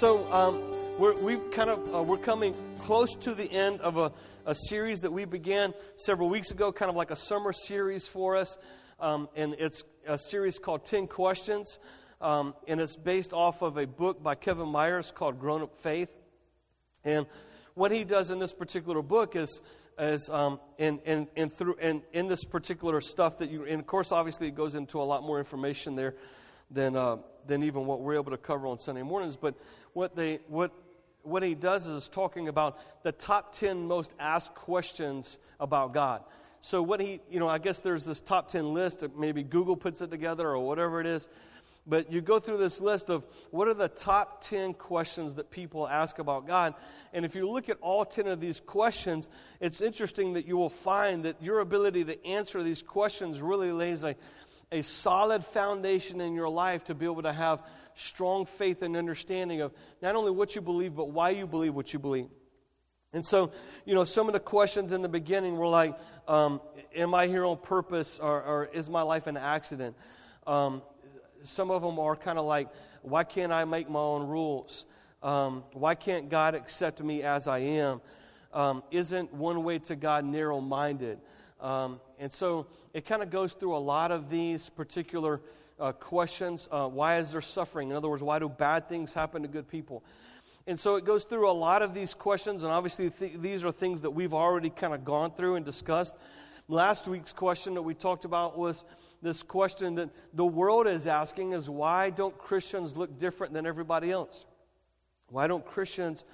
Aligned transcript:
So 0.00 0.32
um, 0.32 0.62
we're, 0.98 1.14
we've 1.20 1.50
kind 1.50 1.68
of 1.68 1.94
uh, 1.94 2.02
we're 2.02 2.16
coming 2.16 2.54
close 2.78 3.14
to 3.16 3.34
the 3.34 3.44
end 3.52 3.82
of 3.82 3.98
a, 3.98 4.10
a 4.46 4.54
series 4.54 5.00
that 5.00 5.12
we 5.12 5.26
began 5.26 5.74
several 5.96 6.30
weeks 6.30 6.50
ago, 6.50 6.72
kind 6.72 6.88
of 6.88 6.96
like 6.96 7.10
a 7.10 7.16
summer 7.16 7.52
series 7.52 8.06
for 8.06 8.34
us, 8.34 8.56
um, 8.98 9.28
and 9.36 9.56
it's 9.58 9.84
a 10.08 10.16
series 10.16 10.58
called 10.58 10.86
Ten 10.86 11.06
Questions, 11.06 11.78
um, 12.22 12.54
and 12.66 12.80
it's 12.80 12.96
based 12.96 13.34
off 13.34 13.60
of 13.60 13.76
a 13.76 13.86
book 13.86 14.22
by 14.22 14.34
Kevin 14.34 14.68
Myers 14.68 15.12
called 15.14 15.38
Grown 15.38 15.60
Up 15.60 15.76
Faith, 15.82 16.08
and 17.04 17.26
what 17.74 17.92
he 17.92 18.02
does 18.02 18.30
in 18.30 18.38
this 18.38 18.54
particular 18.54 19.02
book 19.02 19.36
is 19.36 19.60
as 19.98 20.30
um, 20.30 20.60
and, 20.78 21.00
and, 21.04 21.26
and 21.36 21.52
through 21.52 21.76
and 21.78 22.00
in 22.14 22.26
this 22.26 22.42
particular 22.42 23.02
stuff 23.02 23.36
that 23.36 23.50
you 23.50 23.66
and 23.66 23.80
of 23.80 23.86
course 23.86 24.12
obviously 24.12 24.48
it 24.48 24.54
goes 24.54 24.74
into 24.74 24.98
a 24.98 25.04
lot 25.04 25.22
more 25.22 25.38
information 25.38 25.94
there 25.94 26.14
than 26.70 26.96
uh, 26.96 27.18
than 27.46 27.62
even 27.62 27.86
what 27.86 28.00
we're 28.00 28.14
able 28.14 28.30
to 28.30 28.38
cover 28.38 28.66
on 28.66 28.78
Sunday 28.78 29.02
mornings. 29.02 29.36
But 29.36 29.54
what 29.92 30.16
they 30.16 30.40
what 30.48 30.72
what 31.22 31.42
he 31.42 31.54
does 31.54 31.86
is 31.86 32.08
talking 32.08 32.48
about 32.48 32.78
the 33.02 33.12
top 33.12 33.52
ten 33.52 33.86
most 33.86 34.14
asked 34.18 34.54
questions 34.54 35.38
about 35.58 35.92
God. 35.92 36.22
So 36.60 36.82
what 36.82 37.00
he 37.00 37.20
you 37.30 37.40
know 37.40 37.48
I 37.48 37.58
guess 37.58 37.80
there's 37.80 38.04
this 38.04 38.20
top 38.20 38.48
ten 38.48 38.74
list. 38.74 39.04
Uh, 39.04 39.08
maybe 39.16 39.42
Google 39.42 39.76
puts 39.76 40.00
it 40.00 40.10
together 40.10 40.48
or 40.48 40.58
whatever 40.66 41.00
it 41.00 41.06
is. 41.06 41.28
But 41.86 42.12
you 42.12 42.20
go 42.20 42.38
through 42.38 42.58
this 42.58 42.80
list 42.80 43.10
of 43.10 43.24
what 43.50 43.66
are 43.66 43.74
the 43.74 43.88
top 43.88 44.42
10 44.42 44.74
questions 44.74 45.34
that 45.36 45.50
people 45.50 45.88
ask 45.88 46.18
about 46.18 46.46
God. 46.46 46.74
And 47.12 47.24
if 47.24 47.34
you 47.34 47.50
look 47.50 47.68
at 47.68 47.78
all 47.80 48.04
10 48.04 48.26
of 48.28 48.38
these 48.38 48.60
questions, 48.60 49.28
it's 49.60 49.80
interesting 49.80 50.34
that 50.34 50.46
you 50.46 50.56
will 50.56 50.70
find 50.70 51.24
that 51.24 51.42
your 51.42 51.60
ability 51.60 52.04
to 52.04 52.26
answer 52.26 52.62
these 52.62 52.82
questions 52.82 53.40
really 53.40 53.72
lays 53.72 54.04
a, 54.04 54.14
a 54.72 54.82
solid 54.82 55.44
foundation 55.44 56.20
in 56.20 56.34
your 56.34 56.48
life 56.48 56.84
to 56.84 56.94
be 56.94 57.04
able 57.04 57.22
to 57.22 57.32
have 57.32 57.60
strong 57.94 58.46
faith 58.46 58.82
and 58.82 58.96
understanding 58.96 59.60
of 59.60 59.72
not 60.00 60.14
only 60.14 60.30
what 60.30 60.54
you 60.54 60.60
believe, 60.60 60.94
but 60.94 61.10
why 61.10 61.30
you 61.30 61.46
believe 61.46 61.74
what 61.74 61.92
you 61.92 61.98
believe. 61.98 62.28
And 63.12 63.26
so, 63.26 63.50
you 63.84 63.94
know, 63.94 64.04
some 64.04 64.28
of 64.28 64.32
the 64.32 64.40
questions 64.40 64.92
in 64.92 65.02
the 65.02 65.08
beginning 65.08 65.56
were 65.56 65.66
like, 65.66 65.98
um, 66.28 66.60
Am 66.94 67.14
I 67.14 67.26
here 67.26 67.44
on 67.44 67.56
purpose 67.56 68.18
or, 68.20 68.42
or 68.42 68.70
is 68.72 68.88
my 68.88 69.02
life 69.02 69.26
an 69.26 69.36
accident? 69.36 69.96
Um, 70.46 70.82
some 71.42 71.70
of 71.70 71.82
them 71.82 71.98
are 71.98 72.16
kind 72.16 72.38
of 72.38 72.44
like, 72.44 72.68
why 73.02 73.24
can't 73.24 73.52
I 73.52 73.64
make 73.64 73.88
my 73.88 74.00
own 74.00 74.26
rules? 74.26 74.86
Um, 75.22 75.64
why 75.72 75.94
can't 75.94 76.28
God 76.28 76.54
accept 76.54 77.00
me 77.00 77.22
as 77.22 77.46
I 77.46 77.58
am? 77.58 78.00
Um, 78.52 78.82
isn't 78.90 79.32
one 79.32 79.62
way 79.62 79.78
to 79.80 79.96
God 79.96 80.24
narrow 80.24 80.60
minded? 80.60 81.18
Um, 81.60 82.00
and 82.18 82.32
so 82.32 82.66
it 82.92 83.06
kind 83.06 83.22
of 83.22 83.30
goes 83.30 83.52
through 83.52 83.76
a 83.76 83.78
lot 83.78 84.10
of 84.10 84.30
these 84.30 84.68
particular 84.68 85.40
uh, 85.78 85.92
questions. 85.92 86.68
Uh, 86.70 86.88
why 86.88 87.18
is 87.18 87.32
there 87.32 87.40
suffering? 87.40 87.90
In 87.90 87.96
other 87.96 88.08
words, 88.08 88.22
why 88.22 88.38
do 88.38 88.48
bad 88.48 88.88
things 88.88 89.12
happen 89.12 89.42
to 89.42 89.48
good 89.48 89.68
people? 89.68 90.02
And 90.66 90.78
so 90.78 90.96
it 90.96 91.04
goes 91.04 91.24
through 91.24 91.50
a 91.50 91.52
lot 91.52 91.82
of 91.82 91.94
these 91.94 92.14
questions, 92.14 92.62
and 92.62 92.72
obviously 92.72 93.10
th- 93.10 93.38
these 93.38 93.64
are 93.64 93.72
things 93.72 94.02
that 94.02 94.10
we've 94.10 94.34
already 94.34 94.70
kind 94.70 94.94
of 94.94 95.04
gone 95.04 95.32
through 95.32 95.56
and 95.56 95.64
discussed. 95.64 96.14
Last 96.68 97.08
week's 97.08 97.32
question 97.32 97.74
that 97.74 97.82
we 97.82 97.94
talked 97.94 98.24
about 98.24 98.58
was 98.58 98.84
this 99.22 99.42
question 99.42 99.96
that 99.96 100.10
the 100.34 100.44
world 100.44 100.86
is 100.86 101.06
asking 101.06 101.52
is 101.52 101.68
why 101.68 102.10
don't 102.10 102.36
Christians 102.38 102.96
look 102.96 103.18
different 103.18 103.52
than 103.52 103.66
everybody 103.66 104.10
else? 104.10 104.44
Why 105.28 105.46
don't 105.46 105.64
Christians 105.64 106.24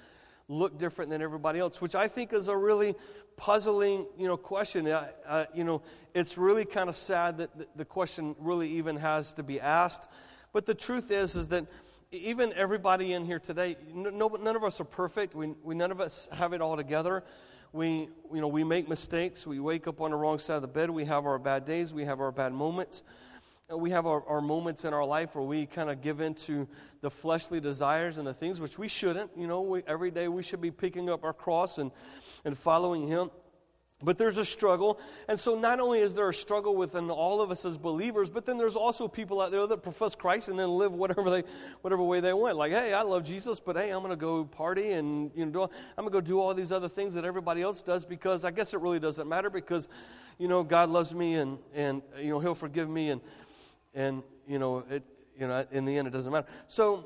look 0.47 0.77
different 0.77 1.11
than 1.11 1.21
everybody 1.21 1.59
else? 1.59 1.81
Which 1.81 1.95
I 1.95 2.07
think 2.07 2.33
is 2.33 2.47
a 2.47 2.55
really 2.55 2.95
puzzling, 3.37 4.05
you 4.17 4.27
know, 4.27 4.35
question. 4.35 4.87
Uh, 4.87 5.45
you 5.53 5.63
know, 5.63 5.81
it's 6.13 6.37
really 6.37 6.65
kind 6.65 6.89
of 6.89 6.95
sad 6.95 7.37
that 7.37 7.77
the 7.77 7.85
question 7.85 8.35
really 8.39 8.69
even 8.69 8.97
has 8.97 9.31
to 9.33 9.43
be 9.43 9.61
asked. 9.61 10.09
But 10.51 10.65
the 10.65 10.73
truth 10.73 11.11
is, 11.11 11.35
is 11.35 11.47
that 11.49 11.65
even 12.11 12.51
everybody 12.53 13.13
in 13.13 13.25
here 13.25 13.39
today, 13.39 13.77
no, 13.93 14.27
none 14.27 14.55
of 14.55 14.63
us 14.63 14.81
are 14.81 14.85
perfect. 14.85 15.35
We, 15.35 15.53
we 15.63 15.75
none 15.75 15.91
of 15.91 16.01
us 16.01 16.27
have 16.31 16.53
it 16.53 16.61
all 16.61 16.75
together. 16.75 17.23
We, 17.73 18.09
you 18.33 18.41
know, 18.41 18.47
we 18.47 18.63
make 18.63 18.89
mistakes. 18.89 19.45
We 19.45 19.59
wake 19.59 19.87
up 19.87 20.01
on 20.01 20.11
the 20.11 20.17
wrong 20.17 20.39
side 20.39 20.55
of 20.55 20.61
the 20.61 20.67
bed. 20.67 20.89
We 20.89 21.05
have 21.05 21.25
our 21.25 21.37
bad 21.37 21.65
days. 21.65 21.93
We 21.93 22.05
have 22.05 22.19
our 22.19 22.31
bad 22.31 22.53
moments. 22.53 23.03
Uh, 23.69 23.75
we 23.75 23.91
have 23.91 24.05
our, 24.05 24.25
our 24.29 24.39
moments 24.39 24.85
in 24.85 24.93
our 24.93 25.03
life 25.03 25.35
where 25.35 25.43
we 25.43 25.65
kind 25.65 25.89
of 25.89 26.01
give 26.01 26.21
in 26.21 26.33
to 26.33 26.65
the 27.01 27.09
fleshly 27.09 27.59
desires 27.59 28.17
and 28.17 28.25
the 28.25 28.33
things 28.33 28.61
which 28.61 28.79
we 28.79 28.87
shouldn't. 28.87 29.29
You 29.35 29.45
know, 29.45 29.59
we, 29.59 29.83
every 29.85 30.09
day 30.09 30.29
we 30.29 30.41
should 30.41 30.61
be 30.61 30.71
picking 30.71 31.09
up 31.09 31.25
our 31.25 31.33
cross 31.33 31.77
and, 31.77 31.91
and 32.45 32.57
following 32.57 33.09
Him. 33.09 33.29
But 34.01 34.17
there's 34.17 34.37
a 34.37 34.45
struggle. 34.45 35.01
And 35.27 35.37
so 35.37 35.59
not 35.59 35.81
only 35.81 35.99
is 35.99 36.13
there 36.13 36.29
a 36.29 36.33
struggle 36.33 36.77
within 36.77 37.09
all 37.09 37.41
of 37.41 37.51
us 37.51 37.65
as 37.65 37.77
believers, 37.77 38.29
but 38.29 38.45
then 38.45 38.57
there's 38.57 38.77
also 38.77 39.09
people 39.09 39.41
out 39.41 39.51
there 39.51 39.67
that 39.67 39.83
profess 39.83 40.15
Christ 40.15 40.47
and 40.47 40.57
then 40.57 40.69
live 40.69 40.93
whatever 40.93 41.29
they 41.29 41.43
whatever 41.81 42.03
way 42.03 42.21
they 42.21 42.31
want. 42.31 42.55
Like, 42.55 42.71
hey, 42.71 42.93
I 42.93 43.01
love 43.01 43.25
Jesus, 43.25 43.59
but 43.59 43.75
hey, 43.75 43.89
I'm 43.89 44.01
gonna 44.01 44.15
go 44.15 44.45
party 44.45 44.91
and 44.91 45.29
you 45.35 45.45
know 45.45 45.51
do, 45.51 45.63
I'm 45.97 46.05
gonna 46.05 46.11
go 46.11 46.21
do 46.21 46.39
all 46.39 46.53
these 46.53 46.71
other 46.71 46.87
things 46.87 47.15
that 47.15 47.25
everybody 47.25 47.63
else 47.63 47.81
does 47.81 48.05
because 48.05 48.45
I 48.45 48.51
guess 48.51 48.73
it 48.73 48.79
really 48.79 48.99
doesn't 48.99 49.27
matter 49.27 49.49
because, 49.49 49.89
you 50.37 50.47
know, 50.47 50.63
God 50.63 50.89
loves 50.89 51.13
me 51.13 51.33
and 51.33 51.57
and 51.73 52.03
you 52.17 52.29
know, 52.29 52.39
he'll 52.39 52.55
forgive 52.55 52.87
me 52.87 53.09
and 53.09 53.19
and 53.97 54.23
you 54.47 54.59
know, 54.59 54.83
it 54.89 55.03
you 55.37 55.47
know, 55.47 55.65
in 55.71 55.83
the 55.83 55.97
end 55.97 56.07
it 56.07 56.11
doesn't 56.11 56.31
matter. 56.31 56.47
So 56.67 57.05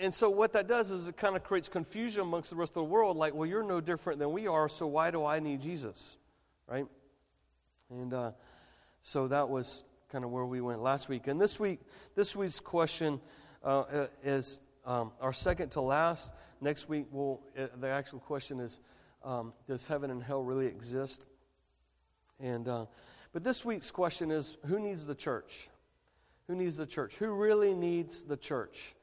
and 0.00 0.12
so 0.12 0.28
what 0.28 0.52
that 0.52 0.66
does 0.66 0.90
is 0.90 1.08
it 1.08 1.16
kind 1.16 1.36
of 1.36 1.44
creates 1.44 1.68
confusion 1.68 2.22
amongst 2.22 2.50
the 2.50 2.56
rest 2.56 2.70
of 2.70 2.82
the 2.82 2.84
world 2.84 3.16
like 3.16 3.32
well 3.32 3.46
you're 3.46 3.62
no 3.62 3.80
different 3.80 4.18
than 4.18 4.32
we 4.32 4.48
are 4.48 4.68
so 4.68 4.88
why 4.88 5.10
do 5.10 5.24
i 5.24 5.38
need 5.38 5.60
jesus? 5.60 6.16
Right? 6.66 6.86
And 7.88 8.12
uh, 8.12 8.32
so 9.02 9.28
that 9.28 9.48
was 9.48 9.84
kind 10.10 10.24
of 10.24 10.30
where 10.30 10.44
we 10.44 10.60
went 10.60 10.82
last 10.82 11.08
week. 11.08 11.26
And 11.28 11.40
this 11.40 11.58
week 11.58 11.80
this 12.14 12.34
week's 12.36 12.60
question 12.60 13.20
uh, 13.64 13.80
uh 13.80 14.06
is 14.22 14.60
um, 14.84 15.12
our 15.20 15.32
second 15.32 15.70
to 15.70 15.80
last. 15.80 16.30
Next 16.60 16.88
week 16.88 17.06
we'll, 17.12 17.40
uh, 17.56 17.68
the 17.80 17.88
actual 17.88 18.18
question 18.18 18.58
is 18.58 18.80
um, 19.24 19.52
does 19.66 19.86
heaven 19.86 20.10
and 20.10 20.22
hell 20.22 20.42
really 20.42 20.66
exist? 20.66 21.24
And 22.40 22.66
uh, 22.66 22.86
but 23.32 23.44
this 23.44 23.64
week's 23.64 23.90
question 23.90 24.30
is 24.30 24.56
who 24.66 24.80
needs 24.80 25.06
the 25.06 25.14
church 25.14 25.68
who 26.48 26.56
needs 26.56 26.76
the 26.76 26.86
church 26.86 27.14
who 27.16 27.28
really 27.28 27.72
needs 27.72 28.24
the 28.24 28.36
church 28.36 28.94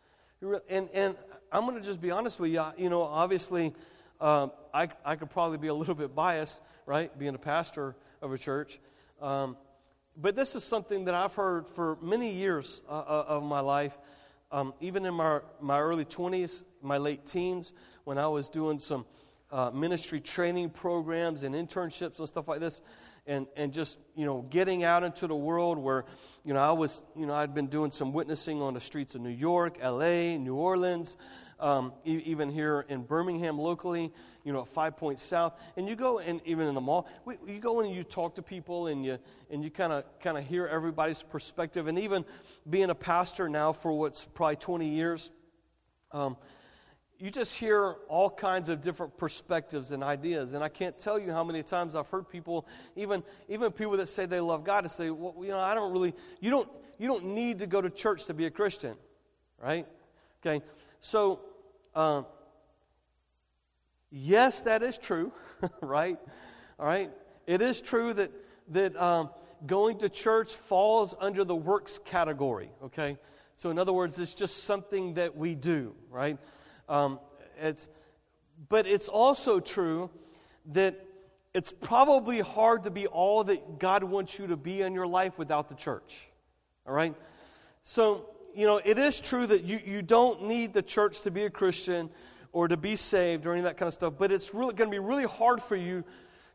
and, 0.69 0.89
and 0.93 1.15
I'm 1.51 1.65
going 1.65 1.79
to 1.79 1.85
just 1.85 2.01
be 2.01 2.11
honest 2.11 2.39
with 2.39 2.51
you. 2.51 2.63
You 2.77 2.89
know, 2.89 3.01
obviously, 3.01 3.73
um, 4.19 4.51
I, 4.73 4.89
I 5.03 5.15
could 5.15 5.29
probably 5.29 5.57
be 5.57 5.67
a 5.67 5.73
little 5.73 5.95
bit 5.95 6.13
biased, 6.13 6.61
right, 6.85 7.17
being 7.17 7.33
a 7.35 7.39
pastor 7.39 7.95
of 8.21 8.33
a 8.33 8.37
church. 8.37 8.79
Um, 9.21 9.57
but 10.17 10.35
this 10.35 10.55
is 10.55 10.63
something 10.63 11.05
that 11.05 11.15
I've 11.15 11.33
heard 11.33 11.67
for 11.67 11.97
many 12.01 12.33
years 12.33 12.81
uh, 12.89 12.91
uh 12.91 13.25
of 13.27 13.43
my 13.43 13.59
life, 13.59 13.97
um, 14.51 14.73
even 14.81 15.05
in 15.05 15.13
my, 15.13 15.39
my 15.61 15.79
early 15.79 16.05
20s, 16.05 16.63
my 16.81 16.97
late 16.97 17.25
teens, 17.25 17.73
when 18.03 18.17
I 18.17 18.27
was 18.27 18.49
doing 18.49 18.79
some 18.79 19.05
uh, 19.55 19.71
ministry 19.71 20.19
training 20.19 20.69
programs 20.69 21.43
and 21.43 21.55
internships 21.55 22.19
and 22.19 22.27
stuff 22.27 22.49
like 22.49 22.59
this 22.59 22.81
and, 23.25 23.47
and 23.55 23.71
just, 23.71 23.97
you 24.13 24.25
know, 24.25 24.45
getting 24.49 24.83
out 24.83 25.01
into 25.01 25.27
the 25.27 25.35
world 25.35 25.77
where, 25.77 26.03
you 26.43 26.53
know, 26.53 26.59
I 26.59 26.73
was, 26.73 27.03
you 27.15 27.25
know, 27.25 27.33
I'd 27.33 27.53
been 27.53 27.67
doing 27.67 27.89
some 27.89 28.11
witnessing 28.11 28.61
on 28.61 28.73
the 28.73 28.81
streets 28.81 29.15
of 29.15 29.21
New 29.21 29.29
York, 29.29 29.77
LA, 29.81 30.35
New 30.35 30.55
Orleans, 30.55 31.15
um, 31.57 31.93
e- 32.05 32.21
even 32.25 32.49
here 32.49 32.85
in 32.89 33.03
Birmingham 33.03 33.57
locally, 33.57 34.11
you 34.43 34.51
know, 34.51 34.63
at 34.63 34.67
Five 34.67 34.97
Points 34.97 35.23
South. 35.23 35.57
And 35.77 35.87
you 35.87 35.95
go, 35.95 36.19
and 36.19 36.41
even 36.43 36.67
in 36.67 36.75
the 36.75 36.81
mall, 36.81 37.07
we, 37.23 37.37
you 37.47 37.61
go 37.61 37.79
and 37.79 37.95
you 37.95 38.03
talk 38.03 38.35
to 38.35 38.41
people 38.41 38.87
and 38.87 39.05
you, 39.05 39.17
and 39.49 39.63
you 39.63 39.71
kind 39.71 39.93
of 39.93 40.03
kind 40.19 40.37
of 40.37 40.45
hear 40.45 40.67
everybody's 40.67 41.23
perspective. 41.23 41.87
And 41.87 41.97
even 41.97 42.25
being 42.69 42.89
a 42.89 42.95
pastor 42.95 43.47
now 43.47 43.71
for 43.71 43.93
what's 43.93 44.25
probably 44.25 44.57
20 44.57 44.89
years, 44.89 45.31
um, 46.11 46.35
you 47.19 47.31
just 47.31 47.55
hear 47.55 47.95
all 48.09 48.29
kinds 48.29 48.67
of 48.69 48.81
different 48.81 49.17
perspectives 49.17 49.91
and 49.91 50.03
ideas. 50.03 50.53
And 50.53 50.63
I 50.63 50.69
can't 50.69 50.97
tell 50.99 51.17
you 51.17 51.31
how 51.31 51.43
many 51.43 51.63
times 51.63 51.95
I've 51.95 52.09
heard 52.09 52.27
people, 52.29 52.67
even, 52.95 53.23
even 53.47 53.71
people 53.71 53.95
that 53.97 54.09
say 54.09 54.25
they 54.25 54.41
love 54.41 54.63
God, 54.63 54.81
to 54.81 54.89
say, 54.89 55.09
well, 55.09 55.33
you 55.41 55.49
know, 55.49 55.59
I 55.59 55.73
don't 55.73 55.93
really, 55.93 56.13
you 56.41 56.51
don't, 56.51 56.69
you 56.97 57.07
don't 57.07 57.25
need 57.25 57.59
to 57.59 57.67
go 57.67 57.81
to 57.81 57.89
church 57.89 58.25
to 58.25 58.33
be 58.33 58.45
a 58.45 58.51
Christian, 58.51 58.95
right? 59.61 59.87
Okay, 60.45 60.63
so, 60.99 61.39
um, 61.95 62.25
yes, 64.11 64.63
that 64.63 64.83
is 64.83 64.97
true, 64.97 65.31
right? 65.81 66.17
All 66.79 66.85
right, 66.85 67.11
it 67.47 67.61
is 67.61 67.81
true 67.81 68.13
that, 68.13 68.31
that 68.69 69.01
um, 69.01 69.29
going 69.65 69.99
to 69.99 70.09
church 70.09 70.53
falls 70.53 71.15
under 71.19 71.43
the 71.45 71.55
works 71.55 71.97
category, 72.03 72.69
okay? 72.83 73.17
So, 73.55 73.69
in 73.69 73.79
other 73.79 73.93
words, 73.93 74.19
it's 74.19 74.33
just 74.33 74.63
something 74.65 75.13
that 75.13 75.37
we 75.37 75.55
do, 75.55 75.95
right? 76.09 76.37
Um, 76.87 77.19
it's, 77.59 77.87
but 78.69 78.87
it's 78.87 79.07
also 79.07 79.59
true 79.59 80.09
that 80.67 81.05
it's 81.53 81.71
probably 81.71 82.41
hard 82.41 82.83
to 82.83 82.91
be 82.91 83.07
all 83.07 83.43
that 83.45 83.79
God 83.79 84.03
wants 84.03 84.37
you 84.37 84.47
to 84.47 84.57
be 84.57 84.81
in 84.81 84.93
your 84.93 85.07
life 85.07 85.37
without 85.37 85.69
the 85.69 85.75
church. 85.75 86.19
All 86.85 86.93
right? 86.93 87.15
So, 87.81 88.29
you 88.53 88.65
know, 88.65 88.81
it 88.83 88.97
is 88.97 89.21
true 89.21 89.47
that 89.47 89.63
you, 89.63 89.79
you 89.85 90.01
don't 90.01 90.43
need 90.43 90.73
the 90.73 90.81
church 90.81 91.21
to 91.21 91.31
be 91.31 91.45
a 91.45 91.49
Christian 91.49 92.09
or 92.51 92.67
to 92.67 92.77
be 92.77 92.95
saved 92.95 93.45
or 93.45 93.51
any 93.51 93.59
of 93.59 93.65
that 93.65 93.77
kind 93.77 93.87
of 93.87 93.93
stuff, 93.93 94.13
but 94.17 94.31
it's 94.31 94.53
really 94.53 94.73
going 94.73 94.89
to 94.89 94.95
be 94.95 94.99
really 94.99 95.25
hard 95.25 95.61
for 95.61 95.75
you 95.75 96.03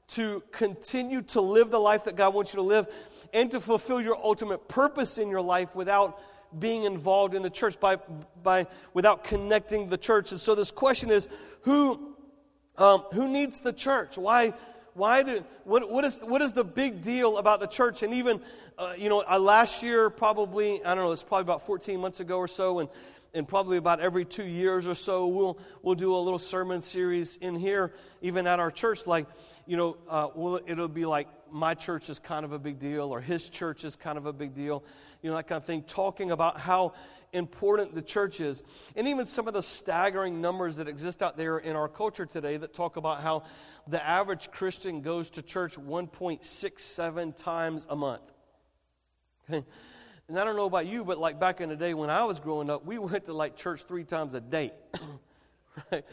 to 0.09 0.43
continue 0.51 1.23
to 1.23 1.41
live 1.41 1.71
the 1.71 1.79
life 1.79 2.05
that 2.05 2.17
God 2.17 2.35
wants 2.35 2.53
you 2.53 2.57
to 2.57 2.63
live 2.63 2.87
and 3.33 3.51
to 3.53 3.61
fulfill 3.61 4.01
your 4.01 4.17
ultimate 4.17 4.67
purpose 4.67 5.19
in 5.19 5.29
your 5.29 5.41
life 5.41 5.75
without 5.75 6.21
being 6.59 6.85
involved 6.85 7.35
in 7.35 7.43
the 7.43 7.51
church, 7.51 7.79
by, 7.79 7.97
by, 8.43 8.67
without 8.95 9.25
connecting 9.25 9.89
the 9.89 9.99
church. 9.99 10.33
And 10.33 10.41
so 10.41 10.55
this 10.55 10.71
question 10.71 11.11
is 11.11 11.29
who, 11.63 12.15
um, 12.77 13.05
who 13.13 13.29
needs 13.29 13.61
the 13.61 13.73
church? 13.73 14.19
Why, 14.19 14.55
why 14.95 15.23
do, 15.23 15.45
what, 15.65 15.91
what, 15.91 16.05
is, 16.05 16.19
what 16.23 16.43
is 16.43 16.53
the 16.53 16.65
big 16.65 17.03
deal 17.03 17.39
about 17.39 17.61
the 17.61 17.67
church? 17.67 18.03
And 18.03 18.15
even, 18.15 18.41
uh, 18.79 18.95
you 18.99 19.09
know, 19.09 19.23
uh, 19.29 19.39
last 19.39 19.83
year, 19.83 20.11
probably, 20.11 20.85
I 20.85 20.95
don't 20.95 21.05
know, 21.05 21.13
it's 21.13 21.23
probably 21.23 21.43
about 21.43 21.67
14 21.67 22.01
months 22.01 22.21
ago 22.21 22.37
or 22.37 22.49
so, 22.49 22.81
and, 22.81 22.89
and 23.35 23.47
probably 23.47 23.77
about 23.77 24.01
every 24.01 24.25
two 24.25 24.45
years 24.45 24.87
or 24.87 24.95
so, 24.95 25.27
we'll, 25.27 25.59
we'll 25.83 25.95
do 25.95 26.15
a 26.15 26.19
little 26.19 26.39
sermon 26.39 26.81
series 26.81 27.37
in 27.37 27.55
here, 27.55 27.93
even 28.23 28.47
at 28.47 28.59
our 28.59 28.71
church. 28.71 29.07
Like, 29.07 29.27
you 29.67 29.77
know, 29.77 29.97
uh, 30.09 30.29
well, 30.35 30.61
it'll 30.67 30.89
be 30.89 31.07
like, 31.07 31.29
my 31.53 31.75
church 31.75 32.11
is 32.11 32.19
kind 32.19 32.45
of 32.45 32.53
a 32.53 32.59
big 32.59 32.79
deal, 32.79 33.13
or 33.13 33.21
his 33.21 33.49
church 33.49 33.85
is 33.85 33.97
kind 33.97 34.19
of 34.19 34.27
a 34.27 34.33
big 34.33 34.55
deal, 34.55 34.83
you 35.23 35.31
know, 35.31 35.37
that 35.37 35.49
kind 35.49 35.57
of 35.57 35.65
thing, 35.65 35.83
talking 35.83 36.31
about 36.31 36.59
how 36.59 36.95
important 37.33 37.95
the 37.95 38.03
church 38.03 38.41
is. 38.41 38.63
And 38.97 39.07
even 39.07 39.27
some 39.27 39.47
of 39.47 39.55
the 39.55 39.63
staggering 39.63 40.41
numbers 40.41 40.77
that 40.77 40.89
exist 40.89 41.23
out 41.23 41.37
there 41.37 41.59
in 41.59 41.77
our 41.77 41.89
culture 41.89 42.27
today 42.27 42.57
that 42.57 42.75
talk 42.75 42.97
about 42.97 43.23
how 43.23 43.45
the 43.87 44.05
average 44.05 44.51
Christian 44.51 45.01
goes 45.01 45.31
to 45.31 45.43
church 45.43 45.77
1.67 45.77 47.37
times 47.37 47.87
a 47.89 47.97
month. 47.97 48.23
And 50.31 50.39
I 50.39 50.45
don't 50.45 50.55
know 50.55 50.67
about 50.67 50.87
you, 50.87 51.03
but 51.03 51.19
like 51.19 51.41
back 51.41 51.61
in 51.61 51.71
the 51.71 51.77
day 51.77 51.93
when 51.93 52.09
I 52.09 52.23
was 52.23 52.39
growing 52.39 52.71
up, 52.71 52.87
we 52.87 52.99
went 52.99 53.25
to 53.25 53.33
like 53.33 53.57
church 53.57 53.83
three 53.83 54.05
times 54.05 54.35
a 54.35 54.41
day. 54.41 54.71
right? 55.91 56.05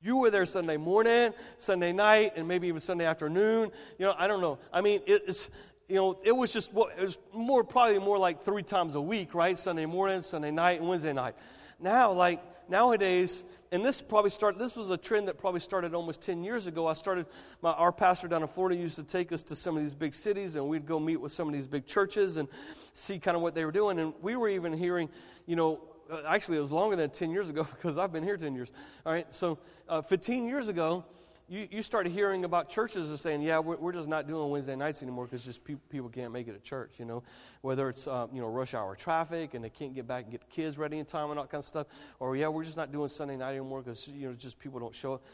You 0.00 0.16
were 0.16 0.30
there 0.30 0.46
Sunday 0.46 0.78
morning, 0.78 1.34
Sunday 1.58 1.92
night, 1.92 2.32
and 2.36 2.48
maybe 2.48 2.68
even 2.68 2.80
Sunday 2.80 3.04
afternoon. 3.04 3.70
You 3.98 4.06
know, 4.06 4.14
I 4.16 4.26
don't 4.26 4.40
know. 4.40 4.58
I 4.72 4.80
mean, 4.80 5.02
it's 5.06 5.50
you 5.90 5.96
know, 5.96 6.16
it 6.22 6.34
was 6.34 6.52
just 6.52 6.72
what 6.72 6.96
it 6.96 7.04
was 7.04 7.18
more 7.34 7.64
probably 7.64 7.98
more 7.98 8.16
like 8.16 8.44
three 8.44 8.62
times 8.62 8.94
a 8.94 9.00
week, 9.00 9.34
right? 9.34 9.58
Sunday 9.58 9.86
morning, 9.86 10.22
Sunday 10.22 10.52
night, 10.52 10.78
and 10.78 10.88
Wednesday 10.88 11.12
night. 11.12 11.34
Now, 11.80 12.12
like 12.12 12.40
nowadays, 12.70 13.42
and 13.72 13.84
this 13.84 14.00
probably 14.00 14.30
started. 14.30 14.60
This 14.60 14.76
was 14.76 14.88
a 14.90 14.96
trend 14.96 15.26
that 15.26 15.36
probably 15.36 15.58
started 15.58 15.92
almost 15.92 16.20
ten 16.20 16.44
years 16.44 16.68
ago. 16.68 16.86
I 16.86 16.94
started. 16.94 17.26
My, 17.60 17.72
our 17.72 17.90
pastor 17.90 18.28
down 18.28 18.42
in 18.42 18.48
Florida 18.48 18.80
used 18.80 18.94
to 18.96 19.02
take 19.02 19.32
us 19.32 19.42
to 19.44 19.56
some 19.56 19.76
of 19.76 19.82
these 19.82 19.94
big 19.94 20.14
cities, 20.14 20.54
and 20.54 20.68
we'd 20.68 20.86
go 20.86 21.00
meet 21.00 21.16
with 21.16 21.32
some 21.32 21.48
of 21.48 21.54
these 21.54 21.66
big 21.66 21.86
churches 21.86 22.36
and 22.36 22.48
see 22.94 23.18
kind 23.18 23.36
of 23.36 23.42
what 23.42 23.56
they 23.56 23.64
were 23.64 23.72
doing. 23.72 23.98
And 23.98 24.12
we 24.22 24.36
were 24.36 24.48
even 24.48 24.72
hearing, 24.72 25.08
you 25.46 25.56
know, 25.56 25.80
uh, 26.08 26.22
actually 26.24 26.58
it 26.58 26.62
was 26.62 26.70
longer 26.70 26.94
than 26.94 27.10
ten 27.10 27.32
years 27.32 27.48
ago 27.48 27.66
because 27.74 27.98
I've 27.98 28.12
been 28.12 28.22
here 28.22 28.36
ten 28.36 28.54
years. 28.54 28.70
All 29.04 29.12
right, 29.12 29.26
so 29.34 29.58
uh, 29.88 30.02
15 30.02 30.46
years 30.46 30.68
ago, 30.68 31.04
you, 31.50 31.66
you 31.68 31.82
started 31.82 32.12
hearing 32.12 32.44
about 32.44 32.70
churches 32.70 33.10
are 33.10 33.16
saying, 33.16 33.42
yeah, 33.42 33.58
we're, 33.58 33.76
we're 33.76 33.92
just 33.92 34.08
not 34.08 34.28
doing 34.28 34.50
Wednesday 34.50 34.76
nights 34.76 35.02
anymore 35.02 35.24
because 35.24 35.44
just 35.44 35.64
pe- 35.64 35.74
people 35.90 36.08
can't 36.08 36.32
make 36.32 36.46
it 36.46 36.52
to 36.52 36.60
church, 36.60 36.92
you 36.96 37.04
know, 37.04 37.24
whether 37.62 37.88
it's, 37.88 38.06
uh, 38.06 38.28
you 38.32 38.40
know, 38.40 38.46
rush 38.46 38.72
hour 38.72 38.94
traffic 38.94 39.54
and 39.54 39.64
they 39.64 39.68
can't 39.68 39.92
get 39.92 40.06
back 40.06 40.22
and 40.22 40.30
get 40.30 40.42
the 40.42 40.46
kids 40.46 40.78
ready 40.78 40.98
in 40.98 41.04
time 41.04 41.28
and 41.30 41.40
all 41.40 41.44
that 41.44 41.50
kind 41.50 41.60
of 41.60 41.66
stuff, 41.66 41.88
or, 42.20 42.36
yeah, 42.36 42.46
we're 42.46 42.62
just 42.62 42.76
not 42.76 42.92
doing 42.92 43.08
Sunday 43.08 43.36
night 43.36 43.50
anymore 43.50 43.82
because, 43.82 44.06
you 44.06 44.28
know, 44.28 44.34
just 44.34 44.60
people 44.60 44.78
don't 44.78 44.94
show 44.94 45.14
up. 45.14 45.24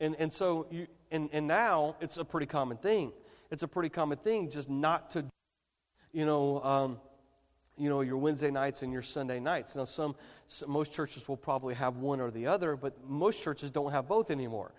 And, 0.00 0.16
and 0.18 0.32
so, 0.32 0.66
you, 0.68 0.88
and, 1.12 1.30
and 1.32 1.46
now 1.46 1.94
it's 2.00 2.16
a 2.16 2.24
pretty 2.24 2.46
common 2.46 2.76
thing. 2.76 3.12
It's 3.52 3.62
a 3.62 3.68
pretty 3.68 3.88
common 3.88 4.18
thing 4.18 4.50
just 4.50 4.68
not 4.68 5.10
to, 5.10 5.24
you 6.12 6.26
know, 6.26 6.60
um, 6.64 6.98
you 7.78 7.88
know 7.88 8.02
your 8.02 8.18
wednesday 8.18 8.50
nights 8.50 8.82
and 8.82 8.92
your 8.92 9.00
sunday 9.00 9.40
nights 9.40 9.74
now 9.76 9.84
some, 9.84 10.14
some, 10.46 10.70
most 10.70 10.92
churches 10.92 11.26
will 11.26 11.38
probably 11.38 11.72
have 11.72 11.96
one 11.96 12.20
or 12.20 12.30
the 12.30 12.46
other 12.46 12.76
but 12.76 12.92
most 13.08 13.42
churches 13.42 13.70
don't 13.70 13.92
have 13.92 14.06
both 14.06 14.30
anymore 14.30 14.72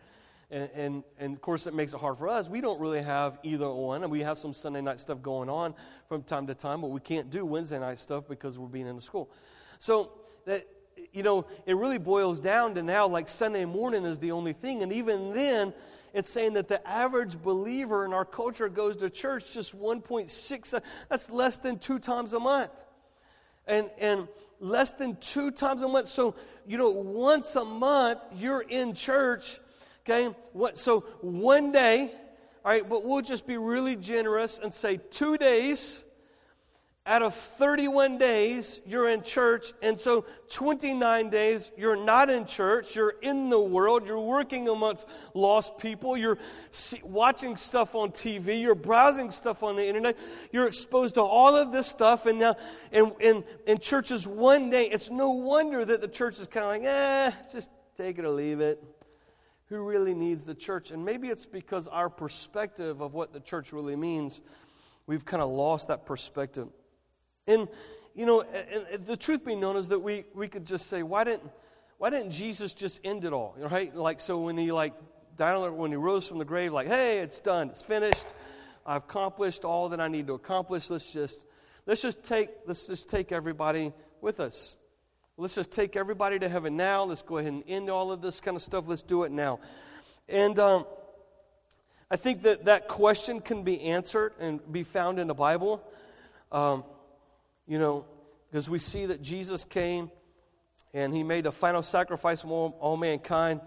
and, 0.53 0.69
and, 0.75 1.03
and, 1.17 1.33
of 1.33 1.41
course, 1.41 1.65
it 1.65 1.73
makes 1.73 1.93
it 1.93 1.99
hard 1.99 2.19
for 2.19 2.29
us. 2.29 2.47
We 2.47 2.61
don't 2.61 2.79
really 2.79 3.01
have 3.01 3.39
either 3.41 3.69
one. 3.71 4.03
And 4.03 4.11
we 4.11 4.19
have 4.19 4.37
some 4.37 4.53
Sunday 4.53 4.81
night 4.81 4.99
stuff 4.99 5.21
going 5.21 5.49
on 5.49 5.73
from 6.07 6.21
time 6.21 6.45
to 6.47 6.53
time, 6.53 6.81
but 6.81 6.91
we 6.91 6.99
can't 6.99 7.31
do 7.31 7.43
Wednesday 7.43 7.79
night 7.79 7.99
stuff 7.99 8.27
because 8.29 8.59
we're 8.59 8.67
being 8.67 8.87
in 8.87 8.95
the 8.95 9.01
school. 9.01 9.31
So, 9.79 10.11
that, 10.45 10.67
you 11.11 11.23
know, 11.23 11.47
it 11.65 11.75
really 11.75 11.97
boils 11.97 12.39
down 12.39 12.75
to 12.75 12.83
now 12.83 13.07
like 13.07 13.29
Sunday 13.29 13.65
morning 13.65 14.05
is 14.05 14.19
the 14.19 14.31
only 14.31 14.53
thing. 14.53 14.83
And 14.83 14.93
even 14.93 15.33
then, 15.33 15.73
it's 16.13 16.29
saying 16.29 16.53
that 16.53 16.67
the 16.67 16.87
average 16.87 17.41
believer 17.41 18.05
in 18.05 18.13
our 18.13 18.25
culture 18.25 18.69
goes 18.69 18.97
to 18.97 19.09
church 19.09 19.53
just 19.53 19.75
1.6, 19.75 20.81
that's 21.09 21.29
less 21.31 21.57
than 21.57 21.79
two 21.79 21.97
times 21.97 22.33
a 22.33 22.39
month. 22.39 22.69
And, 23.65 23.89
and 23.97 24.27
less 24.59 24.91
than 24.91 25.15
two 25.15 25.49
times 25.49 25.81
a 25.81 25.87
month. 25.87 26.09
So, 26.09 26.35
you 26.67 26.77
know, 26.77 26.91
once 26.91 27.55
a 27.55 27.65
month, 27.65 28.19
you're 28.35 28.61
in 28.61 28.93
church 28.93 29.59
Okay? 30.05 30.35
What, 30.51 30.77
so 30.77 31.01
one 31.21 31.71
day, 31.71 32.11
all 32.65 32.71
right, 32.71 32.87
but 32.87 33.05
we'll 33.05 33.21
just 33.21 33.47
be 33.47 33.57
really 33.57 33.95
generous 33.95 34.59
and 34.59 34.73
say 34.73 34.97
two 35.11 35.37
days. 35.37 36.03
Out 37.05 37.21
of 37.21 37.35
31 37.35 38.17
days 38.17 38.79
you're 38.85 39.09
in 39.09 39.23
church 39.23 39.73
and 39.81 39.99
so 39.99 40.23
29 40.47 41.29
days 41.29 41.69
you're 41.75 41.97
not 41.97 42.29
in 42.29 42.45
church. 42.45 42.95
You're 42.95 43.15
in 43.21 43.49
the 43.49 43.59
world. 43.59 44.05
You're 44.05 44.21
working 44.21 44.69
amongst 44.69 45.05
lost 45.33 45.77
people. 45.77 46.15
You're 46.15 46.37
watching 47.03 47.57
stuff 47.57 47.93
on 47.93 48.11
tv 48.11 48.61
you're 48.61 48.73
browsing 48.73 49.31
stuff 49.31 49.63
on 49.63 49.75
the 49.75 49.85
internet. 49.85 50.17
You're 50.53 50.67
exposed 50.67 51.15
to 51.15 51.21
all 51.21 51.57
of 51.57 51.73
this 51.73 51.87
stuff 51.87 52.25
and 52.25 52.39
now 52.39 52.55
in, 52.93 53.11
in, 53.19 53.43
in 53.67 53.79
churches 53.79 54.25
one 54.25 54.69
day. 54.69 54.85
It's 54.85 55.09
no 55.09 55.31
wonder 55.31 55.83
that 55.83 55.99
the 55.99 56.07
church 56.07 56.39
is 56.39 56.47
kind 56.47 56.63
of 56.63 56.69
like 56.69 56.83
eh 56.85 57.31
just 57.51 57.69
take 57.97 58.17
it 58.17 58.23
or 58.23 58.29
leave 58.29 58.61
it 58.61 58.81
who 59.73 59.83
really 59.83 60.13
needs 60.13 60.45
the 60.45 60.53
church. 60.53 60.91
And 60.91 61.03
maybe 61.03 61.29
it's 61.29 61.45
because 61.45 61.87
our 61.87 62.09
perspective 62.09 63.01
of 63.01 63.13
what 63.13 63.33
the 63.33 63.39
church 63.39 63.73
really 63.73 63.95
means, 63.95 64.41
we've 65.07 65.25
kind 65.25 65.41
of 65.41 65.49
lost 65.49 65.87
that 65.87 66.05
perspective. 66.05 66.67
And, 67.47 67.67
you 68.13 68.25
know, 68.25 68.43
the 69.05 69.17
truth 69.17 69.43
being 69.43 69.59
known 69.59 69.75
is 69.75 69.89
that 69.89 69.99
we, 69.99 70.25
we 70.33 70.47
could 70.47 70.65
just 70.65 70.87
say, 70.87 71.01
why 71.03 71.23
didn't, 71.23 71.49
why 71.97 72.09
didn't 72.09 72.31
Jesus 72.31 72.73
just 72.73 73.01
end 73.03 73.25
it 73.25 73.33
all? 73.33 73.55
Right? 73.57 73.95
Like, 73.95 74.19
so 74.19 74.39
when 74.39 74.57
he, 74.57 74.71
like, 74.71 74.93
died, 75.37 75.69
when 75.69 75.91
he 75.91 75.97
rose 75.97 76.27
from 76.27 76.37
the 76.37 76.45
grave, 76.45 76.71
like, 76.71 76.87
hey, 76.87 77.19
it's 77.19 77.39
done, 77.39 77.69
it's 77.69 77.83
finished. 77.83 78.27
I've 78.85 79.03
accomplished 79.03 79.63
all 79.63 79.89
that 79.89 79.99
I 79.99 80.07
need 80.07 80.27
to 80.27 80.33
accomplish. 80.33 80.89
Let's 80.89 81.11
just, 81.11 81.43
let's 81.85 82.01
just 82.01 82.23
take, 82.23 82.49
let's 82.67 82.85
just 82.87 83.09
take 83.09 83.31
everybody 83.31 83.93
with 84.21 84.39
us. 84.39 84.75
Let's 85.35 85.55
just 85.55 85.71
take 85.71 85.95
everybody 85.95 86.37
to 86.37 86.47
heaven 86.47 86.77
now. 86.77 87.05
Let's 87.05 87.23
go 87.23 87.39
ahead 87.39 87.51
and 87.51 87.63
end 87.67 87.89
all 87.89 88.11
of 88.11 88.21
this 88.21 88.39
kind 88.39 88.55
of 88.55 88.61
stuff. 88.61 88.83
Let's 88.85 89.01
do 89.01 89.23
it 89.23 89.31
now. 89.31 89.59
And 90.29 90.59
um, 90.59 90.85
I 92.11 92.17
think 92.17 92.43
that 92.43 92.65
that 92.65 92.87
question 92.87 93.41
can 93.41 93.63
be 93.63 93.81
answered 93.81 94.33
and 94.39 94.59
be 94.71 94.83
found 94.83 95.17
in 95.17 95.25
the 95.25 95.33
Bible. 95.33 95.83
Um, 96.51 96.83
you 97.65 97.79
know, 97.79 98.05
because 98.51 98.69
we 98.69 98.77
see 98.77 99.07
that 99.07 99.23
Jesus 99.23 99.65
came 99.65 100.11
and 100.93 101.11
he 101.11 101.23
made 101.23 101.45
the 101.45 101.51
final 101.51 101.81
sacrifice 101.81 102.41
for 102.41 102.49
all, 102.49 102.77
all 102.79 102.97
mankind. 102.97 103.61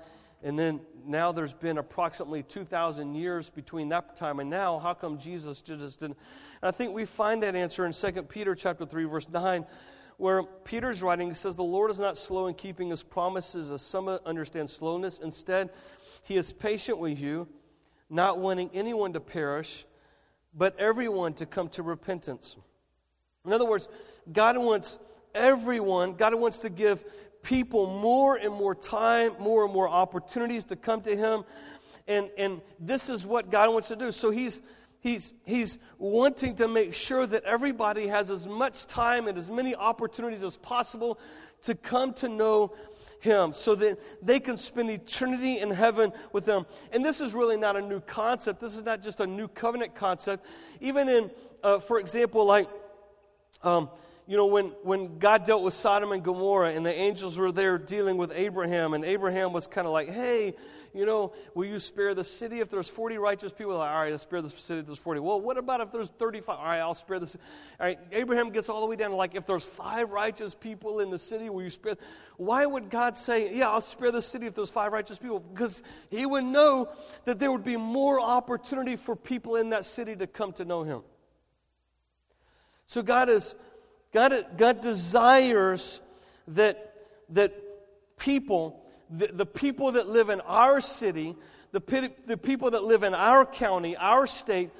And 0.45 0.57
then 0.57 0.79
now 1.05 1.33
there's 1.33 1.53
been 1.53 1.79
approximately 1.79 2.45
2,000 2.45 3.17
years 3.17 3.51
between 3.51 3.89
that 3.89 4.15
time 4.15 4.39
and 4.39 4.49
now. 4.49 4.79
How 4.79 4.95
come 4.95 5.19
Jesus 5.19 5.63
just 5.63 5.99
didn't? 5.99 6.17
And 6.63 6.69
I 6.69 6.71
think 6.71 6.95
we 6.95 7.07
find 7.07 7.43
that 7.43 7.57
answer 7.57 7.85
in 7.85 7.93
2 7.93 8.23
Peter 8.23 8.55
chapter 8.55 8.87
3, 8.87 9.05
verse 9.07 9.29
9 9.29 9.67
where 10.17 10.43
Peter's 10.43 11.03
writing 11.03 11.29
he 11.29 11.35
says, 11.35 11.57
The 11.57 11.63
Lord 11.63 11.91
is 11.91 12.01
not 12.01 12.17
slow 12.17 12.47
in 12.47 12.55
keeping 12.55 12.91
his 12.91 13.03
promises, 13.03 13.71
as 13.71 13.83
some 13.83 14.09
understand 14.09 14.71
slowness. 14.71 15.19
Instead, 15.19 15.71
he 16.23 16.37
is 16.37 16.53
patient 16.53 16.99
with 16.99 17.21
you, 17.21 17.47
not 18.09 18.39
wanting 18.39 18.71
anyone 18.73 19.13
to 19.13 19.21
perish, 19.21 19.85
but 20.55 20.79
everyone 20.79 21.35
to 21.35 21.47
come 21.47 21.69
to 21.71 21.83
repentance. 21.83 22.57
In 23.45 23.53
other 23.53 23.67
words, 23.67 23.89
God 24.33 24.57
wants 24.59 24.99
everyone, 25.35 26.15
God 26.15 26.35
wants 26.35 26.61
to 26.61 26.71
give 26.71 27.05
people 27.43 27.87
more 27.87 28.37
and 28.37 28.53
more 28.53 28.75
time, 28.75 29.33
more 29.39 29.65
and 29.65 29.73
more 29.73 29.89
opportunities 29.89 30.65
to 30.65 30.77
come 30.77 31.01
to 31.03 31.17
Him. 31.17 31.45
And, 32.09 32.31
and 32.37 32.61
this 32.81 33.09
is 33.09 33.25
what 33.25 33.51
God 33.51 33.73
wants 33.73 33.89
to 33.89 33.97
do. 33.97 34.11
So 34.11 34.31
He's 34.31 34.61
He's, 35.07 35.35
he's 35.45 35.79
wanting 35.99 36.57
to 36.57 36.67
make 36.67 36.93
sure 36.93 37.29
that 37.29 37.45
everybody 37.45 38.09
has 38.09 38.29
as 38.29 38.45
much 38.45 38.87
time 38.87 39.29
and 39.29 39.39
as 39.39 39.49
many 39.49 39.73
opportunities 39.73 40.43
as 40.43 40.57
possible 40.57 41.21
to 41.63 41.77
come 41.77 42.13
to 42.15 42.29
know 42.29 42.75
him 43.21 43.53
so 43.53 43.77
that 43.77 44.01
they 44.21 44.41
can 44.41 44.57
spend 44.57 44.91
eternity 44.91 45.61
in 45.61 45.71
heaven 45.71 46.13
with 46.33 46.45
him. 46.45 46.67
And 46.91 47.05
this 47.05 47.21
is 47.21 47.35
really 47.35 47.57
not 47.57 47.77
a 47.77 47.83
new 47.83 48.01
concept. 48.01 48.61
This 48.61 48.75
is 48.75 48.83
not 48.83 49.01
just 49.01 49.21
a 49.21 49.29
new 49.29 49.47
covenant 49.47 49.95
concept. 49.95 50.45
Even 50.81 51.09
in, 51.09 51.31
uh, 51.63 51.79
for 51.79 52.01
example, 52.01 52.45
like, 52.45 52.69
um, 53.63 53.89
you 54.27 54.37
know, 54.37 54.47
when, 54.47 54.73
when 54.83 55.21
God 55.21 55.45
dealt 55.45 55.63
with 55.63 55.75
Sodom 55.75 56.11
and 56.11 56.25
Gomorrah 56.25 56.73
and 56.73 56.85
the 56.85 56.93
angels 56.93 57.39
were 57.39 57.53
there 57.53 57.79
dealing 57.79 58.17
with 58.17 58.33
Abraham, 58.35 58.93
and 58.93 59.05
Abraham 59.05 59.53
was 59.53 59.69
kind 59.69 59.87
of 59.87 59.93
like, 59.93 60.09
hey, 60.09 60.57
you 60.97 61.07
know, 61.07 61.33
will 61.55 61.67
you 61.67 61.79
spare 61.79 62.15
the 62.15 62.25
city 62.25 62.61
if 62.61 62.69
there's 62.69 62.89
40 62.89 63.19
righteous 63.19 63.53
people? 63.53 63.77
Like, 63.77 63.91
all 63.91 64.01
right, 64.01 64.13
I'll 64.13 64.19
spare 64.19 64.43
the 64.43 64.49
city 64.49 64.81
if 64.81 64.87
there's 64.87 64.99
40. 64.99 65.21
Well, 65.21 65.41
what 65.41 65.59
about 65.59 65.81
if 65.81 65.93
there's 65.93 66.11
35? 66.11 66.59
All 66.59 66.65
right, 66.65 66.79
I'll 66.79 66.95
spare 66.95 67.19
the 67.19 67.27
city. 67.27 67.43
All 67.79 67.87
right, 67.87 67.99
Abraham 68.13 68.51
gets 68.51 68.69
all 68.69 68.81
the 68.81 68.87
way 68.87 68.97
down 68.97 69.11
to 69.11 69.17
like, 69.17 69.35
if 69.35 69.47
there's 69.47 69.65
five 69.65 70.11
righteous 70.11 70.55
people 70.55 71.01
in 71.01 71.11
the 71.11 71.19
city, 71.19 71.51
will 71.51 71.63
you 71.63 71.71
spare? 71.71 71.97
Why 72.37 72.65
would 72.67 72.91
God 72.91 73.17
say, 73.17 73.55
yeah, 73.55 73.69
I'll 73.69 73.81
spare 73.81 74.11
the 74.11 74.23
city 74.23 74.47
if 74.47 74.55
there's 74.55 74.71
five 74.71 74.93
righteous 74.93 75.19
people? 75.19 75.41
Because 75.41 75.83
he 76.11 76.27
would 76.27 76.45
know 76.45 76.89
that 77.25 77.39
there 77.39 77.53
would 77.53 77.65
be 77.65 77.77
more 77.77 78.21
opportunity 78.21 78.97
for 78.97 79.15
people 79.15 79.57
in 79.57 79.71
that 79.71 79.87
city 79.87 80.17
to 80.17 80.27
come 80.27 80.53
to 80.55 80.65
know 80.65 80.83
him. 80.83 81.03
So 82.87 83.03
God 83.03 83.29
is 83.29 83.55
God, 84.17 84.47
God 84.57 84.81
desires 84.81 86.01
that, 86.49 86.95
that 87.31 87.53
people, 88.19 88.86
the, 89.11 89.29
the 89.29 89.47
people 89.47 89.93
that 89.93 90.09
live 90.09 90.31
in 90.31 90.41
our 90.43 90.81
city, 90.81 91.37
the, 91.73 92.13
the 92.27 92.37
people 92.37 92.71
that 92.73 92.85
live 92.85 93.03
in 93.03 93.15
our 93.15 93.45
county, 93.45 93.97
our 93.97 94.27
state, 94.27 94.71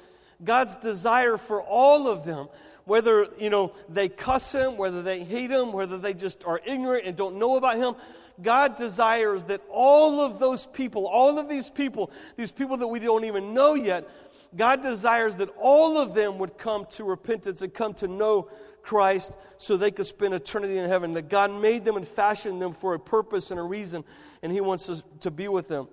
God's 0.43 0.75
desire 0.77 1.37
for 1.37 1.61
all 1.61 2.07
of 2.07 2.25
them, 2.25 2.47
whether 2.85 3.27
you 3.37 3.49
know 3.49 3.73
they 3.89 4.07
cuss 4.07 4.51
him, 4.51 4.77
whether 4.77 5.01
they 5.01 5.23
hate 5.23 5.51
him, 5.51 5.73
whether 5.73 5.97
they 5.97 6.13
just 6.13 6.43
are 6.45 6.61
ignorant 6.65 7.05
and 7.05 7.17
don't 7.17 7.37
know 7.37 7.57
about 7.57 7.77
him, 7.77 7.95
God 8.41 8.75
desires 8.77 9.45
that 9.45 9.61
all 9.69 10.21
of 10.21 10.39
those 10.39 10.65
people, 10.67 11.07
all 11.07 11.39
of 11.39 11.49
these 11.49 11.69
people, 11.69 12.11
these 12.35 12.51
people 12.51 12.77
that 12.77 12.87
we 12.87 12.99
don't 12.99 13.25
even 13.25 13.53
know 13.53 13.73
yet, 13.73 14.07
God 14.55 14.81
desires 14.81 15.35
that 15.37 15.49
all 15.59 15.97
of 15.97 16.13
them 16.13 16.37
would 16.37 16.57
come 16.57 16.85
to 16.91 17.03
repentance 17.03 17.61
and 17.61 17.73
come 17.73 17.93
to 17.95 18.07
know 18.07 18.49
Christ 18.87 19.35
so 19.57 19.75
they 19.75 19.91
could 19.91 20.07
spend 20.07 20.33
eternity 20.33 20.77
in 20.77 20.87
heaven. 20.87 21.13
That 21.13 21.29
God 21.29 21.51
made 21.51 21.83
them 21.83 21.97
and 21.97 22.07
fashioned 22.07 22.61
them 22.61 22.73
for 22.73 22.93
a 22.93 22.99
purpose 22.99 23.51
and 23.51 23.59
a 23.59 23.63
reason, 23.63 24.05
and 24.41 24.51
He 24.51 24.61
wants 24.61 24.89
us 24.89 25.03
to 25.19 25.29
be 25.29 25.49
with 25.49 25.67
them. 25.67 25.87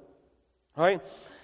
All 0.77 0.85
right? 0.85 1.01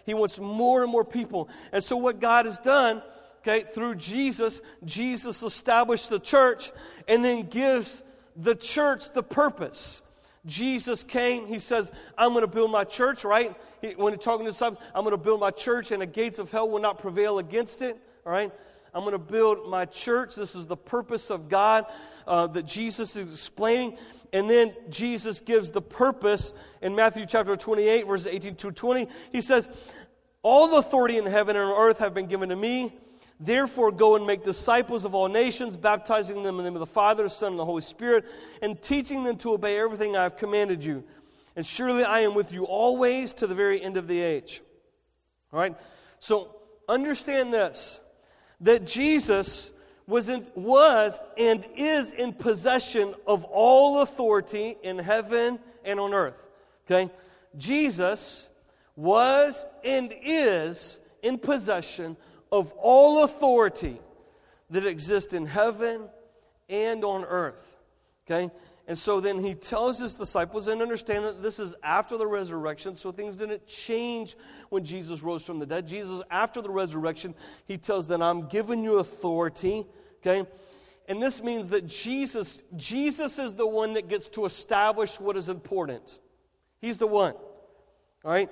He 0.07 0.15
wants 0.15 0.39
more 0.39 0.83
and 0.83 0.91
more 0.91 1.05
people. 1.05 1.49
And 1.73 1.83
so, 1.83 1.97
what 1.97 2.21
God 2.21 2.47
has 2.47 2.59
done, 2.61 3.03
okay, 3.41 3.61
through 3.69 3.97
Jesus, 3.97 4.61
Jesus 4.85 5.43
established 5.43 6.09
the 6.09 6.21
church 6.21 6.71
and 7.09 7.25
then 7.25 7.49
gives 7.49 8.03
the 8.37 8.55
church 8.55 9.11
the 9.11 9.23
purpose. 9.23 10.03
Jesus 10.47 11.03
came, 11.03 11.47
he 11.49 11.59
says, 11.59 11.91
I'm 12.17 12.31
going 12.31 12.43
to 12.43 12.49
build 12.49 12.71
my 12.71 12.85
church, 12.85 13.25
right? 13.25 13.55
He, 13.83 13.91
when 13.91 14.15
he's 14.15 14.23
talking 14.23 14.47
to 14.47 14.53
disciples, 14.53 14.83
I'm 14.95 15.03
going 15.03 15.13
to 15.17 15.23
build 15.23 15.41
my 15.41 15.51
church 15.51 15.91
and 15.91 16.01
the 16.01 16.07
gates 16.07 16.39
of 16.39 16.51
hell 16.51 16.69
will 16.69 16.81
not 16.81 16.99
prevail 16.99 17.39
against 17.39 17.83
it, 17.83 17.99
all 18.25 18.33
right? 18.33 18.51
I'm 18.95 19.03
going 19.03 19.13
to 19.13 19.19
build 19.19 19.69
my 19.69 19.85
church. 19.85 20.35
This 20.35 20.55
is 20.55 20.67
the 20.67 20.77
purpose 20.77 21.31
of 21.31 21.49
God 21.49 21.87
uh, 22.27 22.47
that 22.49 22.67
Jesus 22.67 23.17
is 23.17 23.33
explaining. 23.33 23.97
And 24.33 24.49
then 24.49 24.73
Jesus 24.89 25.41
gives 25.41 25.71
the 25.71 25.83
purpose 25.83 26.53
in 26.83 26.95
Matthew 26.95 27.27
chapter 27.27 27.57
28, 27.57 28.07
verses 28.07 28.27
18 28.33 28.55
to 28.57 28.73
20. 28.73 29.09
He 29.33 29.41
says, 29.41 29.69
All 30.43 30.79
authority 30.79 31.19
in 31.19 31.27
heaven 31.27 31.57
and 31.57 31.71
on 31.71 31.79
earth 31.79 31.99
have 31.99 32.15
been 32.15 32.27
given 32.27 32.49
to 32.49 32.57
me. 32.57 32.97
Therefore, 33.43 33.91
go 33.91 34.17
and 34.17 34.27
make 34.27 34.45
disciples 34.45 35.07
of 35.07 35.15
all 35.15 35.29
nations, 35.29 35.77
baptizing 35.77 36.43
them 36.43 36.59
in 36.59 36.65
the 36.65 36.71
name 36.71 36.77
of 36.77 36.81
the 36.81 36.87
Father, 36.87 37.25
the 37.25 37.31
Son, 37.31 37.53
and 37.53 37.59
the 37.59 37.65
Holy 37.65 37.81
Spirit, 37.81 38.27
and 38.61 38.81
teaching 38.83 39.25
them 39.25 39.37
to 39.39 39.53
obey 39.53 39.79
everything 39.79 40.15
I 40.15 40.25
have 40.25 40.37
commanded 40.37 40.85
you. 40.85 41.05
And 41.57 41.65
surely 41.65 42.05
I 42.05 42.21
am 42.21 42.35
with 42.35 42.53
you 42.53 42.65
always 42.65 43.33
to 43.35 43.47
the 43.47 43.55
very 43.55 43.83
end 43.83 43.97
of 43.97 44.09
the 44.09 44.21
age. 44.21 44.61
All 45.53 45.59
right? 45.59 45.75
So 46.21 46.57
understand 46.89 47.53
this 47.53 47.99
that 48.61 48.87
Jesus 48.87 49.71
was, 50.07 50.29
in, 50.29 50.47
was 50.55 51.19
and 51.39 51.67
is 51.77 52.13
in 52.13 52.33
possession 52.33 53.15
of 53.27 53.45
all 53.45 54.03
authority 54.03 54.77
in 54.83 54.99
heaven 54.99 55.59
and 55.85 56.01
on 56.01 56.13
earth. 56.13 56.43
Okay? 56.87 57.11
Jesus 57.57 58.49
was 58.97 59.65
and 59.85 60.13
is 60.23 60.99
in 61.23 61.39
possession 61.39 62.17
of 62.53 62.73
all 62.73 63.25
authority 63.25 64.01
that 64.71 64.87
exists 64.87 65.33
in 65.33 65.47
heaven 65.47 66.03
and 66.69 67.05
on 67.05 67.25
earth. 67.25 67.79
Okay? 68.27 68.53
And 68.91 68.99
so 68.99 69.21
then 69.21 69.39
he 69.39 69.55
tells 69.55 70.01
his 70.01 70.17
disciples, 70.17 70.67
and 70.67 70.83
understand 70.83 71.25
that 71.25 71.41
this 71.45 71.61
is 71.61 71.77
after 71.81 72.19
the 72.19 72.27
resurrection, 72.27 72.97
so 72.97 73.13
things 73.13 73.37
didn't 73.37 73.65
change 73.65 74.37
when 74.69 74.85
Jesus 74.85 75.23
rose 75.23 75.45
from 75.45 75.61
the 75.61 75.65
dead. 75.65 75.87
Jesus, 75.87 76.21
after 76.29 76.61
the 76.61 76.71
resurrection, 76.71 77.37
he 77.67 77.79
tells 77.79 78.09
them, 78.09 78.21
I'm 78.21 78.49
giving 78.49 78.83
you 78.83 78.99
authority. 78.99 79.87
Okay? 80.17 80.45
And 81.07 81.23
this 81.23 81.41
means 81.41 81.69
that 81.69 81.87
Jesus, 81.87 82.63
Jesus 82.75 83.39
is 83.39 83.55
the 83.55 83.65
one 83.65 83.93
that 83.93 84.09
gets 84.09 84.27
to 84.31 84.45
establish 84.45 85.21
what 85.21 85.37
is 85.37 85.49
important. 85.49 86.19
He's 86.81 86.99
the 86.99 87.07
one. 87.07 87.35
All 88.25 88.33
right? 88.33 88.51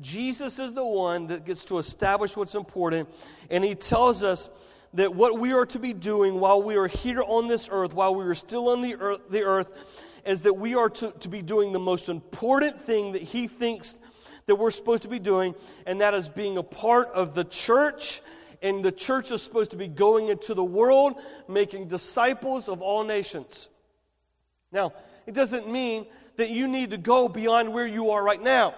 Jesus 0.00 0.58
is 0.58 0.72
the 0.72 0.86
one 0.86 1.26
that 1.26 1.44
gets 1.44 1.62
to 1.66 1.76
establish 1.76 2.38
what's 2.38 2.54
important, 2.54 3.10
and 3.50 3.62
he 3.62 3.74
tells 3.74 4.22
us 4.22 4.48
that 4.94 5.14
what 5.14 5.38
we 5.38 5.52
are 5.52 5.66
to 5.66 5.78
be 5.78 5.92
doing 5.92 6.38
while 6.40 6.62
we 6.62 6.76
are 6.76 6.86
here 6.86 7.22
on 7.22 7.48
this 7.48 7.68
earth, 7.70 7.92
while 7.92 8.14
we 8.14 8.24
are 8.24 8.34
still 8.34 8.70
on 8.70 8.80
the 8.80 8.96
earth, 8.96 9.20
the 9.28 9.42
earth 9.42 9.70
is 10.24 10.42
that 10.42 10.54
we 10.54 10.74
are 10.74 10.88
to, 10.88 11.10
to 11.20 11.28
be 11.28 11.42
doing 11.42 11.72
the 11.72 11.78
most 11.78 12.08
important 12.08 12.80
thing 12.80 13.12
that 13.12 13.22
he 13.22 13.46
thinks 13.46 13.98
that 14.46 14.54
we're 14.54 14.70
supposed 14.70 15.02
to 15.02 15.08
be 15.08 15.18
doing, 15.18 15.54
and 15.86 16.00
that 16.00 16.14
is 16.14 16.28
being 16.28 16.58
a 16.58 16.62
part 16.62 17.08
of 17.08 17.34
the 17.34 17.44
church. 17.44 18.22
And 18.62 18.84
the 18.84 18.92
church 18.92 19.30
is 19.30 19.42
supposed 19.42 19.72
to 19.72 19.76
be 19.76 19.88
going 19.88 20.28
into 20.28 20.54
the 20.54 20.64
world, 20.64 21.20
making 21.48 21.88
disciples 21.88 22.68
of 22.68 22.80
all 22.80 23.04
nations. 23.04 23.68
Now, 24.72 24.92
it 25.26 25.34
doesn't 25.34 25.70
mean 25.70 26.06
that 26.36 26.50
you 26.50 26.66
need 26.66 26.90
to 26.90 26.98
go 26.98 27.28
beyond 27.28 27.72
where 27.72 27.86
you 27.86 28.10
are 28.10 28.22
right 28.22 28.42
now. 28.42 28.74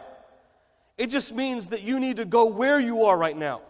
It 0.98 1.08
just 1.08 1.32
means 1.32 1.68
that 1.68 1.82
you 1.82 2.00
need 2.00 2.16
to 2.16 2.24
go 2.24 2.46
where 2.46 2.80
you 2.80 3.04
are 3.04 3.16
right 3.16 3.36
now. 3.36 3.60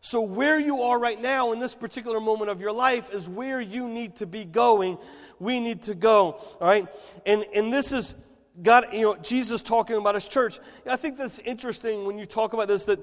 So, 0.00 0.20
where 0.20 0.58
you 0.58 0.82
are 0.82 0.98
right 0.98 1.20
now 1.20 1.52
in 1.52 1.58
this 1.58 1.74
particular 1.74 2.20
moment 2.20 2.50
of 2.50 2.60
your 2.60 2.72
life 2.72 3.10
is 3.12 3.28
where 3.28 3.60
you 3.60 3.88
need 3.88 4.16
to 4.16 4.26
be 4.26 4.44
going. 4.44 4.98
We 5.38 5.60
need 5.60 5.82
to 5.82 5.94
go, 5.94 6.40
all 6.60 6.68
right? 6.68 6.86
And, 7.26 7.44
and 7.54 7.72
this 7.72 7.92
is 7.92 8.14
God, 8.62 8.86
you 8.92 9.02
know, 9.02 9.16
Jesus 9.16 9.62
talking 9.62 9.96
about 9.96 10.14
his 10.14 10.26
church. 10.26 10.60
I 10.86 10.96
think 10.96 11.18
that's 11.18 11.38
interesting 11.40 12.04
when 12.04 12.18
you 12.18 12.26
talk 12.26 12.52
about 12.52 12.68
this 12.68 12.84
that, 12.86 13.00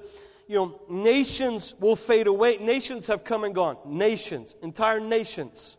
you 0.48 0.56
know, 0.56 0.82
nations 0.90 1.76
will 1.80 1.96
fade 1.96 2.28
away. 2.28 2.58
Nations 2.58 3.08
have 3.08 3.24
come 3.24 3.44
and 3.44 3.54
gone. 3.54 3.78
Nations, 3.86 4.56
entire 4.62 5.00
nations 5.00 5.78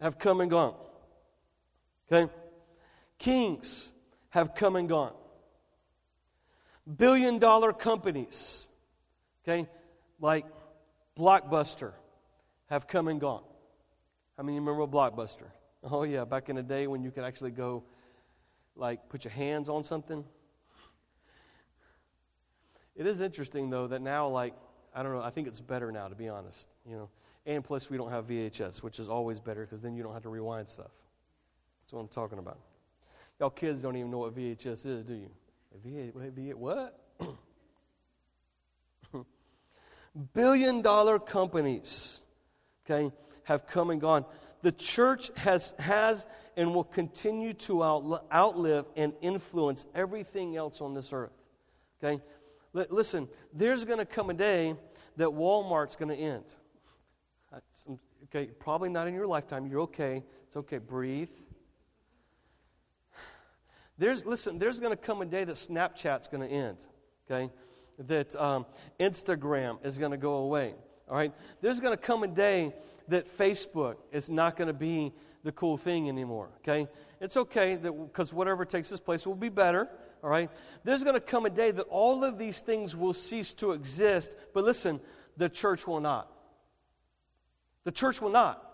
have 0.00 0.18
come 0.18 0.40
and 0.40 0.50
gone. 0.50 0.74
Okay? 2.10 2.32
Kings 3.18 3.92
have 4.30 4.54
come 4.54 4.76
and 4.76 4.88
gone 4.88 5.12
billion 6.96 7.38
dollar 7.38 7.72
companies, 7.72 8.68
okay, 9.42 9.68
like 10.20 10.46
Blockbuster, 11.18 11.92
have 12.68 12.86
come 12.86 13.08
and 13.08 13.20
gone. 13.20 13.42
How 14.36 14.42
many 14.42 14.58
remember 14.58 14.86
Blockbuster? 14.86 15.50
Oh, 15.82 16.02
yeah, 16.02 16.24
back 16.24 16.48
in 16.48 16.56
the 16.56 16.62
day 16.62 16.86
when 16.86 17.02
you 17.02 17.10
could 17.10 17.24
actually 17.24 17.50
go, 17.50 17.82
like, 18.76 19.08
put 19.08 19.24
your 19.24 19.32
hands 19.32 19.68
on 19.68 19.82
something. 19.82 20.24
It 22.94 23.06
is 23.06 23.20
interesting, 23.20 23.70
though, 23.70 23.86
that 23.86 24.02
now, 24.02 24.28
like, 24.28 24.54
I 24.94 25.02
don't 25.02 25.12
know, 25.12 25.22
I 25.22 25.30
think 25.30 25.48
it's 25.48 25.60
better 25.60 25.90
now, 25.90 26.08
to 26.08 26.14
be 26.14 26.28
honest, 26.28 26.68
you 26.86 26.96
know. 26.96 27.08
And 27.46 27.64
plus, 27.64 27.88
we 27.88 27.96
don't 27.96 28.10
have 28.10 28.26
VHS, 28.26 28.82
which 28.82 28.98
is 28.98 29.08
always 29.08 29.40
better 29.40 29.62
because 29.62 29.80
then 29.80 29.94
you 29.94 30.02
don't 30.02 30.12
have 30.12 30.22
to 30.24 30.28
rewind 30.28 30.68
stuff. 30.68 30.90
That's 31.82 31.92
what 31.92 32.00
I'm 32.00 32.08
talking 32.08 32.38
about. 32.38 32.58
Y'all 33.38 33.50
kids 33.50 33.82
don't 33.82 33.96
even 33.96 34.10
know 34.10 34.18
what 34.18 34.36
VHS 34.36 34.84
is, 34.84 35.04
do 35.04 35.14
you? 35.14 35.30
V8, 35.86 36.12
V8 36.32 36.54
what? 36.54 37.00
Billion 40.32 40.82
dollar 40.82 41.18
companies, 41.18 42.20
okay, 42.84 43.14
have 43.44 43.66
come 43.66 43.90
and 43.90 44.00
gone. 44.00 44.24
The 44.62 44.72
church 44.72 45.30
has, 45.36 45.72
has 45.78 46.26
and 46.56 46.74
will 46.74 46.84
continue 46.84 47.52
to 47.54 47.82
out, 47.82 48.26
outlive 48.32 48.86
and 48.96 49.12
influence 49.22 49.86
everything 49.94 50.56
else 50.56 50.80
on 50.80 50.94
this 50.94 51.12
earth. 51.12 51.32
Okay? 52.02 52.22
L- 52.74 52.86
listen, 52.90 53.28
there's 53.52 53.84
going 53.84 53.98
to 53.98 54.04
come 54.04 54.30
a 54.30 54.34
day 54.34 54.74
that 55.16 55.28
Walmart's 55.28 55.96
going 55.96 56.10
to 56.10 56.16
end. 56.16 56.44
Okay, 58.24 58.46
probably 58.46 58.88
not 58.88 59.08
in 59.08 59.14
your 59.14 59.26
lifetime. 59.26 59.66
You're 59.66 59.80
okay. 59.80 60.22
It's 60.46 60.56
okay. 60.56 60.78
Breathe. 60.78 61.30
There's, 63.98 64.24
listen, 64.24 64.58
there's 64.58 64.80
going 64.80 64.96
to 64.96 65.02
come 65.02 65.20
a 65.20 65.26
day 65.26 65.44
that 65.44 65.56
Snapchat's 65.56 66.28
going 66.28 66.48
to 66.48 66.54
end, 66.54 66.78
okay? 67.30 67.52
That 68.06 68.34
um, 68.36 68.66
Instagram 68.98 69.84
is 69.84 69.98
going 69.98 70.12
to 70.12 70.16
go 70.16 70.34
away, 70.36 70.74
all 71.08 71.16
right? 71.16 71.32
There's 71.60 71.80
going 71.80 71.96
to 71.96 72.02
come 72.02 72.22
a 72.22 72.28
day 72.28 72.74
that 73.08 73.36
Facebook 73.36 73.96
is 74.12 74.30
not 74.30 74.56
going 74.56 74.68
to 74.68 74.74
be 74.74 75.12
the 75.42 75.52
cool 75.52 75.76
thing 75.76 76.08
anymore, 76.08 76.48
okay? 76.58 76.88
It's 77.20 77.36
okay 77.36 77.76
because 77.76 78.32
whatever 78.32 78.64
takes 78.64 78.90
its 78.90 79.00
place 79.00 79.26
will 79.26 79.34
be 79.34 79.48
better, 79.48 79.88
all 80.22 80.30
right? 80.30 80.50
There's 80.84 81.04
going 81.04 81.14
to 81.14 81.20
come 81.20 81.46
a 81.46 81.50
day 81.50 81.70
that 81.70 81.86
all 81.90 82.24
of 82.24 82.38
these 82.38 82.60
things 82.60 82.96
will 82.96 83.12
cease 83.12 83.52
to 83.54 83.72
exist, 83.72 84.36
but 84.54 84.64
listen, 84.64 85.00
the 85.36 85.48
church 85.48 85.86
will 85.86 86.00
not. 86.00 86.30
The 87.84 87.92
church 87.92 88.20
will 88.20 88.30
not. 88.30 88.66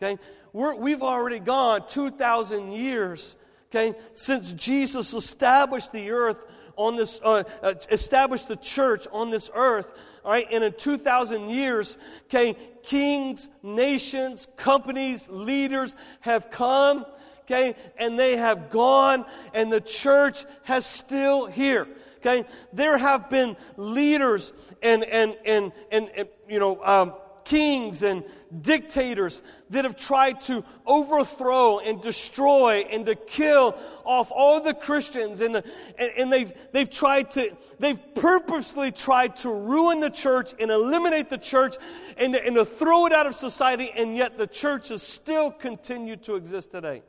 Okay? 0.00 0.20
We're, 0.52 0.74
we've 0.74 1.02
already 1.02 1.40
gone 1.40 1.86
2,000 1.88 2.72
years 2.72 3.36
okay, 3.70 3.98
since 4.14 4.52
Jesus 4.52 5.14
established 5.14 5.92
the 5.92 6.10
earth 6.10 6.42
on 6.78 6.96
this, 6.96 7.20
uh, 7.22 7.42
uh, 7.62 7.74
established 7.90 8.48
the 8.48 8.56
church 8.56 9.06
on 9.12 9.28
this 9.30 9.50
earth, 9.52 9.90
all 10.24 10.30
right, 10.30 10.46
and 10.50 10.62
in 10.64 10.72
2,000 10.72 11.50
years, 11.50 11.98
okay, 12.26 12.56
kings, 12.84 13.48
nations, 13.62 14.46
companies, 14.56 15.28
leaders 15.28 15.96
have 16.20 16.50
come, 16.50 17.04
okay, 17.40 17.74
and 17.98 18.18
they 18.18 18.36
have 18.36 18.70
gone, 18.70 19.26
and 19.52 19.72
the 19.72 19.80
church 19.80 20.44
has 20.62 20.86
still 20.86 21.46
here. 21.46 21.88
Okay, 22.18 22.44
there 22.72 22.98
have 22.98 23.30
been 23.30 23.56
leaders 23.76 24.52
and 24.82 25.04
and 25.04 25.36
and 25.44 25.70
and, 25.92 26.10
and 26.16 26.28
you 26.48 26.58
know 26.58 26.82
um, 26.82 27.14
kings 27.48 28.02
and 28.02 28.24
dictators 28.60 29.40
that 29.70 29.86
have 29.86 29.96
tried 29.96 30.38
to 30.42 30.62
overthrow 30.86 31.78
and 31.78 32.02
destroy 32.02 32.86
and 32.90 33.06
to 33.06 33.14
kill 33.14 33.74
off 34.04 34.30
all 34.30 34.60
the 34.60 34.74
Christians. 34.74 35.40
And, 35.40 35.56
and, 35.56 36.12
and, 36.18 36.32
they've, 36.32 36.52
they've 36.72 36.90
tried 36.90 37.30
to, 37.32 37.56
they've 37.78 37.98
purposely 38.14 38.92
tried 38.92 39.36
to 39.38 39.50
ruin 39.50 40.00
the 40.00 40.10
church 40.10 40.52
and 40.60 40.70
eliminate 40.70 41.30
the 41.30 41.38
church 41.38 41.76
and, 42.18 42.36
and 42.36 42.54
to 42.56 42.66
throw 42.66 43.06
it 43.06 43.12
out 43.12 43.26
of 43.26 43.34
society, 43.34 43.90
and 43.96 44.14
yet 44.14 44.36
the 44.36 44.46
church 44.46 44.90
has 44.90 45.02
still 45.02 45.50
continued 45.50 46.22
to 46.24 46.36
exist 46.36 46.70
today. 46.70 47.02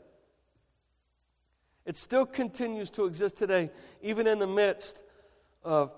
It 1.86 1.98
still 1.98 2.26
continues 2.26 2.90
to 2.92 3.06
exist 3.06 3.36
today, 3.38 3.72
even 4.02 4.26
in 4.26 4.40
the 4.40 4.48
midst 4.48 5.02
of, 5.66 5.92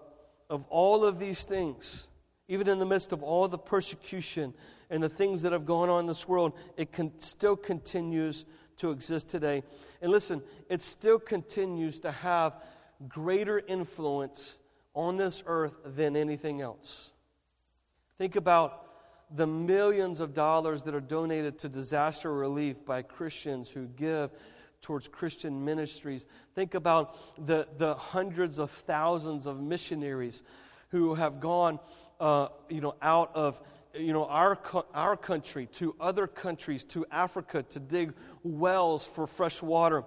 of 0.50 0.66
all 0.70 1.06
of 1.06 1.20
these 1.20 1.44
things 1.44 2.08
even 2.52 2.68
in 2.68 2.80
the 2.80 2.86
midst 2.86 3.14
of 3.14 3.24
all 3.24 3.48
the 3.48 3.58
persecution 3.58 4.54
and 4.90 5.02
the 5.02 5.08
things 5.08 5.42
that 5.44 5.54
have 5.54 5.66
gone 5.66 5.90
on 5.90 6.02
in 6.02 6.06
this 6.06 6.28
world, 6.28 6.52
it 6.76 6.90
still 7.20 7.56
continues 7.56 8.44
to 8.76 8.92
exist 8.92 9.30
today. 9.30 9.64
And 10.02 10.12
listen, 10.12 10.44
it 10.68 10.82
still 10.82 11.18
continues 11.18 12.02
to 12.02 12.12
have 12.12 12.62
greater 13.08 13.62
influence 13.66 14.60
on 14.94 15.16
this 15.16 15.42
earth 15.46 15.76
than 15.86 16.18
anything 16.18 16.60
else. 16.60 17.12
Think 18.18 18.36
about 18.36 18.86
the 19.34 19.48
millions 19.48 20.20
of 20.20 20.34
dollars 20.34 20.84
that 20.84 20.94
are 20.94 21.00
donated 21.00 21.58
to 21.60 21.70
disaster 21.70 22.34
relief 22.34 22.84
by 22.84 23.02
Christians 23.02 23.70
who 23.70 23.88
give 23.88 24.30
towards 24.82 25.08
Christian 25.08 25.64
ministries. 25.64 26.26
Think 26.54 26.74
about 26.74 27.48
the, 27.48 27.66
the 27.78 27.96
hundreds 27.96 28.60
of 28.60 28.72
thousands 28.72 29.46
of 29.46 29.62
missionaries 29.62 30.44
who 30.92 31.16
have 31.16 31.40
gone 31.40 31.80
uh, 32.22 32.50
you 32.70 32.80
know, 32.80 32.96
out 33.02 33.32
of 33.36 33.60
you 33.94 34.14
know, 34.14 34.26
our, 34.26 34.58
our 34.94 35.18
country 35.18 35.66
to 35.74 35.96
other 36.00 36.28
countries, 36.28 36.84
to 36.86 37.06
Africa, 37.12 37.64
to 37.64 37.80
dig 37.80 38.14
wells 38.44 39.06
for 39.06 39.28
fresh 39.28 39.62
water, 39.62 40.04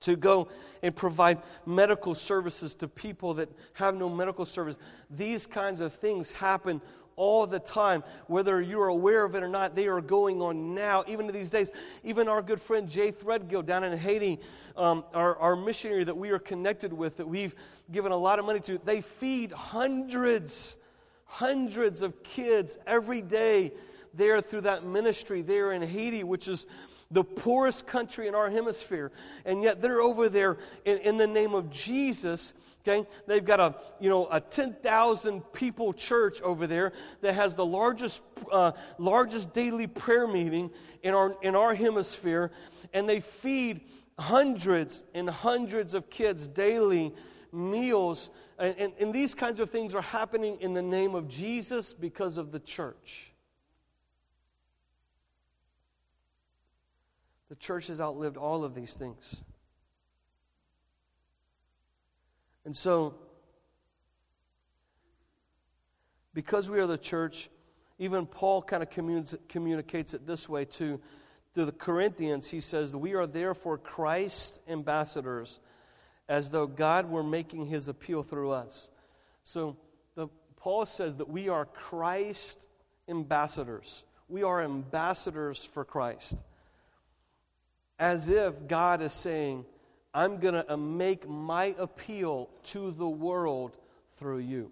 to 0.00 0.16
go 0.16 0.48
and 0.82 0.96
provide 0.96 1.38
medical 1.66 2.14
services 2.14 2.72
to 2.74 2.88
people 2.88 3.34
that 3.34 3.50
have 3.74 3.94
no 3.94 4.08
medical 4.08 4.46
service. 4.46 4.76
These 5.10 5.46
kinds 5.46 5.80
of 5.80 5.92
things 5.92 6.30
happen 6.30 6.80
all 7.16 7.46
the 7.46 7.58
time. 7.58 8.04
Whether 8.28 8.62
you're 8.62 8.86
aware 8.86 9.24
of 9.24 9.34
it 9.34 9.42
or 9.42 9.48
not, 9.48 9.74
they 9.74 9.88
are 9.88 10.00
going 10.00 10.40
on 10.40 10.74
now, 10.74 11.04
even 11.06 11.26
to 11.26 11.32
these 11.32 11.50
days. 11.50 11.70
Even 12.02 12.28
our 12.28 12.40
good 12.40 12.60
friend 12.62 12.88
Jay 12.88 13.12
Threadgill 13.12 13.66
down 13.66 13.84
in 13.84 13.98
Haiti, 13.98 14.38
um, 14.76 15.04
our, 15.12 15.36
our 15.36 15.56
missionary 15.56 16.04
that 16.04 16.16
we 16.16 16.30
are 16.30 16.38
connected 16.38 16.92
with, 16.92 17.18
that 17.18 17.28
we've 17.28 17.54
given 17.92 18.12
a 18.12 18.16
lot 18.16 18.38
of 18.38 18.46
money 18.46 18.60
to, 18.60 18.80
they 18.84 19.02
feed 19.02 19.52
hundreds 19.52 20.76
hundreds 21.30 22.02
of 22.02 22.24
kids 22.24 22.76
every 22.88 23.22
day 23.22 23.72
there 24.14 24.40
through 24.40 24.62
that 24.62 24.84
ministry 24.84 25.42
there 25.42 25.70
in 25.70 25.80
Haiti, 25.80 26.24
which 26.24 26.48
is 26.48 26.66
the 27.12 27.22
poorest 27.22 27.86
country 27.86 28.26
in 28.26 28.34
our 28.34 28.50
hemisphere. 28.50 29.12
And 29.44 29.62
yet 29.62 29.80
they're 29.80 30.00
over 30.00 30.28
there 30.28 30.58
in, 30.84 30.98
in 30.98 31.16
the 31.16 31.28
name 31.28 31.54
of 31.54 31.70
Jesus. 31.70 32.52
Okay, 32.82 33.06
they've 33.28 33.44
got 33.44 33.60
a 33.60 33.76
you 34.00 34.08
know 34.08 34.26
a 34.30 34.40
ten 34.40 34.74
thousand 34.74 35.42
people 35.52 35.92
church 35.92 36.42
over 36.42 36.66
there 36.66 36.92
that 37.20 37.34
has 37.34 37.54
the 37.54 37.64
largest 37.64 38.22
uh, 38.50 38.72
largest 38.98 39.52
daily 39.52 39.86
prayer 39.86 40.26
meeting 40.26 40.70
in 41.02 41.14
our 41.14 41.36
in 41.42 41.54
our 41.54 41.74
hemisphere, 41.74 42.50
and 42.92 43.08
they 43.08 43.20
feed 43.20 43.82
hundreds 44.18 45.04
and 45.14 45.30
hundreds 45.30 45.94
of 45.94 46.10
kids 46.10 46.46
daily 46.48 47.14
meals 47.52 48.30
and, 48.60 48.76
and, 48.76 48.92
and 49.00 49.14
these 49.14 49.34
kinds 49.34 49.58
of 49.58 49.70
things 49.70 49.94
are 49.94 50.02
happening 50.02 50.58
in 50.60 50.74
the 50.74 50.82
name 50.82 51.14
of 51.14 51.28
Jesus 51.28 51.94
because 51.94 52.36
of 52.36 52.52
the 52.52 52.60
church. 52.60 53.32
The 57.48 57.56
church 57.56 57.86
has 57.86 58.00
outlived 58.00 58.36
all 58.36 58.62
of 58.62 58.74
these 58.74 58.94
things. 58.94 59.36
And 62.66 62.76
so, 62.76 63.14
because 66.34 66.68
we 66.68 66.78
are 66.78 66.86
the 66.86 66.98
church, 66.98 67.48
even 67.98 68.26
Paul 68.26 68.62
kind 68.62 68.82
of 68.82 68.90
communicates 69.48 70.12
it 70.12 70.26
this 70.26 70.48
way 70.48 70.66
to, 70.66 71.00
to 71.54 71.64
the 71.64 71.72
Corinthians. 71.72 72.46
He 72.46 72.60
says, 72.60 72.94
We 72.94 73.14
are 73.14 73.26
therefore 73.26 73.78
Christ's 73.78 74.60
ambassadors 74.68 75.60
as 76.30 76.48
though 76.48 76.68
God 76.68 77.10
were 77.10 77.24
making 77.24 77.66
his 77.66 77.88
appeal 77.88 78.22
through 78.22 78.52
us. 78.52 78.88
So 79.42 79.76
the, 80.14 80.28
Paul 80.56 80.86
says 80.86 81.16
that 81.16 81.28
we 81.28 81.48
are 81.48 81.64
Christ 81.64 82.68
ambassadors. 83.08 84.04
We 84.28 84.44
are 84.44 84.62
ambassadors 84.62 85.62
for 85.62 85.84
Christ. 85.84 86.36
As 87.98 88.28
if 88.28 88.68
God 88.68 89.02
is 89.02 89.12
saying, 89.12 89.64
I'm 90.14 90.38
going 90.38 90.54
to 90.54 90.72
uh, 90.72 90.76
make 90.76 91.28
my 91.28 91.74
appeal 91.76 92.48
to 92.66 92.92
the 92.92 93.08
world 93.08 93.76
through 94.16 94.38
you. 94.38 94.70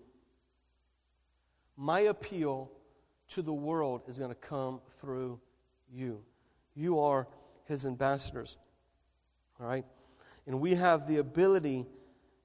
My 1.76 2.00
appeal 2.00 2.70
to 3.30 3.42
the 3.42 3.52
world 3.52 4.02
is 4.06 4.16
going 4.16 4.30
to 4.30 4.36
come 4.36 4.80
through 5.00 5.40
you. 5.92 6.20
You 6.76 7.00
are 7.00 7.26
his 7.64 7.84
ambassadors. 7.84 8.56
All 9.60 9.66
right? 9.66 9.84
And 10.48 10.60
we 10.60 10.74
have 10.76 11.06
the 11.06 11.18
ability, 11.18 11.84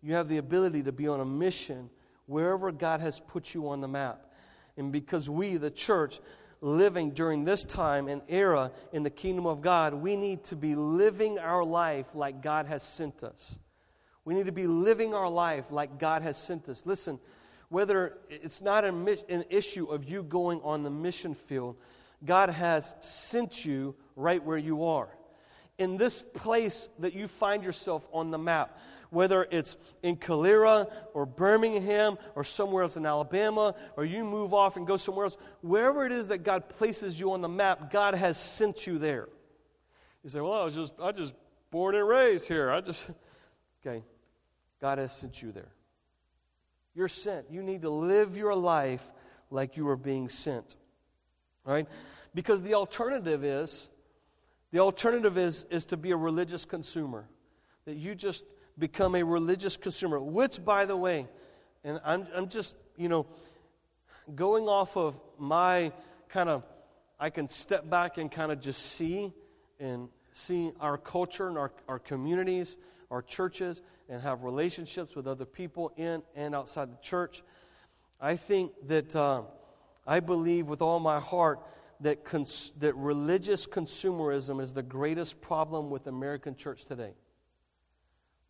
you 0.02 0.14
have 0.14 0.28
the 0.28 0.38
ability 0.38 0.84
to 0.84 0.92
be 0.92 1.08
on 1.08 1.22
a 1.22 1.26
mission 1.26 1.90
wherever 2.26 2.70
God 2.70 3.00
has 3.00 3.22
put 3.22 3.54
you 3.54 3.70
on 3.70 3.80
the 3.80 3.88
map. 3.88 4.30
And 4.76 4.92
because 4.92 5.30
we, 5.30 5.56
the 5.56 5.72
church, 5.72 6.20
living 6.60 7.12
during 7.12 7.46
this 7.46 7.64
time 7.64 8.10
and 8.10 8.22
era 8.28 8.72
in 8.92 9.04
the 9.04 9.10
kingdom 9.10 9.46
of 9.46 9.62
God, 9.62 9.94
we 9.94 10.18
need 10.18 10.44
to 10.46 10.58
be 10.58 10.76
living 10.76 11.40
our 11.40 11.64
life 11.64 12.08
like 12.14 12.42
God 12.42 12.66
has 12.66 12.84
sent 12.84 13.24
us. 13.24 13.58
We 14.26 14.34
need 14.34 14.48
to 14.48 14.52
be 14.52 14.68
living 14.68 15.14
our 15.14 15.30
life 15.30 15.72
like 15.72 15.98
God 15.98 16.24
has 16.24 16.38
sent 16.38 16.68
us. 16.68 16.86
Listen, 16.86 17.20
whether 17.70 18.18
it's 18.30 18.62
not 18.62 18.84
an 18.84 19.46
issue 19.50 19.86
of 19.86 20.04
you 20.04 20.24
going 20.24 20.60
on 20.62 20.84
the 20.84 20.90
mission 20.90 21.34
field, 21.34 21.78
God 22.26 22.50
has 22.50 22.96
sent 23.00 23.64
you 23.64 23.96
right 24.18 24.44
where 24.44 24.58
you 24.58 24.84
are 24.84 25.10
in 25.78 25.98
this 25.98 26.22
place 26.34 26.88
that 27.00 27.14
you 27.14 27.28
find 27.28 27.64
yourself 27.64 28.08
on 28.12 28.32
the 28.32 28.38
map, 28.38 28.78
whether 29.10 29.48
it's 29.52 29.76
in 30.02 30.16
Calera 30.16 30.88
or 31.14 31.26
Birmingham 31.26 32.18
or 32.36 32.44
somewhere 32.44 32.84
else 32.84 32.98
in 32.98 33.06
Alabama, 33.06 33.76
or 33.98 34.06
you 34.06 34.24
move 34.24 34.54
off 34.54 34.78
and 34.78 34.86
go 34.86 34.98
somewhere 34.98 35.26
else, 35.26 35.38
wherever 35.62 36.06
it 36.06 36.12
is 36.12 36.30
that 36.30 36.40
God 36.40 36.70
places 36.70 37.20
you 37.20 37.32
on 37.34 37.42
the 37.42 37.50
map, 37.50 37.92
God 37.92 38.16
has 38.16 38.38
sent 38.38 38.88
you 38.88 38.98
there. 38.98 39.28
You 40.24 40.30
say, 40.30 40.42
Well, 40.42 40.54
I 40.54 40.66
was 40.66 40.76
just 40.76 40.94
I 41.02 41.12
just 41.12 41.34
born 41.72 41.96
and 41.96 42.08
raised 42.08 42.48
here. 42.48 42.72
I 42.72 42.82
just 42.82 43.06
okay. 43.86 44.04
God 44.80 44.98
has 44.98 45.16
sent 45.16 45.42
you 45.42 45.52
there. 45.52 45.72
You're 46.94 47.08
sent. 47.08 47.50
You 47.50 47.64
need 47.64 47.82
to 47.82 47.90
live 47.90 48.38
your 48.38 48.54
life 48.54 49.12
like 49.50 49.78
you 49.78 49.88
are 49.88 49.98
being 49.98 50.30
sent. 50.30 50.76
All 51.66 51.74
right? 51.74 51.88
Because 52.36 52.64
the 52.64 52.74
alternative 52.74 53.44
is 53.44 53.90
the 54.74 54.80
alternative 54.80 55.38
is, 55.38 55.68
is 55.70 55.86
to 55.86 55.98
be 55.98 56.10
a 56.10 56.18
religious 56.18 56.66
consumer, 56.66 57.26
that 57.86 57.94
you 57.94 58.16
just 58.16 58.44
become 58.80 59.14
a 59.14 59.22
religious 59.22 59.78
consumer, 59.78 60.20
which, 60.20 60.66
by 60.66 60.86
the 60.86 60.98
way, 60.98 61.28
and 61.84 62.02
I'm, 62.04 62.26
I'm 62.34 62.50
just, 62.50 62.74
you 62.98 63.08
know, 63.08 63.28
going 64.34 64.68
off 64.68 64.98
of 64.98 65.14
my 65.38 65.92
kind 66.28 66.50
of, 66.50 66.64
I 67.20 67.30
can 67.30 67.48
step 67.48 67.88
back 67.88 68.18
and 68.18 68.32
kind 68.32 68.52
of 68.52 68.60
just 68.60 68.82
see 68.82 69.32
and 69.80 70.10
see 70.32 70.72
our 70.80 70.98
culture 70.98 71.48
and 71.48 71.58
our, 71.58 71.72
our 71.88 72.00
communities, 72.00 72.78
our 73.12 73.22
churches, 73.22 73.80
and 74.10 74.24
have 74.24 74.44
relationships 74.44 75.16
with 75.16 75.28
other 75.28 75.46
people 75.46 75.92
in 75.98 76.24
and 76.36 76.56
outside 76.56 76.92
the 76.92 77.02
church. 77.04 77.44
I 78.20 78.38
think 78.38 78.72
that 78.88 79.16
uh, 79.16 79.44
I 80.08 80.20
believe 80.20 80.66
with 80.66 80.82
all 80.82 81.00
my 81.00 81.20
heart 81.20 81.60
that, 82.04 82.26
cons- 82.26 82.74
that 82.80 82.96
religious 82.96 83.66
consumerism 83.66 84.62
is 84.62 84.74
the 84.74 84.84
greatest 84.84 85.42
problem 85.42 85.90
with 85.90 86.08
American 86.08 86.56
church 86.56 86.86
today. 86.86 87.14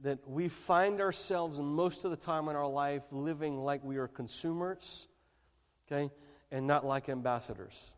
That 0.02 0.28
we 0.28 0.50
find 0.50 1.00
ourselves 1.00 1.60
most 1.60 2.04
of 2.04 2.12
the 2.12 2.18
time 2.18 2.50
in 2.50 2.56
our 2.56 2.68
life 2.68 3.04
living 3.12 3.60
like 3.60 3.84
we 3.84 3.98
are 3.98 4.08
consumers, 4.08 5.08
okay, 5.88 6.12
and 6.52 6.68
not 6.68 6.84
like 6.86 7.10
ambassadors. 7.10 7.92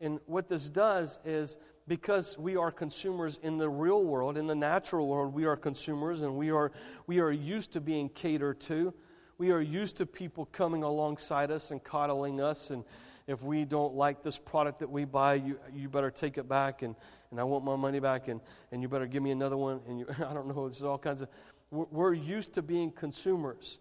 And 0.00 0.18
what 0.26 0.48
this 0.48 0.68
does 0.68 1.20
is 1.24 1.56
because 1.86 2.36
we 2.38 2.56
are 2.56 2.72
consumers 2.72 3.38
in 3.42 3.58
the 3.58 3.68
real 3.68 4.02
world, 4.02 4.36
in 4.38 4.46
the 4.46 4.54
natural 4.54 5.06
world, 5.08 5.32
we 5.32 5.44
are 5.44 5.56
consumers 5.56 6.22
and 6.22 6.34
we 6.36 6.50
are, 6.50 6.72
we 7.06 7.20
are 7.20 7.30
used 7.30 7.72
to 7.74 7.80
being 7.80 8.08
catered 8.08 8.60
to. 8.62 8.92
We 9.38 9.52
are 9.52 9.60
used 9.60 9.98
to 9.98 10.06
people 10.06 10.46
coming 10.46 10.82
alongside 10.82 11.50
us 11.50 11.70
and 11.70 11.84
coddling 11.84 12.40
us 12.40 12.70
and, 12.70 12.82
if 13.26 13.42
we 13.42 13.64
don't 13.64 13.94
like 13.94 14.22
this 14.22 14.38
product 14.38 14.78
that 14.78 14.90
we 14.90 15.04
buy, 15.04 15.34
you, 15.34 15.58
you 15.74 15.88
better 15.88 16.10
take 16.10 16.38
it 16.38 16.48
back 16.48 16.82
and, 16.82 16.94
and 17.30 17.40
I 17.40 17.44
want 17.44 17.64
my 17.64 17.76
money 17.76 17.98
back 17.98 18.28
and, 18.28 18.40
and 18.70 18.80
you 18.82 18.88
better 18.88 19.06
give 19.06 19.22
me 19.22 19.32
another 19.32 19.56
one. 19.56 19.80
And 19.88 19.98
you, 19.98 20.06
I 20.18 20.32
don't 20.32 20.46
know, 20.46 20.68
there's 20.68 20.82
all 20.82 20.98
kinds 20.98 21.22
of, 21.22 21.28
we're, 21.70 21.86
we're 21.90 22.14
used 22.14 22.52
to 22.54 22.62
being 22.62 22.90
consumers. 22.92 23.78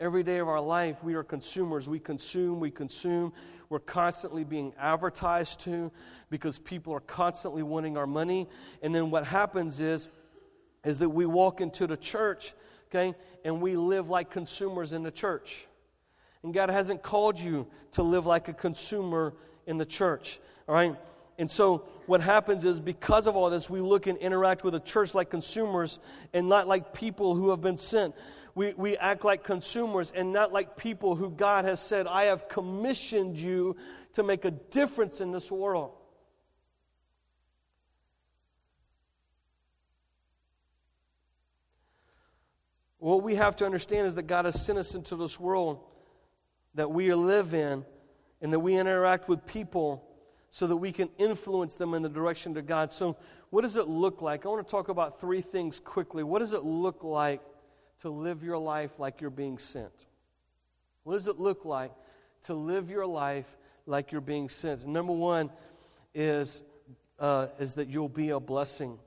Every 0.00 0.22
day 0.22 0.38
of 0.38 0.48
our 0.48 0.60
life, 0.60 0.96
we 1.04 1.14
are 1.14 1.22
consumers. 1.22 1.88
We 1.88 2.00
consume, 2.00 2.58
we 2.58 2.70
consume. 2.70 3.32
We're 3.68 3.80
constantly 3.80 4.44
being 4.44 4.72
advertised 4.78 5.60
to 5.60 5.92
because 6.30 6.58
people 6.58 6.92
are 6.94 7.00
constantly 7.00 7.62
wanting 7.62 7.96
our 7.96 8.06
money. 8.06 8.48
And 8.82 8.94
then 8.94 9.10
what 9.10 9.26
happens 9.26 9.78
is, 9.78 10.08
is 10.84 10.98
that 11.00 11.10
we 11.10 11.26
walk 11.26 11.60
into 11.60 11.86
the 11.86 11.98
church, 11.98 12.54
okay, 12.88 13.14
and 13.44 13.60
we 13.60 13.76
live 13.76 14.08
like 14.08 14.30
consumers 14.30 14.94
in 14.94 15.02
the 15.02 15.10
church. 15.10 15.66
And 16.42 16.54
God 16.54 16.70
hasn't 16.70 17.02
called 17.02 17.38
you 17.38 17.66
to 17.92 18.02
live 18.02 18.26
like 18.26 18.48
a 18.48 18.52
consumer 18.52 19.34
in 19.66 19.76
the 19.76 19.84
church, 19.84 20.40
all 20.68 20.74
right? 20.74 20.96
And 21.38 21.50
so 21.50 21.84
what 22.06 22.20
happens 22.20 22.64
is 22.64 22.80
because 22.80 23.26
of 23.26 23.36
all 23.36 23.50
this, 23.50 23.68
we 23.68 23.80
look 23.80 24.06
and 24.06 24.18
interact 24.18 24.64
with 24.64 24.74
the 24.74 24.80
church 24.80 25.14
like 25.14 25.30
consumers 25.30 25.98
and 26.32 26.48
not 26.48 26.68
like 26.68 26.92
people 26.92 27.34
who 27.34 27.50
have 27.50 27.60
been 27.60 27.76
sent 27.76 28.14
we, 28.54 28.74
we 28.74 28.96
act 28.96 29.24
like 29.24 29.44
consumers 29.44 30.10
and 30.10 30.32
not 30.32 30.52
like 30.52 30.76
people 30.76 31.14
who 31.14 31.30
God 31.30 31.64
has 31.64 31.80
said, 31.80 32.06
I 32.06 32.24
have 32.24 32.48
commissioned 32.48 33.38
you 33.38 33.76
to 34.14 34.22
make 34.22 34.44
a 34.44 34.50
difference 34.50 35.20
in 35.20 35.30
this 35.32 35.50
world. 35.50 35.92
What 42.98 43.22
we 43.22 43.36
have 43.36 43.56
to 43.56 43.64
understand 43.64 44.06
is 44.06 44.14
that 44.16 44.24
God 44.24 44.44
has 44.44 44.62
sent 44.62 44.78
us 44.78 44.94
into 44.94 45.16
this 45.16 45.40
world 45.40 45.80
that 46.74 46.90
we 46.90 47.12
live 47.14 47.54
in 47.54 47.84
and 48.40 48.52
that 48.52 48.60
we 48.60 48.76
interact 48.76 49.28
with 49.28 49.44
people 49.46 50.04
so 50.50 50.66
that 50.66 50.76
we 50.76 50.92
can 50.92 51.08
influence 51.18 51.76
them 51.76 51.94
in 51.94 52.02
the 52.02 52.08
direction 52.08 52.54
to 52.54 52.62
God. 52.62 52.92
So, 52.92 53.16
what 53.50 53.62
does 53.62 53.76
it 53.76 53.88
look 53.88 54.22
like? 54.22 54.44
I 54.44 54.48
want 54.48 54.66
to 54.66 54.70
talk 54.70 54.88
about 54.88 55.20
three 55.20 55.40
things 55.40 55.80
quickly. 55.80 56.22
What 56.22 56.40
does 56.40 56.52
it 56.52 56.64
look 56.64 57.02
like 57.02 57.40
to 58.02 58.10
live 58.10 58.42
your 58.42 58.58
life 58.58 58.98
like 58.98 59.20
you're 59.20 59.30
being 59.30 59.58
sent? 59.58 59.92
What 61.04 61.14
does 61.14 61.26
it 61.26 61.38
look 61.38 61.64
like 61.64 61.92
to 62.42 62.54
live 62.54 62.90
your 62.90 63.06
life 63.06 63.46
like 63.86 64.12
you're 64.12 64.20
being 64.20 64.48
sent? 64.48 64.86
Number 64.86 65.12
one 65.12 65.50
is, 66.14 66.62
uh, 67.18 67.48
is 67.58 67.74
that 67.74 67.88
you'll 67.88 68.08
be 68.08 68.30
a 68.30 68.40
blessing. 68.40 68.98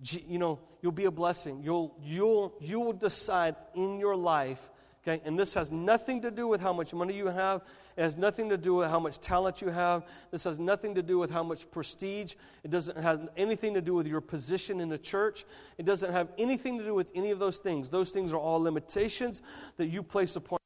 You 0.00 0.38
know, 0.38 0.58
you'll 0.82 0.92
be 0.92 1.04
a 1.04 1.10
blessing. 1.10 1.62
You'll, 1.62 1.96
you'll, 2.02 2.54
you 2.60 2.80
will 2.80 2.92
decide 2.92 3.56
in 3.74 3.98
your 3.98 4.16
life, 4.16 4.60
okay, 5.06 5.22
and 5.24 5.38
this 5.38 5.54
has 5.54 5.70
nothing 5.70 6.22
to 6.22 6.30
do 6.30 6.48
with 6.48 6.60
how 6.60 6.72
much 6.72 6.94
money 6.94 7.14
you 7.14 7.26
have. 7.26 7.62
It 7.96 8.02
has 8.02 8.16
nothing 8.16 8.48
to 8.48 8.56
do 8.56 8.74
with 8.74 8.88
how 8.88 8.98
much 8.98 9.20
talent 9.20 9.60
you 9.60 9.68
have. 9.68 10.04
This 10.30 10.44
has 10.44 10.58
nothing 10.58 10.94
to 10.94 11.02
do 11.02 11.18
with 11.18 11.30
how 11.30 11.42
much 11.42 11.70
prestige. 11.70 12.34
It 12.64 12.70
doesn't 12.70 12.96
have 12.96 13.28
anything 13.36 13.74
to 13.74 13.80
do 13.80 13.94
with 13.94 14.06
your 14.06 14.20
position 14.20 14.80
in 14.80 14.88
the 14.88 14.98
church. 14.98 15.44
It 15.78 15.84
doesn't 15.84 16.12
have 16.12 16.28
anything 16.38 16.78
to 16.78 16.84
do 16.84 16.94
with 16.94 17.08
any 17.14 17.30
of 17.30 17.38
those 17.38 17.58
things. 17.58 17.88
Those 17.88 18.10
things 18.10 18.32
are 18.32 18.38
all 18.38 18.60
limitations 18.60 19.42
that 19.76 19.86
you 19.86 20.02
place 20.02 20.36
upon 20.36 20.58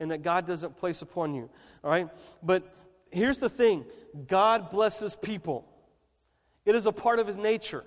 and 0.00 0.10
that 0.10 0.22
God 0.22 0.46
doesn't 0.46 0.76
place 0.76 1.02
upon 1.02 1.34
you. 1.34 1.50
All 1.82 1.90
right? 1.90 2.08
But 2.42 2.74
here's 3.10 3.38
the 3.38 3.48
thing 3.48 3.84
God 4.26 4.70
blesses 4.70 5.16
people, 5.16 5.66
it 6.64 6.74
is 6.74 6.86
a 6.86 6.92
part 6.92 7.18
of 7.18 7.26
his 7.26 7.36
nature. 7.36 7.84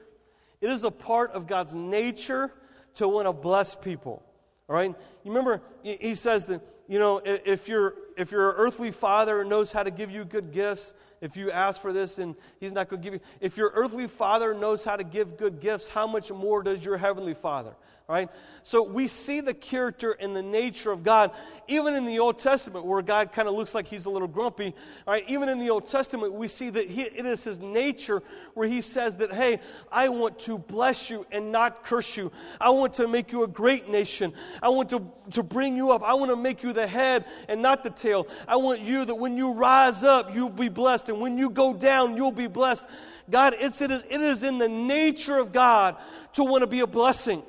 It 0.59 0.69
is 0.69 0.83
a 0.83 0.91
part 0.91 1.31
of 1.31 1.47
God's 1.47 1.73
nature 1.73 2.53
to 2.95 3.07
want 3.07 3.25
to 3.25 3.33
bless 3.33 3.73
people. 3.73 4.23
All 4.71 4.77
right? 4.77 4.95
You 5.25 5.31
remember, 5.31 5.61
he 5.83 6.15
says 6.15 6.45
that 6.45 6.61
you 6.87 6.97
know, 6.97 7.21
if, 7.25 7.67
your 7.67 7.95
if 8.17 8.31
your 8.31 8.53
earthly 8.53 8.91
father 8.91 9.43
knows 9.43 9.69
how 9.69 9.83
to 9.83 9.91
give 9.91 10.09
you 10.09 10.23
good 10.23 10.53
gifts, 10.53 10.93
if 11.21 11.37
you 11.37 11.51
ask 11.51 11.79
for 11.81 11.93
this 11.93 12.17
and 12.17 12.35
he's 12.59 12.71
not 12.71 12.89
going 12.89 13.01
to 13.01 13.03
give 13.03 13.13
you, 13.13 13.19
if 13.39 13.55
your 13.55 13.71
earthly 13.75 14.07
father 14.07 14.53
knows 14.53 14.83
how 14.83 14.95
to 14.95 15.03
give 15.03 15.37
good 15.37 15.59
gifts, 15.61 15.87
how 15.87 16.07
much 16.07 16.31
more 16.31 16.63
does 16.63 16.83
your 16.83 16.97
heavenly 16.97 17.35
father? 17.35 17.75
right? 18.11 18.29
So 18.63 18.83
we 18.83 19.07
see 19.07 19.39
the 19.39 19.53
character 19.53 20.11
and 20.19 20.35
the 20.35 20.41
nature 20.41 20.91
of 20.91 21.01
God, 21.01 21.31
even 21.69 21.95
in 21.95 22.05
the 22.05 22.19
Old 22.19 22.37
Testament, 22.37 22.85
where 22.85 23.01
God 23.01 23.31
kind 23.31 23.47
of 23.47 23.55
looks 23.55 23.73
like 23.73 23.87
he's 23.87 24.05
a 24.05 24.09
little 24.09 24.27
grumpy, 24.27 24.75
right? 25.07 25.23
Even 25.29 25.47
in 25.47 25.59
the 25.59 25.69
Old 25.69 25.87
Testament, 25.87 26.33
we 26.33 26.49
see 26.49 26.69
that 26.71 26.89
he, 26.89 27.03
it 27.03 27.25
is 27.25 27.43
his 27.45 27.61
nature 27.61 28.21
where 28.53 28.67
he 28.67 28.81
says 28.81 29.15
that, 29.15 29.31
hey, 29.31 29.61
I 29.89 30.09
want 30.09 30.37
to 30.39 30.57
bless 30.57 31.09
you 31.09 31.25
and 31.31 31.53
not 31.53 31.85
curse 31.85 32.17
you. 32.17 32.33
I 32.59 32.69
want 32.71 32.93
to 32.95 33.07
make 33.07 33.31
you 33.31 33.43
a 33.43 33.47
great 33.47 33.89
nation. 33.89 34.33
I 34.61 34.67
want 34.69 34.89
to, 34.89 35.09
to 35.31 35.41
bring 35.41 35.77
you 35.77 35.91
up. 35.91 36.03
I 36.03 36.13
want 36.13 36.31
to 36.31 36.35
make 36.35 36.63
you 36.63 36.73
the 36.73 36.87
head 36.87 37.23
and 37.47 37.61
not 37.61 37.81
the 37.81 37.91
tail. 37.91 38.27
I 38.45 38.57
want 38.57 38.81
you 38.81 39.05
that 39.05 39.15
when 39.15 39.37
you 39.37 39.53
rise 39.53 40.03
up, 40.03 40.35
you'll 40.35 40.49
be 40.49 40.67
blessed, 40.69 41.07
and 41.11 41.21
when 41.21 41.37
you 41.37 41.49
go 41.49 41.73
down, 41.73 42.17
you'll 42.17 42.31
be 42.31 42.47
blessed. 42.47 42.85
God, 43.29 43.55
it's, 43.59 43.81
it, 43.81 43.91
is, 43.91 44.03
it 44.09 44.19
is 44.19 44.43
in 44.43 44.57
the 44.57 44.67
nature 44.67 45.37
of 45.37 45.51
God 45.51 45.97
to 46.33 46.43
want 46.43 46.63
to 46.63 46.67
be 46.67 46.79
a 46.79 46.87
blessing. 46.87 47.43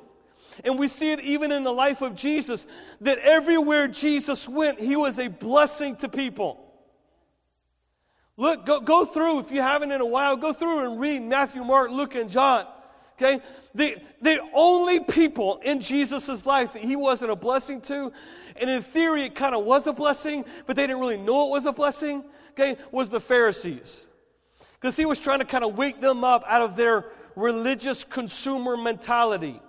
And 0.63 0.77
we 0.77 0.87
see 0.87 1.11
it 1.11 1.19
even 1.21 1.51
in 1.51 1.63
the 1.63 1.73
life 1.73 2.01
of 2.01 2.15
Jesus 2.15 2.67
that 3.01 3.17
everywhere 3.19 3.87
Jesus 3.87 4.47
went, 4.47 4.79
he 4.79 4.95
was 4.95 5.17
a 5.17 5.27
blessing 5.27 5.95
to 5.97 6.09
people. 6.09 6.59
Look, 8.37 8.65
go, 8.65 8.79
go 8.79 9.05
through, 9.05 9.39
if 9.39 9.51
you 9.51 9.61
haven't 9.61 9.91
in 9.91 10.01
a 10.01 10.05
while, 10.05 10.35
go 10.35 10.53
through 10.53 10.89
and 10.89 10.99
read 10.99 11.21
Matthew, 11.21 11.63
Mark, 11.63 11.91
Luke, 11.91 12.15
and 12.15 12.29
John. 12.29 12.65
Okay? 13.15 13.43
The, 13.75 13.97
the 14.21 14.39
only 14.53 14.99
people 14.99 15.59
in 15.63 15.79
Jesus' 15.79 16.45
life 16.45 16.73
that 16.73 16.81
he 16.81 16.95
wasn't 16.95 17.31
a 17.31 17.35
blessing 17.35 17.81
to, 17.81 18.11
and 18.55 18.69
in 18.69 18.81
theory 18.81 19.25
it 19.25 19.35
kind 19.35 19.55
of 19.55 19.65
was 19.65 19.87
a 19.87 19.93
blessing, 19.93 20.45
but 20.65 20.75
they 20.75 20.87
didn't 20.87 20.99
really 20.99 21.17
know 21.17 21.47
it 21.47 21.51
was 21.51 21.65
a 21.65 21.71
blessing, 21.71 22.23
okay, 22.53 22.77
was 22.91 23.09
the 23.09 23.19
Pharisees. 23.19 24.05
Because 24.79 24.95
he 24.95 25.05
was 25.05 25.19
trying 25.19 25.39
to 25.39 25.45
kind 25.45 25.63
of 25.63 25.77
wake 25.77 26.01
them 26.01 26.23
up 26.23 26.43
out 26.47 26.61
of 26.61 26.75
their 26.75 27.05
religious 27.35 28.03
consumer 28.03 28.77
mentality. 28.77 29.59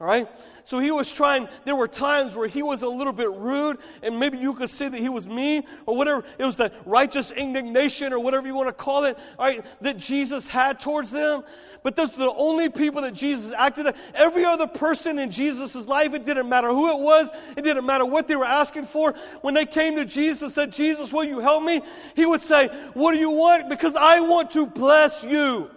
All 0.00 0.06
right? 0.06 0.28
So 0.64 0.78
he 0.78 0.90
was 0.90 1.12
trying, 1.12 1.48
there 1.64 1.74
were 1.74 1.88
times 1.88 2.36
where 2.36 2.48
he 2.48 2.62
was 2.62 2.82
a 2.82 2.88
little 2.88 3.12
bit 3.12 3.30
rude, 3.32 3.78
and 4.02 4.18
maybe 4.18 4.38
you 4.38 4.54
could 4.54 4.70
say 4.70 4.88
that 4.88 4.98
he 4.98 5.08
was 5.08 5.26
mean 5.26 5.64
or 5.86 5.96
whatever. 5.96 6.24
It 6.38 6.44
was 6.44 6.56
the 6.56 6.72
righteous 6.86 7.32
indignation 7.32 8.12
or 8.12 8.20
whatever 8.20 8.46
you 8.46 8.54
want 8.54 8.68
to 8.68 8.72
call 8.72 9.04
it, 9.04 9.18
all 9.38 9.46
right, 9.46 9.64
that 9.80 9.98
Jesus 9.98 10.46
had 10.46 10.80
towards 10.80 11.10
them. 11.10 11.42
But 11.82 11.96
those 11.96 12.12
were 12.12 12.26
the 12.26 12.34
only 12.34 12.68
people 12.68 13.02
that 13.02 13.12
Jesus 13.12 13.52
acted 13.56 13.88
on. 13.88 13.94
Every 14.14 14.44
other 14.44 14.68
person 14.68 15.18
in 15.18 15.30
Jesus' 15.30 15.88
life, 15.88 16.14
it 16.14 16.24
didn't 16.24 16.48
matter 16.48 16.68
who 16.68 16.90
it 16.90 16.98
was, 16.98 17.30
it 17.56 17.62
didn't 17.62 17.84
matter 17.84 18.04
what 18.04 18.28
they 18.28 18.36
were 18.36 18.44
asking 18.44 18.84
for. 18.84 19.14
When 19.40 19.54
they 19.54 19.66
came 19.66 19.96
to 19.96 20.04
Jesus 20.04 20.42
and 20.42 20.52
said, 20.52 20.72
Jesus, 20.72 21.12
will 21.12 21.24
you 21.24 21.40
help 21.40 21.64
me? 21.64 21.82
He 22.14 22.24
would 22.24 22.42
say, 22.42 22.68
What 22.94 23.12
do 23.12 23.18
you 23.18 23.30
want? 23.30 23.68
Because 23.68 23.96
I 23.96 24.20
want 24.20 24.52
to 24.52 24.66
bless 24.66 25.24
you. 25.24 25.70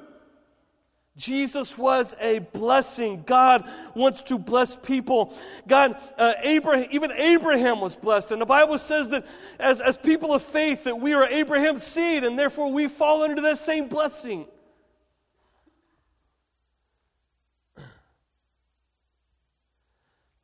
Jesus 1.18 1.78
was 1.78 2.14
a 2.20 2.40
blessing. 2.40 3.24
God 3.26 3.70
wants 3.94 4.22
to 4.24 4.38
bless 4.38 4.76
people. 4.76 5.34
God, 5.66 5.98
uh, 6.18 6.34
Abraham, 6.42 6.88
even 6.92 7.12
Abraham 7.14 7.80
was 7.80 7.96
blessed. 7.96 8.34
And 8.34 8.42
the 8.42 8.46
Bible 8.46 8.78
says 8.78 9.10
that 9.10 9.26
as, 9.58 9.80
as 9.80 9.96
people 9.98 10.34
of 10.34 10.44
faith, 10.44 10.84
that 10.84 11.00
we 11.00 11.14
are 11.14 11.26
Abraham's 11.26 11.84
seed, 11.84 12.26
and 12.26 12.38
therefore 12.38 12.72
we 12.72 12.90
fall 12.90 13.24
under 13.24 13.42
that 13.44 13.58
same 13.60 13.88
blessing. 13.88 14.46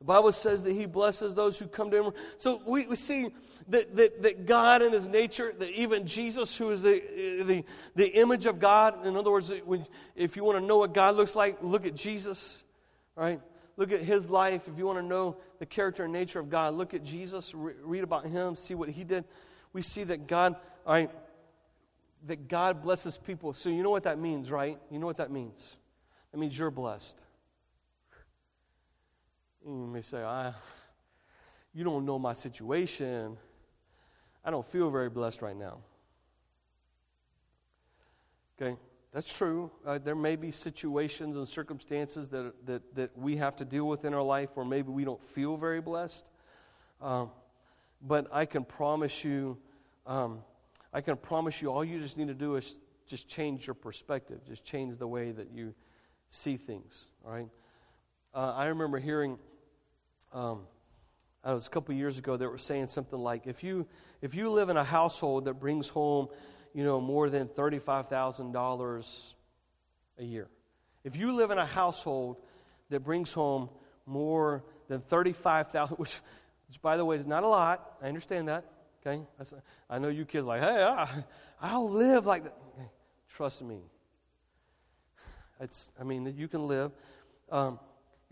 The 0.02 0.06
Bible 0.06 0.32
says 0.32 0.64
that 0.64 0.72
he 0.72 0.86
blesses 0.86 1.32
those 1.32 1.56
who 1.56 1.68
come 1.68 1.88
to 1.92 2.02
him. 2.02 2.12
So 2.36 2.60
we, 2.66 2.86
we 2.86 2.96
see 2.96 3.28
that, 3.68 3.94
that, 3.94 4.20
that 4.24 4.46
God 4.46 4.82
in 4.82 4.92
his 4.92 5.06
nature, 5.06 5.52
that 5.56 5.70
even 5.70 6.08
Jesus, 6.08 6.56
who 6.56 6.70
is 6.70 6.82
the, 6.82 7.00
the, 7.46 7.64
the 7.94 8.08
image 8.08 8.46
of 8.46 8.58
God, 8.58 9.06
in 9.06 9.16
other 9.16 9.30
words, 9.30 9.52
when, 9.64 9.86
if 10.16 10.36
you 10.36 10.42
want 10.42 10.58
to 10.58 10.66
know 10.66 10.78
what 10.78 10.92
God 10.92 11.14
looks 11.14 11.36
like, 11.36 11.58
look 11.62 11.86
at 11.86 11.94
Jesus, 11.94 12.64
right? 13.14 13.40
Look 13.76 13.92
at 13.92 14.00
his 14.00 14.28
life. 14.28 14.66
If 14.66 14.76
you 14.76 14.86
want 14.86 14.98
to 14.98 15.04
know 15.04 15.36
the 15.60 15.66
character 15.66 16.02
and 16.02 16.12
nature 16.12 16.40
of 16.40 16.50
God, 16.50 16.74
look 16.74 16.94
at 16.94 17.04
Jesus, 17.04 17.54
re- 17.54 17.74
read 17.84 18.02
about 18.02 18.26
him, 18.26 18.56
see 18.56 18.74
what 18.74 18.88
he 18.88 19.04
did. 19.04 19.22
We 19.72 19.82
see 19.82 20.02
that 20.02 20.26
God, 20.26 20.56
all 20.84 20.94
right, 20.94 21.10
that 22.26 22.48
God 22.48 22.82
blesses 22.82 23.18
people. 23.18 23.52
So 23.52 23.68
you 23.68 23.84
know 23.84 23.90
what 23.90 24.02
that 24.02 24.18
means, 24.18 24.50
right? 24.50 24.80
You 24.90 24.98
know 24.98 25.06
what 25.06 25.18
that 25.18 25.30
means. 25.30 25.76
That 26.32 26.38
means 26.38 26.58
you're 26.58 26.72
blessed. 26.72 27.22
You 29.64 29.86
may 29.86 30.00
say, 30.00 30.22
I, 30.22 30.52
you 31.72 31.84
don't 31.84 32.04
know 32.04 32.18
my 32.18 32.32
situation. 32.32 33.36
I 34.44 34.50
don't 34.50 34.66
feel 34.66 34.90
very 34.90 35.08
blessed 35.08 35.40
right 35.40 35.56
now. 35.56 35.78
Okay, 38.60 38.76
that's 39.12 39.32
true. 39.32 39.70
Uh, 39.86 39.98
there 39.98 40.16
may 40.16 40.34
be 40.34 40.50
situations 40.50 41.36
and 41.36 41.46
circumstances 41.46 42.28
that, 42.28 42.54
that, 42.66 42.94
that 42.96 43.16
we 43.16 43.36
have 43.36 43.54
to 43.56 43.64
deal 43.64 43.86
with 43.86 44.04
in 44.04 44.14
our 44.14 44.22
life 44.22 44.50
where 44.54 44.66
maybe 44.66 44.90
we 44.90 45.04
don't 45.04 45.22
feel 45.22 45.56
very 45.56 45.80
blessed. 45.80 46.26
Um, 47.00 47.30
but 48.00 48.26
I 48.32 48.46
can 48.46 48.64
promise 48.64 49.24
you, 49.24 49.58
um, 50.06 50.40
I 50.92 51.00
can 51.00 51.16
promise 51.16 51.62
you, 51.62 51.70
all 51.70 51.84
you 51.84 52.00
just 52.00 52.18
need 52.18 52.28
to 52.28 52.34
do 52.34 52.56
is 52.56 52.76
just 53.06 53.28
change 53.28 53.66
your 53.66 53.74
perspective, 53.74 54.40
just 54.46 54.64
change 54.64 54.98
the 54.98 55.06
way 55.06 55.30
that 55.30 55.50
you 55.52 55.72
see 56.30 56.56
things. 56.56 57.06
All 57.24 57.32
right. 57.32 57.48
Uh, 58.34 58.54
I 58.56 58.66
remember 58.66 58.98
hearing 58.98 59.38
um, 60.32 60.62
it 61.44 61.52
was 61.52 61.66
a 61.66 61.70
couple 61.70 61.94
years 61.94 62.18
ago 62.18 62.36
that 62.36 62.48
were 62.48 62.58
saying 62.58 62.88
something 62.88 63.18
like 63.18 63.46
if 63.46 63.62
you 63.64 63.86
if 64.20 64.34
you 64.34 64.50
live 64.50 64.68
in 64.68 64.76
a 64.76 64.84
household 64.84 65.44
that 65.46 65.54
brings 65.54 65.88
home 65.88 66.28
you 66.72 66.84
know 66.84 67.00
more 67.00 67.28
than 67.28 67.48
$35000 67.48 69.32
a 70.18 70.24
year 70.24 70.48
if 71.04 71.16
you 71.16 71.32
live 71.32 71.50
in 71.50 71.58
a 71.58 71.66
household 71.66 72.36
that 72.90 73.00
brings 73.00 73.32
home 73.32 73.68
more 74.06 74.62
than 74.88 75.00
35000 75.00 75.96
which 75.98 76.20
which, 76.72 76.80
by 76.80 76.96
the 76.96 77.04
way, 77.04 77.16
is 77.16 77.26
not 77.26 77.42
a 77.42 77.48
lot. 77.48 77.98
I 78.00 78.08
understand 78.08 78.48
that. 78.48 78.64
Okay? 79.06 79.22
I 79.90 79.98
know 79.98 80.08
you 80.08 80.24
kids 80.24 80.46
like, 80.46 80.62
hey, 80.62 80.82
I, 80.82 81.22
I'll 81.60 81.90
live 81.90 82.24
like 82.24 82.44
that. 82.44 82.56
Okay. 82.72 82.88
Trust 83.28 83.62
me. 83.62 83.82
It's, 85.60 85.90
I 86.00 86.04
mean, 86.04 86.32
you 86.34 86.48
can 86.48 86.66
live. 86.66 86.92
Um, 87.50 87.78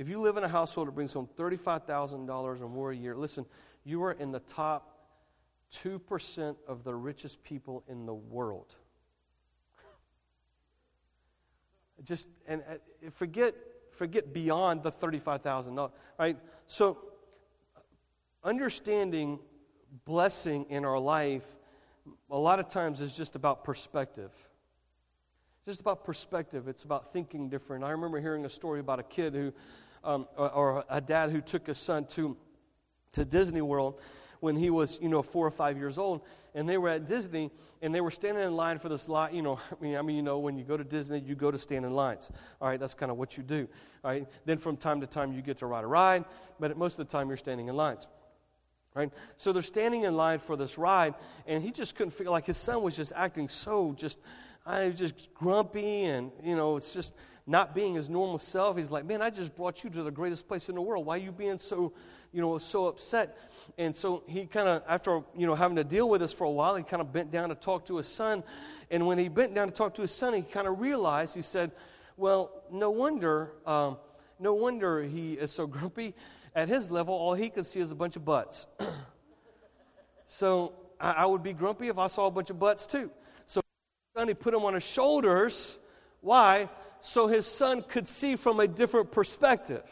if 0.00 0.08
you 0.08 0.18
live 0.18 0.38
in 0.38 0.44
a 0.44 0.48
household 0.48 0.88
that 0.88 0.92
brings 0.92 1.12
home 1.12 1.28
$35,000 1.36 2.30
or 2.30 2.68
more 2.70 2.90
a 2.90 2.96
year, 2.96 3.14
listen, 3.14 3.44
you 3.84 4.02
are 4.02 4.12
in 4.12 4.32
the 4.32 4.40
top 4.40 4.96
2% 5.74 6.56
of 6.66 6.84
the 6.84 6.94
richest 6.94 7.44
people 7.44 7.84
in 7.86 8.06
the 8.06 8.14
world. 8.14 8.74
Just, 12.02 12.30
and 12.48 12.62
uh, 12.62 13.10
forget, 13.10 13.54
forget 13.92 14.32
beyond 14.32 14.82
the 14.82 14.90
$35,000, 14.90 15.90
right? 16.18 16.38
So, 16.66 16.96
understanding 18.42 19.38
blessing 20.06 20.64
in 20.70 20.86
our 20.86 20.98
life 20.98 21.44
a 22.30 22.38
lot 22.38 22.58
of 22.58 22.68
times 22.68 23.02
is 23.02 23.14
just 23.14 23.36
about 23.36 23.64
perspective. 23.64 24.32
Just 25.66 25.82
about 25.82 26.04
perspective. 26.04 26.68
It's 26.68 26.84
about 26.84 27.12
thinking 27.12 27.50
different. 27.50 27.84
I 27.84 27.90
remember 27.90 28.18
hearing 28.18 28.46
a 28.46 28.50
story 28.50 28.80
about 28.80 28.98
a 28.98 29.02
kid 29.02 29.34
who, 29.34 29.52
um, 30.04 30.26
or, 30.36 30.50
or 30.50 30.84
a 30.88 31.00
dad 31.00 31.30
who 31.30 31.40
took 31.40 31.66
his 31.66 31.78
son 31.78 32.06
to, 32.06 32.36
to 33.12 33.24
Disney 33.24 33.62
World 33.62 34.00
when 34.40 34.56
he 34.56 34.70
was, 34.70 34.98
you 35.00 35.08
know, 35.08 35.22
four 35.22 35.46
or 35.46 35.50
five 35.50 35.76
years 35.76 35.98
old, 35.98 36.22
and 36.54 36.68
they 36.68 36.78
were 36.78 36.88
at 36.88 37.06
Disney, 37.06 37.50
and 37.82 37.94
they 37.94 38.00
were 38.00 38.10
standing 38.10 38.42
in 38.42 38.56
line 38.56 38.78
for 38.78 38.88
this 38.88 39.08
lot. 39.08 39.32
You 39.32 39.42
know, 39.42 39.60
I 39.70 39.82
mean, 39.82 39.96
I 39.96 40.02
mean, 40.02 40.16
you 40.16 40.22
know, 40.22 40.38
when 40.38 40.56
you 40.56 40.64
go 40.64 40.76
to 40.76 40.84
Disney, 40.84 41.20
you 41.20 41.34
go 41.34 41.50
to 41.50 41.58
stand 41.58 41.84
in 41.84 41.92
lines. 41.92 42.30
All 42.60 42.68
right, 42.68 42.80
that's 42.80 42.94
kind 42.94 43.10
of 43.10 43.18
what 43.18 43.36
you 43.36 43.42
do. 43.42 43.68
All 44.04 44.10
right, 44.10 44.26
then 44.46 44.58
from 44.58 44.76
time 44.76 45.00
to 45.00 45.06
time 45.06 45.32
you 45.32 45.42
get 45.42 45.58
to 45.58 45.66
ride 45.66 45.84
a 45.84 45.86
ride, 45.86 46.24
but 46.58 46.76
most 46.76 46.98
of 46.98 47.06
the 47.06 47.12
time 47.12 47.28
you're 47.28 47.36
standing 47.36 47.68
in 47.68 47.76
lines. 47.76 48.06
Right? 48.92 49.12
So 49.36 49.52
they're 49.52 49.62
standing 49.62 50.02
in 50.02 50.16
line 50.16 50.40
for 50.40 50.56
this 50.56 50.76
ride, 50.76 51.14
and 51.46 51.62
he 51.62 51.70
just 51.70 51.94
couldn't 51.94 52.10
figure 52.10 52.32
like 52.32 52.46
his 52.46 52.56
son 52.56 52.82
was 52.82 52.96
just 52.96 53.12
acting 53.14 53.48
so 53.48 53.92
just 53.92 54.18
I 54.66 54.88
was 54.88 54.98
just 54.98 55.32
grumpy 55.32 56.04
and 56.04 56.32
you 56.42 56.56
know, 56.56 56.76
it's 56.76 56.92
just 56.92 57.14
not 57.50 57.74
being 57.74 57.94
his 57.94 58.08
normal 58.08 58.38
self. 58.38 58.76
He's 58.76 58.90
like, 58.90 59.04
Man, 59.04 59.20
I 59.20 59.30
just 59.30 59.54
brought 59.56 59.84
you 59.84 59.90
to 59.90 60.02
the 60.02 60.10
greatest 60.10 60.48
place 60.48 60.68
in 60.68 60.76
the 60.76 60.80
world. 60.80 61.04
Why 61.04 61.16
are 61.16 61.20
you 61.20 61.32
being 61.32 61.58
so, 61.58 61.92
you 62.32 62.40
know, 62.40 62.56
so 62.58 62.86
upset? 62.86 63.36
And 63.76 63.94
so 63.94 64.22
he 64.26 64.46
kind 64.46 64.68
of, 64.68 64.82
after, 64.88 65.22
you 65.36 65.46
know, 65.46 65.54
having 65.54 65.76
to 65.76 65.84
deal 65.84 66.08
with 66.08 66.20
this 66.20 66.32
for 66.32 66.44
a 66.44 66.50
while, 66.50 66.76
he 66.76 66.82
kind 66.82 67.00
of 67.00 67.12
bent 67.12 67.30
down 67.30 67.48
to 67.48 67.54
talk 67.54 67.86
to 67.86 67.96
his 67.96 68.06
son. 68.06 68.44
And 68.90 69.06
when 69.06 69.18
he 69.18 69.28
bent 69.28 69.54
down 69.54 69.68
to 69.68 69.74
talk 69.74 69.94
to 69.96 70.02
his 70.02 70.12
son, 70.12 70.32
he 70.34 70.42
kind 70.42 70.66
of 70.66 70.80
realized, 70.80 71.34
he 71.34 71.42
said, 71.42 71.72
Well, 72.16 72.62
no 72.70 72.90
wonder, 72.90 73.52
um, 73.66 73.98
no 74.38 74.54
wonder 74.54 75.02
he 75.02 75.34
is 75.34 75.50
so 75.50 75.66
grumpy 75.66 76.14
at 76.54 76.68
his 76.68 76.90
level, 76.90 77.14
all 77.14 77.34
he 77.34 77.48
could 77.48 77.66
see 77.66 77.80
is 77.80 77.92
a 77.92 77.94
bunch 77.94 78.16
of 78.16 78.24
butts. 78.24 78.66
so 80.26 80.72
I, 81.00 81.12
I, 81.12 81.26
would 81.26 81.42
be 81.42 81.52
grumpy 81.52 81.88
if 81.88 81.98
I 81.98 82.08
saw 82.08 82.26
a 82.26 82.30
bunch 82.30 82.50
of 82.50 82.58
butts 82.58 82.86
too. 82.86 83.10
So 83.46 83.60
he 84.26 84.34
put 84.34 84.52
him 84.52 84.64
on 84.64 84.74
his 84.74 84.82
shoulders. 84.82 85.78
Why? 86.20 86.68
So 87.00 87.26
his 87.26 87.46
son 87.46 87.84
could 87.86 88.06
see 88.06 88.36
from 88.36 88.60
a 88.60 88.66
different 88.66 89.10
perspective. 89.10 89.84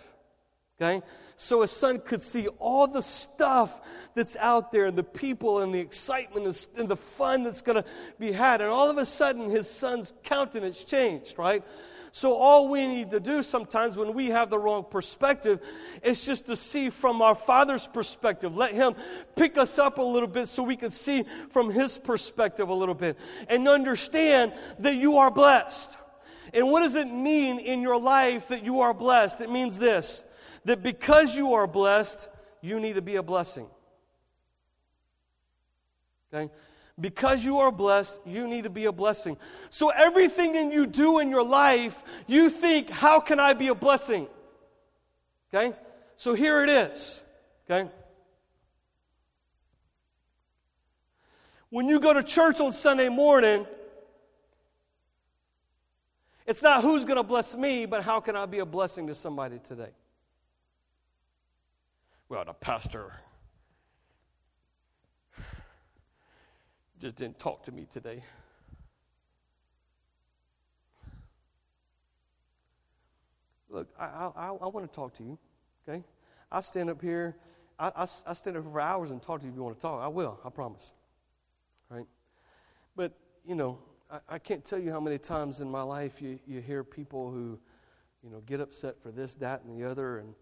Okay? 0.81 1.03
So 1.37 1.63
his 1.63 1.71
son 1.71 2.01
could 2.01 2.21
see 2.21 2.49
all 2.59 2.87
the 2.89 3.03
stuff 3.03 3.81
that's 4.15 4.37
out 4.37 4.73
there, 4.73 4.91
the 4.91 5.05
people 5.05 5.61
and 5.61 5.73
the 5.73 5.79
excitement 5.79 6.69
and 6.77 6.89
the 6.89 6.97
fun 6.97 7.45
that's 7.45 7.63
going 7.63 7.83
to 7.83 7.89
be 8.19 8.33
had. 8.33 8.61
And 8.61 8.71
all 8.71 8.91
of 8.91 8.99
a 8.99 9.07
sudden, 9.07 9.49
his 9.49 9.71
son's 9.71 10.13
countenance 10.25 10.85
changed, 10.85 11.39
right? 11.39 11.65
So, 12.11 12.35
all 12.35 12.69
we 12.69 12.89
need 12.89 13.11
to 13.11 13.21
do 13.21 13.43
sometimes 13.43 13.97
when 13.97 14.15
we 14.15 14.29
have 14.29 14.51
the 14.51 14.59
wrong 14.59 14.85
perspective 14.91 15.61
is 16.03 16.25
just 16.25 16.47
to 16.47 16.57
see 16.57 16.91
from 16.91 17.23
our 17.23 17.35
Father's 17.35 17.87
perspective. 17.87 18.57
Let 18.57 18.73
Him 18.73 18.95
pick 19.37 19.59
us 19.59 19.79
up 19.79 19.99
a 19.99 20.03
little 20.03 20.29
bit 20.29 20.49
so 20.49 20.63
we 20.63 20.77
can 20.77 20.91
see 20.91 21.25
from 21.51 21.71
His 21.71 21.99
perspective 21.99 22.69
a 22.71 22.75
little 22.75 22.95
bit 22.95 23.19
and 23.49 23.69
understand 23.69 24.55
that 24.79 24.97
you 24.97 25.19
are 25.19 25.31
blessed. 25.31 25.97
And 26.53 26.71
what 26.71 26.81
does 26.81 26.95
it 26.95 27.09
mean 27.09 27.59
in 27.59 27.83
your 27.83 28.01
life 28.01 28.49
that 28.49 28.65
you 28.65 28.81
are 28.81 28.95
blessed? 28.95 29.41
It 29.41 29.51
means 29.51 29.79
this 29.79 30.25
that 30.65 30.83
because 30.83 31.37
you 31.37 31.55
are 31.55 31.67
blessed, 31.67 32.29
you 32.61 32.79
need 32.81 32.95
to 32.95 33.03
be 33.03 33.17
a 33.17 33.23
blessing. 33.23 33.67
Okay? 36.33 36.53
Because 37.01 37.45
you 37.45 37.59
are 37.59 37.73
blessed, 37.73 38.19
you 38.27 38.47
need 38.47 38.65
to 38.65 38.71
be 38.71 38.87
a 38.87 38.93
blessing. 38.93 39.37
So 39.71 39.91
everything 39.91 40.57
in 40.57 40.71
you 40.71 40.87
do 40.87 41.21
in 41.21 41.31
your 41.31 41.45
life, 41.45 42.03
you 42.27 42.51
think, 42.51 42.91
how 42.91 43.21
can 43.21 43.39
I 43.41 43.55
be 43.55 43.69
a 43.69 43.75
blessing? 43.75 44.27
Okay? 45.55 45.75
So 46.17 46.35
here 46.35 46.63
it 46.65 46.69
is. 46.69 47.21
Okay? 47.71 47.89
When 51.71 51.89
you 51.89 52.01
go 52.01 52.13
to 52.13 52.23
church 52.23 52.61
on 52.61 52.73
Sunday 52.73 53.09
morning, 53.09 53.67
it's 56.49 56.63
not 56.63 56.83
who's 56.83 57.05
going 57.05 57.19
to 57.19 57.23
bless 57.23 57.55
me, 57.55 57.85
but 57.85 58.03
how 58.03 58.21
can 58.21 58.35
I 58.35 58.47
be 58.47 58.61
a 58.61 58.65
blessing 58.65 59.07
to 59.09 59.15
somebody 59.15 59.61
today? 59.63 59.91
Well, 62.31 62.43
the 62.47 62.55
pastor 62.55 63.13
just 66.99 67.17
didn't 67.17 67.39
talk 67.39 67.65
to 67.65 67.73
me 67.73 67.87
today. 67.91 68.25
Look, 73.69 73.89
I, 74.01 74.31
I, 74.35 74.47
I 74.49 74.67
want 74.69 74.91
to 74.91 74.95
talk 74.95 75.15
to 75.19 75.23
you, 75.23 75.39
okay? 75.87 76.03
I 76.51 76.63
stand 76.63 76.89
up 76.89 77.03
here. 77.03 77.37
I, 77.79 77.89
I, 77.95 78.07
I 78.27 78.33
stand 78.33 78.57
up 78.57 78.65
for 78.65 78.81
hours 78.81 79.11
and 79.11 79.21
talk 79.21 79.41
to 79.41 79.45
you 79.45 79.53
if 79.53 79.57
you 79.57 79.63
want 79.63 79.77
to 79.77 79.83
talk. 79.83 80.03
I 80.03 80.09
will, 80.09 80.41
I 80.43 80.49
promise. 80.49 80.93
Right? 81.91 82.07
But, 82.97 83.13
you 83.47 83.55
know, 83.55 83.79
I, 84.29 84.39
can't 84.39 84.65
tell 84.65 84.79
you 84.79 84.91
how 84.91 85.01
many 85.01 85.19
times 85.19 85.61
in 85.61 85.71
my 85.71 85.83
life 85.83 86.23
you, 86.23 86.39
you 86.47 86.61
hear 86.61 86.83
people 86.83 87.31
who, 87.31 87.59
you 88.23 88.31
know, 88.31 88.41
get 88.47 88.61
upset 88.61 89.03
for 89.03 89.11
this, 89.11 89.35
that, 89.37 89.65
and 89.65 89.79
the 89.79 89.89
other. 89.89 90.19
And, 90.19 90.35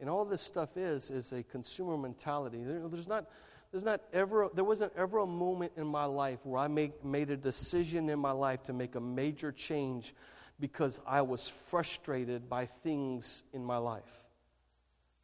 and 0.00 0.10
all 0.10 0.24
this 0.24 0.42
stuff 0.42 0.76
is, 0.76 1.08
is 1.08 1.32
a 1.32 1.42
consumer 1.44 1.96
mentality. 1.96 2.64
There, 2.64 2.88
there's 2.88 3.08
not 3.08 3.26
there's 3.72 3.84
not 3.84 4.02
ever, 4.12 4.50
there 4.52 4.64
wasn't 4.64 4.92
ever 4.96 5.18
a 5.18 5.26
moment 5.26 5.72
in 5.78 5.86
my 5.86 6.04
life 6.04 6.40
where 6.42 6.60
I 6.60 6.68
make, 6.68 7.02
made 7.02 7.30
a 7.30 7.38
decision 7.38 8.10
in 8.10 8.18
my 8.18 8.30
life 8.30 8.62
to 8.64 8.74
make 8.74 8.96
a 8.96 9.00
major 9.00 9.50
change 9.50 10.14
because 10.60 11.00
I 11.06 11.22
was 11.22 11.48
frustrated 11.48 12.50
by 12.50 12.66
things 12.66 13.42
in 13.54 13.64
my 13.64 13.78
life. 13.78 14.24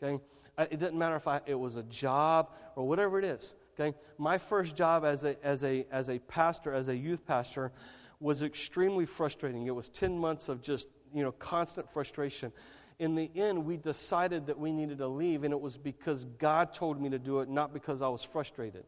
Okay? 0.03 0.23
It 0.59 0.81
doesn't 0.81 0.99
matter 0.99 1.17
if 1.17 1.29
I, 1.29 1.43
it 1.45 1.57
was 1.57 1.77
a 1.77 1.83
job 1.85 2.49
or 2.75 2.89
whatever 2.89 3.19
it 3.19 3.25
is. 3.27 3.53
Okay? 3.79 3.97
My 4.19 4.39
first 4.39 4.77
job 4.77 5.05
as 5.05 5.25
a, 5.25 5.37
as, 5.45 5.63
a, 5.65 5.87
as 5.93 6.09
a 6.09 6.19
pastor, 6.19 6.75
as 6.75 6.89
a 6.89 6.97
youth 6.97 7.27
pastor, 7.27 7.73
was 8.21 8.43
extremely 8.43 9.07
frustrating. 9.07 9.67
It 9.67 9.75
was 9.75 9.89
10 9.89 10.19
months 10.19 10.49
of 10.49 10.63
just, 10.63 10.89
you 11.15 11.23
know, 11.23 11.33
constant 11.33 11.91
frustration 11.91 12.53
in 12.99 13.15
the 13.15 13.31
end, 13.37 13.65
we 13.65 13.77
decided 13.77 14.47
that 14.47 14.59
we 14.59 14.73
needed 14.73 14.99
to 14.99 15.07
leave, 15.07 15.45
and 15.45 15.53
it 15.53 15.61
was 15.61 15.77
because 15.77 16.25
God 16.25 16.75
told 16.75 17.01
me 17.01 17.09
to 17.11 17.19
do 17.19 17.41
it, 17.41 17.49
not 17.49 17.73
because 17.73 18.03
I 18.03 18.09
was 18.09 18.23
frustrated. 18.23 18.85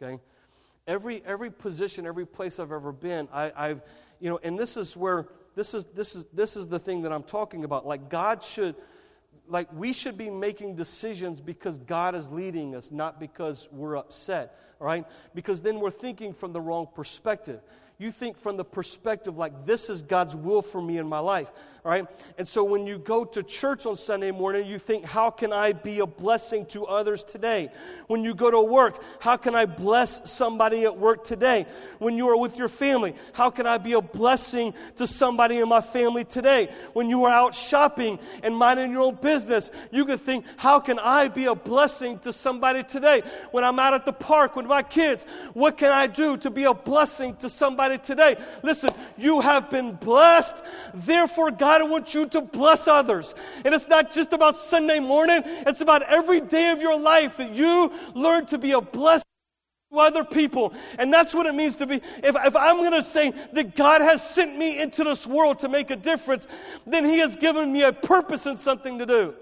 Okay? 0.00 0.18
Every, 0.86 1.22
every 1.26 1.50
position, 1.50 2.06
every 2.06 2.24
place 2.24 2.58
I've 2.58 2.72
ever 2.72 2.90
been, 2.90 3.28
I, 3.32 3.52
I've, 3.54 3.82
you 4.18 4.30
know, 4.30 4.40
and 4.42 4.58
this 4.58 4.78
is 4.78 4.96
where, 4.96 5.28
this 5.54 5.74
is, 5.74 5.84
this, 5.94 6.16
is, 6.16 6.24
this 6.32 6.56
is 6.56 6.68
the 6.68 6.78
thing 6.78 7.02
that 7.02 7.12
I'm 7.12 7.22
talking 7.22 7.64
about. 7.64 7.86
Like, 7.86 8.08
God 8.08 8.42
should, 8.42 8.76
like, 9.50 9.68
we 9.72 9.92
should 9.92 10.16
be 10.16 10.30
making 10.30 10.76
decisions 10.76 11.40
because 11.40 11.76
God 11.78 12.14
is 12.14 12.30
leading 12.30 12.74
us, 12.74 12.90
not 12.90 13.18
because 13.18 13.68
we're 13.72 13.96
upset, 13.96 14.56
right? 14.78 15.04
Because 15.34 15.60
then 15.60 15.80
we're 15.80 15.90
thinking 15.90 16.32
from 16.32 16.52
the 16.52 16.60
wrong 16.60 16.86
perspective 16.94 17.60
you 18.00 18.10
think 18.10 18.38
from 18.38 18.56
the 18.56 18.64
perspective 18.64 19.36
like 19.36 19.66
this 19.66 19.90
is 19.90 20.00
God's 20.00 20.34
will 20.34 20.62
for 20.62 20.80
me 20.80 20.96
in 20.96 21.06
my 21.06 21.18
life. 21.18 21.48
All 21.84 21.90
right? 21.90 22.06
And 22.36 22.46
so 22.46 22.62
when 22.62 22.86
you 22.86 22.98
go 22.98 23.24
to 23.24 23.42
church 23.42 23.86
on 23.86 23.96
Sunday 23.96 24.30
morning, 24.30 24.66
you 24.66 24.78
think, 24.78 25.04
how 25.04 25.30
can 25.30 25.50
I 25.52 25.72
be 25.72 26.00
a 26.00 26.06
blessing 26.06 26.66
to 26.66 26.84
others 26.84 27.24
today? 27.24 27.70
When 28.06 28.22
you 28.22 28.34
go 28.34 28.50
to 28.50 28.60
work, 28.60 29.02
how 29.18 29.38
can 29.38 29.54
I 29.54 29.64
bless 29.64 30.30
somebody 30.30 30.84
at 30.84 30.98
work 30.98 31.24
today? 31.24 31.66
When 31.98 32.16
you 32.16 32.28
are 32.28 32.36
with 32.38 32.58
your 32.58 32.68
family, 32.68 33.14
how 33.32 33.48
can 33.48 33.66
I 33.66 33.78
be 33.78 33.94
a 33.94 34.02
blessing 34.02 34.74
to 34.96 35.06
somebody 35.06 35.58
in 35.58 35.68
my 35.68 35.80
family 35.80 36.24
today? 36.24 36.70
When 36.92 37.08
you 37.08 37.24
are 37.24 37.32
out 37.32 37.54
shopping 37.54 38.18
and 38.42 38.54
minding 38.54 38.92
your 38.92 39.02
own 39.02 39.14
business, 39.14 39.70
you 39.90 40.04
can 40.04 40.18
think, 40.18 40.44
how 40.58 40.80
can 40.80 40.98
I 40.98 41.28
be 41.28 41.46
a 41.46 41.54
blessing 41.54 42.18
to 42.20 42.32
somebody 42.32 42.82
today? 42.82 43.22
When 43.52 43.64
I'm 43.64 43.78
out 43.78 43.94
at 43.94 44.04
the 44.04 44.12
park 44.12 44.54
with 44.54 44.66
my 44.66 44.82
kids, 44.82 45.24
what 45.54 45.78
can 45.78 45.92
I 45.92 46.06
do 46.06 46.36
to 46.38 46.50
be 46.50 46.64
a 46.64 46.74
blessing 46.74 47.36
to 47.36 47.48
somebody 47.48 47.89
today? 47.98 48.36
Listen, 48.62 48.90
you 49.16 49.40
have 49.40 49.70
been 49.70 49.92
blessed, 49.92 50.64
therefore, 50.94 51.50
God 51.50 51.88
wants 51.88 52.14
you 52.14 52.26
to 52.26 52.40
bless 52.40 52.88
others. 52.88 53.34
And 53.64 53.74
it's 53.74 53.88
not 53.88 54.10
just 54.10 54.32
about 54.32 54.56
Sunday 54.56 54.98
morning, 54.98 55.42
it's 55.44 55.80
about 55.80 56.02
every 56.02 56.40
day 56.40 56.70
of 56.70 56.80
your 56.80 56.98
life 56.98 57.36
that 57.38 57.54
you 57.54 57.92
learn 58.14 58.46
to 58.46 58.58
be 58.58 58.72
a 58.72 58.80
blessing 58.80 59.24
to 59.92 59.98
other 59.98 60.24
people. 60.24 60.72
And 60.98 61.12
that's 61.12 61.34
what 61.34 61.46
it 61.46 61.54
means 61.54 61.76
to 61.76 61.86
be. 61.86 61.96
If, 62.22 62.36
if 62.36 62.56
I'm 62.56 62.78
going 62.78 62.92
to 62.92 63.02
say 63.02 63.32
that 63.52 63.74
God 63.74 64.00
has 64.00 64.22
sent 64.22 64.56
me 64.56 64.80
into 64.80 65.04
this 65.04 65.26
world 65.26 65.58
to 65.60 65.68
make 65.68 65.90
a 65.90 65.96
difference, 65.96 66.46
then 66.86 67.04
He 67.04 67.18
has 67.18 67.36
given 67.36 67.72
me 67.72 67.82
a 67.82 67.92
purpose 67.92 68.46
and 68.46 68.58
something 68.58 68.98
to 68.98 69.06
do. 69.06 69.34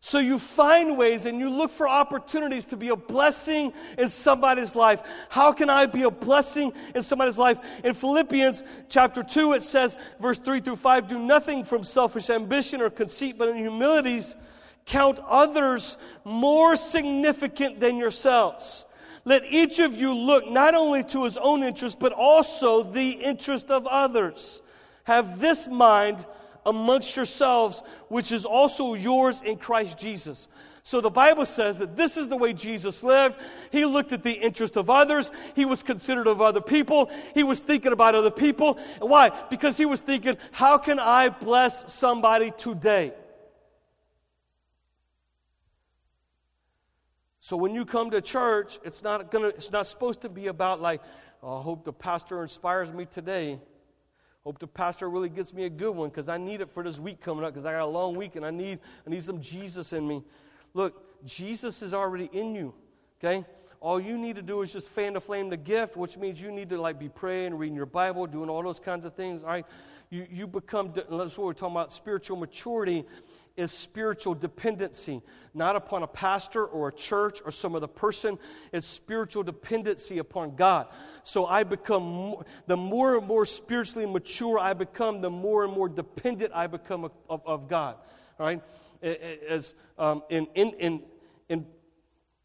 So 0.00 0.18
you 0.18 0.38
find 0.38 0.96
ways 0.96 1.26
and 1.26 1.40
you 1.40 1.50
look 1.50 1.70
for 1.70 1.88
opportunities 1.88 2.64
to 2.66 2.76
be 2.76 2.90
a 2.90 2.96
blessing 2.96 3.72
in 3.98 4.08
somebody's 4.08 4.76
life. 4.76 5.02
How 5.28 5.52
can 5.52 5.68
I 5.68 5.86
be 5.86 6.02
a 6.02 6.10
blessing 6.10 6.72
in 6.94 7.02
somebody's 7.02 7.38
life? 7.38 7.58
In 7.82 7.94
Philippians 7.94 8.62
chapter 8.88 9.22
2, 9.22 9.54
it 9.54 9.62
says, 9.62 9.96
verse 10.20 10.38
3 10.38 10.60
through 10.60 10.76
5, 10.76 11.08
do 11.08 11.18
nothing 11.18 11.64
from 11.64 11.82
selfish 11.82 12.30
ambition 12.30 12.80
or 12.80 12.90
conceit, 12.90 13.36
but 13.36 13.48
in 13.48 13.56
humilities 13.56 14.36
count 14.84 15.18
others 15.26 15.96
more 16.24 16.76
significant 16.76 17.80
than 17.80 17.96
yourselves. 17.96 18.84
Let 19.24 19.44
each 19.46 19.80
of 19.80 19.96
you 19.96 20.14
look 20.14 20.48
not 20.48 20.74
only 20.74 21.02
to 21.04 21.24
his 21.24 21.36
own 21.36 21.64
interest, 21.64 21.98
but 21.98 22.12
also 22.12 22.84
the 22.84 23.10
interest 23.10 23.72
of 23.72 23.84
others. 23.88 24.62
Have 25.02 25.40
this 25.40 25.66
mind 25.66 26.24
amongst 26.66 27.16
yourselves, 27.16 27.82
which 28.08 28.32
is 28.32 28.44
also 28.44 28.92
yours 28.92 29.40
in 29.40 29.56
Christ 29.56 29.98
Jesus. 29.98 30.48
So 30.82 31.00
the 31.00 31.10
Bible 31.10 31.46
says 31.46 31.78
that 31.78 31.96
this 31.96 32.16
is 32.16 32.28
the 32.28 32.36
way 32.36 32.52
Jesus 32.52 33.02
lived. 33.02 33.36
He 33.72 33.84
looked 33.84 34.12
at 34.12 34.22
the 34.22 34.32
interest 34.32 34.76
of 34.76 34.90
others. 34.90 35.32
He 35.56 35.64
was 35.64 35.82
considerate 35.82 36.28
of 36.28 36.40
other 36.40 36.60
people. 36.60 37.10
He 37.34 37.42
was 37.42 37.60
thinking 37.60 37.92
about 37.92 38.14
other 38.14 38.30
people. 38.30 38.78
Why? 39.00 39.32
Because 39.50 39.76
he 39.76 39.86
was 39.86 40.00
thinking, 40.00 40.36
how 40.52 40.78
can 40.78 41.00
I 41.00 41.28
bless 41.28 41.92
somebody 41.92 42.52
today? 42.52 43.14
So 47.40 47.56
when 47.56 47.74
you 47.74 47.84
come 47.84 48.10
to 48.10 48.20
church, 48.20 48.80
it's 48.84 49.04
not 49.04 49.30
gonna 49.30 49.48
it's 49.48 49.70
not 49.70 49.86
supposed 49.86 50.22
to 50.22 50.28
be 50.28 50.48
about 50.48 50.80
like, 50.80 51.00
oh, 51.44 51.58
I 51.58 51.62
hope 51.62 51.84
the 51.84 51.92
pastor 51.92 52.42
inspires 52.42 52.92
me 52.92 53.06
today. 53.06 53.60
Hope 54.46 54.60
the 54.60 54.66
pastor 54.68 55.10
really 55.10 55.28
gets 55.28 55.52
me 55.52 55.64
a 55.64 55.68
good 55.68 55.90
one 55.90 56.08
because 56.08 56.28
I 56.28 56.38
need 56.38 56.60
it 56.60 56.70
for 56.70 56.84
this 56.84 57.00
week 57.00 57.20
coming 57.20 57.44
up 57.44 57.52
because 57.52 57.66
I 57.66 57.72
got 57.72 57.82
a 57.82 57.86
long 57.86 58.14
week 58.14 58.36
and 58.36 58.46
I 58.46 58.52
need, 58.52 58.78
I 59.04 59.10
need 59.10 59.24
some 59.24 59.40
Jesus 59.40 59.92
in 59.92 60.06
me. 60.06 60.22
Look, 60.72 61.24
Jesus 61.26 61.82
is 61.82 61.92
already 61.92 62.30
in 62.32 62.54
you, 62.54 62.72
okay? 63.18 63.44
All 63.80 63.98
you 63.98 64.16
need 64.16 64.36
to 64.36 64.42
do 64.42 64.62
is 64.62 64.72
just 64.72 64.88
fan 64.88 65.14
the 65.14 65.20
flame 65.20 65.48
the 65.48 65.56
gift, 65.56 65.96
which 65.96 66.16
means 66.16 66.40
you 66.40 66.52
need 66.52 66.68
to 66.68 66.80
like 66.80 66.96
be 66.96 67.08
praying, 67.08 67.56
reading 67.56 67.74
your 67.74 67.86
Bible, 67.86 68.24
doing 68.28 68.48
all 68.48 68.62
those 68.62 68.78
kinds 68.78 69.04
of 69.04 69.14
things, 69.14 69.42
all 69.42 69.48
right? 69.48 69.66
You, 70.10 70.28
you 70.30 70.46
become, 70.46 70.92
that's 70.94 71.36
what 71.36 71.38
we're 71.38 71.52
talking 71.52 71.74
about, 71.74 71.92
spiritual 71.92 72.36
maturity 72.36 73.04
is 73.56 73.72
spiritual 73.72 74.34
dependency, 74.34 75.22
not 75.54 75.76
upon 75.76 76.02
a 76.02 76.06
pastor 76.06 76.64
or 76.64 76.88
a 76.88 76.92
church 76.92 77.40
or 77.44 77.50
some 77.50 77.74
other 77.74 77.86
person. 77.86 78.38
It's 78.72 78.86
spiritual 78.86 79.42
dependency 79.42 80.18
upon 80.18 80.56
God. 80.56 80.88
So 81.24 81.46
I 81.46 81.62
become, 81.62 82.02
more, 82.02 82.44
the 82.66 82.76
more 82.76 83.16
and 83.16 83.26
more 83.26 83.46
spiritually 83.46 84.06
mature 84.06 84.58
I 84.58 84.74
become, 84.74 85.20
the 85.20 85.30
more 85.30 85.64
and 85.64 85.72
more 85.72 85.88
dependent 85.88 86.52
I 86.54 86.66
become 86.66 87.04
of, 87.04 87.42
of, 87.46 87.68
God. 87.68 87.96
All 88.38 88.46
right? 88.46 88.62
As 89.02 89.74
um, 89.98 90.22
in, 90.28 90.46
in, 90.54 90.72
in, 90.74 91.02
in, 91.48 91.66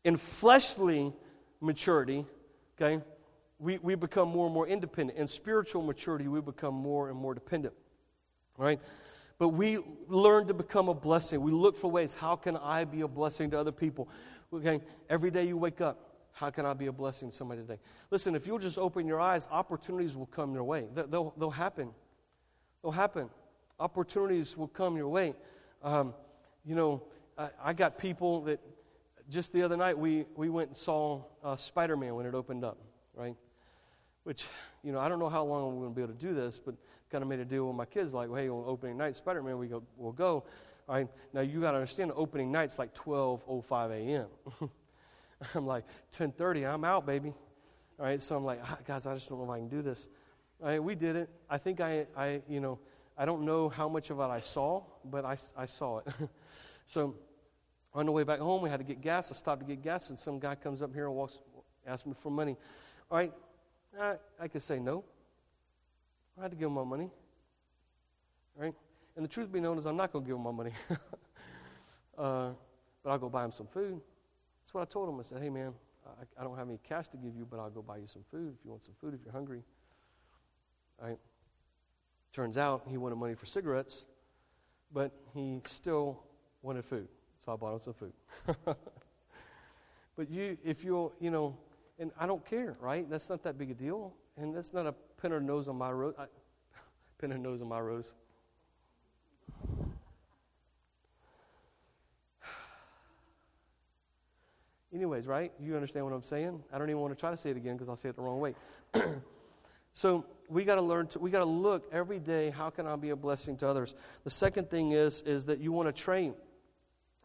in 0.04 0.17
fleshly 0.17 1.13
maturity, 1.60 2.26
okay, 2.80 3.04
we, 3.60 3.78
we 3.80 3.95
become 3.95 4.30
more 4.30 4.45
and 4.45 4.54
more 4.54 4.67
independent. 4.67 5.19
In 5.19 5.28
spiritual 5.28 5.82
maturity, 5.82 6.28
we 6.28 6.41
become 6.41 6.74
more 6.74 7.10
and 7.10 7.17
more 7.17 7.34
dependent. 7.34 7.74
All 8.58 8.65
right? 8.65 8.80
But 9.41 9.49
we 9.49 9.80
learn 10.08 10.45
to 10.49 10.54
become 10.54 10.88
a 10.88 10.93
blessing. 10.93 11.41
We 11.41 11.51
look 11.51 11.75
for 11.75 11.89
ways 11.89 12.13
how 12.13 12.36
can 12.36 12.56
I 12.58 12.84
be 12.84 13.01
a 13.01 13.08
blessing 13.08 13.49
to 13.49 13.60
other 13.60 13.71
people? 13.71 14.08
Okay, 14.54 14.82
every 15.10 15.32
day 15.32 15.47
you 15.47 15.58
wake 15.58 15.82
up, 15.82 16.27
how 16.32 16.51
can 16.51 16.63
I 16.63 16.73
be 16.75 16.86
a 16.86 16.91
blessing 16.91 17.32
to 17.32 17.36
somebody 17.36 17.62
today? 17.62 17.80
Listen, 18.12 18.36
if 18.36 18.45
you'll 18.45 18.60
just 18.60 18.77
open 18.77 19.08
your 19.08 19.19
eyes, 19.19 19.47
opportunities 19.49 20.15
will 20.15 20.27
come 20.27 20.54
your 20.54 20.63
way. 20.63 20.86
They'll, 20.93 21.34
they'll 21.39 21.49
happen. 21.49 21.89
They'll 22.84 22.91
happen. 22.91 23.32
Opportunities 23.80 24.56
will 24.56 24.67
come 24.67 24.95
your 24.95 25.08
way. 25.08 25.34
Um, 25.82 26.13
you 26.63 26.75
know, 26.75 27.01
I, 27.36 27.49
I, 27.63 27.73
got 27.73 27.97
people 27.97 28.41
that 28.41 28.60
just 29.27 29.54
the 29.54 29.63
other 29.63 29.75
night 29.75 29.97
we, 29.97 30.25
we 30.36 30.49
went 30.49 30.67
and 30.67 30.77
saw 30.77 31.23
uh, 31.43 31.56
Spider 31.56 31.97
Man 31.97 32.13
when 32.13 32.27
it 32.27 32.36
opened 32.36 32.63
up, 32.63 32.77
right? 33.15 33.36
Which, 34.23 34.45
you 34.84 34.91
know, 34.91 34.99
I 34.99 35.10
don't 35.10 35.17
know 35.17 35.30
how 35.30 35.43
long 35.43 35.77
we're 35.77 35.86
going 35.86 35.93
to 35.93 35.95
be 35.95 36.04
able 36.04 36.13
to 36.13 36.19
do 36.27 36.36
this, 36.36 36.60
but 36.63 36.75
kind 37.12 37.21
of 37.21 37.28
made 37.28 37.39
a 37.39 37.45
deal 37.45 37.67
with 37.67 37.76
my 37.76 37.86
kids, 37.86 38.13
like, 38.13 38.30
well, 38.30 38.41
hey, 38.41 38.50
on 38.50 38.63
opening 38.65 38.97
night, 38.97 39.15
Spider 39.15 39.43
Man, 39.43 39.58
we 39.58 39.67
go, 39.67 39.84
we'll 39.97 40.12
go. 40.12 40.43
All 40.88 40.95
right, 40.95 41.08
now 41.34 41.41
you 41.41 41.62
got 41.62 41.71
to 41.71 41.78
understand, 41.78 42.12
opening 42.15 42.52
night's 42.52 42.80
like 42.80 42.93
12:05 42.95 43.91
a.m. 43.91 44.28
I'm 45.56 45.65
like 45.65 45.86
10:30, 46.17 46.74
I'm 46.74 46.84
out, 46.84 47.06
baby. 47.06 47.34
All 48.00 48.06
right, 48.06 48.21
so 48.21 48.36
I'm 48.36 48.45
like, 48.45 48.60
ah, 48.63 48.78
guys, 48.88 49.06
I 49.06 49.13
just 49.13 49.30
don't 49.30 49.38
know 49.39 49.45
if 49.45 49.52
I 49.52 49.58
can 49.58 49.67
do 49.67 49.82
this. 49.82 50.08
All 50.62 50.69
right, 50.69 50.84
we 50.84 50.95
did 50.95 51.15
it. 51.15 51.30
I 51.50 51.58
think 51.58 51.82
I, 51.82 52.06
I, 52.15 52.41
you 52.47 52.60
know, 52.60 52.80
I 53.17 53.26
don't 53.26 53.43
know 53.43 53.69
how 53.69 53.88
much 53.89 54.10
of 54.10 54.19
it 54.19 54.24
I 54.24 54.39
saw, 54.39 54.84
but 55.06 55.26
I, 55.26 55.38
I 55.56 55.65
saw 55.65 56.00
it. 56.00 56.08
so 56.88 57.15
on 57.93 58.06
the 58.06 58.12
way 58.12 58.24
back 58.24 58.39
home, 58.39 58.62
we 58.62 58.69
had 58.69 58.80
to 58.80 58.84
get 58.84 59.02
gas. 59.02 59.32
I 59.32 59.36
stopped 59.36 59.62
to 59.62 59.67
get 59.67 59.82
gas, 59.82 60.10
and 60.10 60.17
some 60.17 60.39
guy 60.39 60.56
comes 60.56 60.82
up 60.82 60.93
here 60.93 61.08
and 61.08 61.15
walks, 61.15 61.39
asks 61.86 62.06
me 62.06 62.13
for 62.15 62.32
money. 62.32 62.58
All 63.10 63.17
right, 63.17 63.34
I, 64.00 64.15
I 64.39 64.47
could 64.47 64.63
say 64.63 64.80
no. 64.80 65.04
I 66.38 66.44
had 66.44 66.52
to 66.52 66.58
give 66.58 66.67
him 66.67 66.74
my 66.74 66.84
money. 66.84 67.10
Right? 68.56 68.74
And 69.15 69.26
the 69.26 69.30
truth 69.30 69.52
be 69.52 69.60
known 69.60 69.78
is 69.78 69.86
I'm 69.86 69.98
not 69.98 70.12
going 70.12 70.24
to 70.26 70.28
give 70.28 70.38
him 70.38 70.44
my 70.44 70.52
money. 70.52 70.72
uh, 72.17 72.50
but 73.04 73.10
I'll 73.10 73.20
go 73.20 73.30
buy 73.30 73.46
him 73.46 73.52
some 73.52 73.67
food. 73.67 74.00
That's 74.63 74.74
what 74.74 74.82
I 74.82 74.86
told 74.86 75.10
him. 75.10 75.20
I 75.20 75.24
said, 75.24 75.41
hey, 75.41 75.50
man, 75.50 75.74
I, 76.06 76.41
I, 76.41 76.44
don't 76.44 76.58
have 76.58 76.67
any 76.67 76.80
cash 76.88 77.08
to 77.10 77.17
give 77.17 77.36
you, 77.36 77.46
but 77.50 77.60
I'll 77.60 77.70
go 77.70 77.82
buy 77.82 77.98
you 77.98 78.08
some 78.08 78.24
food 78.32 78.54
if 78.58 78.63
you 78.63 78.72
want 78.72 78.84
some 78.84 78.94
food, 79.00 79.13
if 79.13 79.20
you're 79.24 79.34
hungry. 79.34 79.63
Right? 81.02 81.17
Turns 82.34 82.58
out 82.58 82.84
he 82.88 82.98
wanted 82.98 83.15
money 83.15 83.36
for 83.36 83.46
cigarettes, 83.46 84.06
but 84.94 85.12
he 85.34 85.62
still 85.65 86.24
wanted 86.62 86.86
food. 86.86 87.08
So 87.46 87.54
I 87.54 87.56
bought 87.56 87.74
him 87.74 87.80
some 87.84 87.94
food. 87.94 88.13
but 90.15 90.30
you, 90.30 90.58
if 90.63 90.84
you'll, 90.84 91.12
you 91.20 91.32
know, 91.32 91.58
and 92.00 92.12
I 92.17 92.26
don't 92.26 92.46
care, 92.46 92.78
right? 92.80 93.10
That's 93.10 93.30
not 93.30 93.44
that 93.44 93.58
big 93.58 93.72
a 93.72 93.74
deal. 93.74 94.13
And 94.38 94.56
that's 94.56 94.74
not 94.74 94.88
a 94.88 94.94
pin 95.22 95.32
her 95.32 95.39
nose 95.39 95.67
on 95.67 95.78
my 95.78 95.91
rose. 95.91 96.13
I, 96.17 96.26
pin 97.20 97.32
her 97.32 97.38
nose 97.38 97.62
on 97.62 97.67
my 97.67 97.80
rose. 97.80 98.12
Anyways, 104.94 105.28
right? 105.28 105.52
You 105.60 105.76
understand 105.76 106.06
what 106.06 106.13
I'm 106.13 106.24
saying? 106.24 106.63
I 106.72 106.78
don't 106.78 106.89
even 106.89 107.02
want 107.02 107.13
to 107.13 107.20
try 107.20 107.32
to 107.32 107.38
say 107.38 107.50
it 107.52 107.58
again 107.58 107.76
because 107.76 107.89
I'll 107.89 107.98
say 107.98 108.10
it 108.10 108.15
the 108.15 108.22
wrong 108.22 108.39
way. 108.39 108.56
so 109.94 110.26
we 110.50 110.63
got 110.65 110.76
to 110.76 110.82
learn 110.82 111.08
to, 111.08 111.20
we 111.20 111.30
got 111.30 111.39
to 111.39 111.46
look 111.46 111.89
every 111.91 112.20
day. 112.20 112.50
How 112.50 112.70
can 112.70 112.88
I 112.88 112.96
be 112.96 113.10
a 113.10 113.15
blessing 113.15 113.58
to 113.58 113.67
others? 113.67 113.96
The 114.24 114.30
second 114.30 114.70
thing 114.70 114.94
is 114.94 115.22
is 115.22 115.46
that 115.46 115.60
you 115.60 115.72
want 115.72 115.88
to 115.88 115.94
train. 115.94 116.34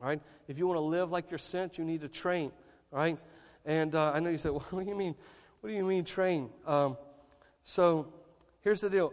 Right? 0.01 0.21
If 0.47 0.59
you 0.59 0.67
want 0.67 0.77
to 0.77 0.83
live 0.85 1.11
like 1.11 1.31
you're 1.31 1.39
sent, 1.39 1.79
you 1.79 1.85
need 1.85 2.03
to 2.03 2.09
train. 2.09 2.53
Right? 2.91 3.19
And 3.65 3.95
uh, 3.95 4.13
I 4.13 4.21
know 4.21 4.31
you 4.31 4.39
said, 4.39 4.53
well, 4.53 4.65
what 4.71 4.85
do 4.85 4.91
you 4.91 4.97
mean? 4.97 5.15
What 5.61 5.71
do 5.71 5.77
you 5.77 5.85
mean 5.85 6.05
train? 6.05 6.51
Um, 6.67 6.97
so 7.65 8.13
here's 8.61 8.81
the 8.81 8.91
deal. 8.91 9.13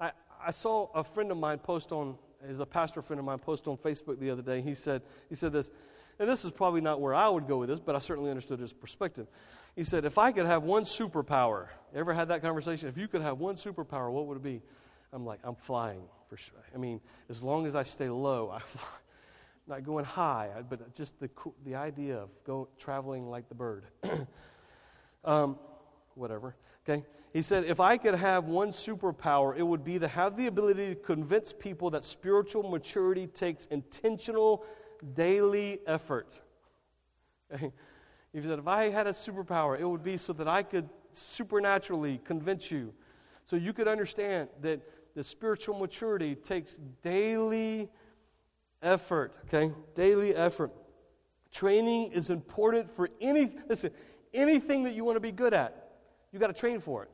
I, 0.00 0.12
I 0.46 0.50
saw 0.50 0.88
a 0.94 1.04
friend 1.04 1.30
of 1.30 1.36
mine 1.36 1.58
post 1.58 1.92
on, 1.92 2.16
is 2.48 2.60
a 2.60 2.66
pastor 2.66 3.02
friend 3.02 3.18
of 3.18 3.26
mine 3.26 3.38
post 3.38 3.68
on 3.68 3.76
Facebook 3.76 4.18
the 4.18 4.30
other 4.30 4.42
day. 4.42 4.60
He 4.60 4.74
said, 4.74 5.02
he 5.28 5.34
said 5.34 5.52
this, 5.52 5.70
and 6.18 6.28
this 6.28 6.44
is 6.44 6.50
probably 6.50 6.80
not 6.80 7.00
where 7.00 7.14
I 7.14 7.28
would 7.28 7.48
go 7.48 7.58
with 7.58 7.68
this, 7.68 7.80
but 7.80 7.96
I 7.96 7.98
certainly 7.98 8.30
understood 8.30 8.60
his 8.60 8.72
perspective. 8.72 9.26
He 9.74 9.84
said, 9.84 10.04
if 10.04 10.18
I 10.18 10.32
could 10.32 10.46
have 10.46 10.62
one 10.62 10.84
superpower, 10.84 11.68
ever 11.94 12.12
had 12.12 12.28
that 12.28 12.42
conversation? 12.42 12.88
If 12.88 12.96
you 12.96 13.08
could 13.08 13.22
have 13.22 13.38
one 13.38 13.56
superpower, 13.56 14.10
what 14.10 14.26
would 14.26 14.36
it 14.36 14.42
be? 14.42 14.62
I'm 15.12 15.26
like, 15.26 15.40
I'm 15.44 15.54
flying 15.54 16.02
for 16.28 16.36
sure. 16.36 16.64
I 16.74 16.78
mean, 16.78 17.00
as 17.28 17.42
long 17.42 17.66
as 17.66 17.76
I 17.76 17.82
stay 17.82 18.08
low, 18.08 18.50
I 18.54 18.60
fly. 18.60 18.88
Not 19.68 19.84
going 19.84 20.04
high, 20.04 20.50
but 20.68 20.94
just 20.94 21.20
the, 21.20 21.30
the 21.64 21.76
idea 21.76 22.16
of 22.18 22.30
go, 22.44 22.68
traveling 22.78 23.30
like 23.30 23.48
the 23.48 23.54
bird. 23.54 23.84
um, 25.24 25.56
whatever. 26.14 26.56
Okay? 26.84 27.04
He 27.32 27.40
said, 27.42 27.64
if 27.64 27.80
I 27.80 27.96
could 27.96 28.14
have 28.14 28.44
one 28.44 28.68
superpower, 28.68 29.56
it 29.56 29.62
would 29.62 29.84
be 29.84 29.98
to 29.98 30.08
have 30.08 30.36
the 30.36 30.46
ability 30.46 30.88
to 30.88 30.94
convince 30.94 31.52
people 31.52 31.90
that 31.90 32.04
spiritual 32.04 32.68
maturity 32.68 33.26
takes 33.26 33.66
intentional 33.66 34.64
daily 35.14 35.80
effort. 35.86 36.40
Okay? 37.54 37.70
He 38.32 38.40
said, 38.40 38.58
if 38.58 38.66
I 38.66 38.88
had 38.88 39.06
a 39.06 39.10
superpower, 39.10 39.78
it 39.78 39.84
would 39.84 40.02
be 40.02 40.16
so 40.16 40.32
that 40.32 40.48
I 40.48 40.62
could 40.62 40.88
supernaturally 41.12 42.18
convince 42.24 42.70
you, 42.70 42.94
so 43.44 43.56
you 43.56 43.74
could 43.74 43.88
understand 43.88 44.48
that 44.62 44.80
the 45.14 45.22
spiritual 45.22 45.78
maturity 45.78 46.34
takes 46.34 46.80
daily 47.02 47.90
effort. 48.82 49.34
Okay? 49.46 49.74
Daily 49.94 50.34
effort. 50.34 50.72
Training 51.50 52.12
is 52.12 52.30
important 52.30 52.90
for 52.90 53.10
any, 53.20 53.50
listen, 53.68 53.90
anything 54.32 54.84
that 54.84 54.94
you 54.94 55.04
want 55.04 55.16
to 55.16 55.20
be 55.20 55.32
good 55.32 55.52
at. 55.52 55.81
You 56.32 56.38
got 56.38 56.48
to 56.48 56.52
train 56.52 56.80
for 56.80 57.02
it. 57.02 57.10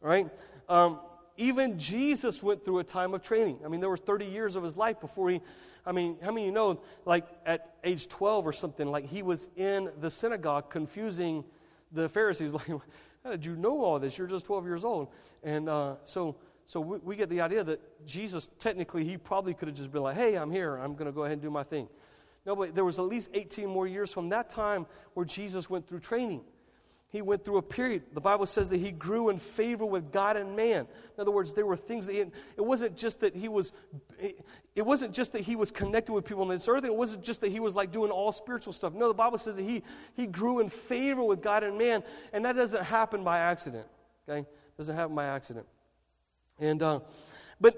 Right? 0.00 0.28
Um, 0.68 1.00
even 1.36 1.78
Jesus 1.78 2.42
went 2.42 2.64
through 2.64 2.78
a 2.78 2.84
time 2.84 3.14
of 3.14 3.22
training. 3.22 3.58
I 3.64 3.68
mean, 3.68 3.80
there 3.80 3.90
were 3.90 3.96
30 3.96 4.26
years 4.26 4.56
of 4.56 4.62
his 4.62 4.76
life 4.76 5.00
before 5.00 5.30
he, 5.30 5.40
I 5.84 5.92
mean, 5.92 6.16
how 6.22 6.32
many 6.32 6.46
you 6.46 6.52
know, 6.52 6.80
like 7.04 7.26
at 7.44 7.74
age 7.84 8.08
12 8.08 8.46
or 8.46 8.52
something, 8.52 8.88
like 8.88 9.06
he 9.06 9.22
was 9.22 9.48
in 9.56 9.90
the 10.00 10.10
synagogue 10.10 10.70
confusing 10.70 11.44
the 11.92 12.08
Pharisees, 12.08 12.52
like, 12.54 12.66
how 12.66 13.30
did 13.30 13.44
you 13.44 13.56
know 13.56 13.82
all 13.82 13.98
this? 13.98 14.16
You're 14.16 14.26
just 14.26 14.46
12 14.46 14.64
years 14.64 14.84
old. 14.84 15.08
And 15.42 15.68
uh, 15.68 15.96
so, 16.04 16.36
so 16.64 16.80
we, 16.80 16.98
we, 16.98 17.16
get 17.16 17.28
the 17.28 17.40
idea 17.40 17.62
that 17.64 18.06
Jesus, 18.06 18.50
technically, 18.58 19.04
he 19.04 19.16
probably 19.16 19.54
could 19.54 19.68
have 19.68 19.76
just 19.76 19.92
been 19.92 20.02
like, 20.02 20.16
hey, 20.16 20.36
I'm 20.36 20.50
here. 20.50 20.76
I'm 20.76 20.94
going 20.94 21.06
to 21.06 21.12
go 21.12 21.24
ahead 21.24 21.34
and 21.34 21.42
do 21.42 21.50
my 21.50 21.62
thing. 21.62 21.88
No, 22.44 22.54
but 22.54 22.74
there 22.74 22.84
was 22.84 22.98
at 22.98 23.04
least 23.04 23.30
18 23.34 23.68
more 23.68 23.86
years 23.86 24.12
from 24.12 24.28
that 24.30 24.48
time 24.48 24.86
where 25.14 25.26
Jesus 25.26 25.68
went 25.68 25.88
through 25.88 26.00
training. 26.00 26.42
He 27.10 27.22
went 27.22 27.44
through 27.44 27.58
a 27.58 27.62
period. 27.62 28.02
The 28.14 28.20
Bible 28.20 28.46
says 28.46 28.68
that 28.70 28.78
he 28.78 28.90
grew 28.90 29.28
in 29.28 29.38
favor 29.38 29.86
with 29.86 30.10
God 30.10 30.36
and 30.36 30.56
man. 30.56 30.80
In 31.16 31.20
other 31.20 31.30
words, 31.30 31.54
there 31.54 31.64
were 31.64 31.76
things 31.76 32.06
that 32.06 32.12
he, 32.14 32.20
it 32.20 32.32
wasn't 32.58 32.96
just 32.96 33.20
that 33.20 33.34
he 33.34 33.48
was 33.48 33.72
it 34.74 34.84
wasn't 34.84 35.14
just 35.14 35.32
that 35.32 35.42
he 35.42 35.54
was 35.54 35.70
connected 35.70 36.12
with 36.12 36.24
people 36.24 36.42
on 36.42 36.48
this 36.48 36.68
earth. 36.68 36.84
It 36.84 36.94
wasn't 36.94 37.22
just 37.22 37.40
that 37.42 37.52
he 37.52 37.60
was 37.60 37.74
like 37.74 37.92
doing 37.92 38.10
all 38.10 38.32
spiritual 38.32 38.72
stuff. 38.72 38.92
No, 38.92 39.08
the 39.08 39.14
Bible 39.14 39.38
says 39.38 39.54
that 39.56 39.62
he 39.62 39.84
he 40.14 40.26
grew 40.26 40.58
in 40.58 40.68
favor 40.68 41.22
with 41.22 41.40
God 41.40 41.62
and 41.62 41.78
man, 41.78 42.02
and 42.32 42.44
that 42.44 42.56
doesn't 42.56 42.82
happen 42.82 43.22
by 43.22 43.38
accident. 43.38 43.86
Okay, 44.28 44.46
doesn't 44.76 44.96
happen 44.96 45.14
by 45.14 45.26
accident. 45.26 45.66
And 46.58 46.82
uh, 46.82 47.00
but 47.60 47.76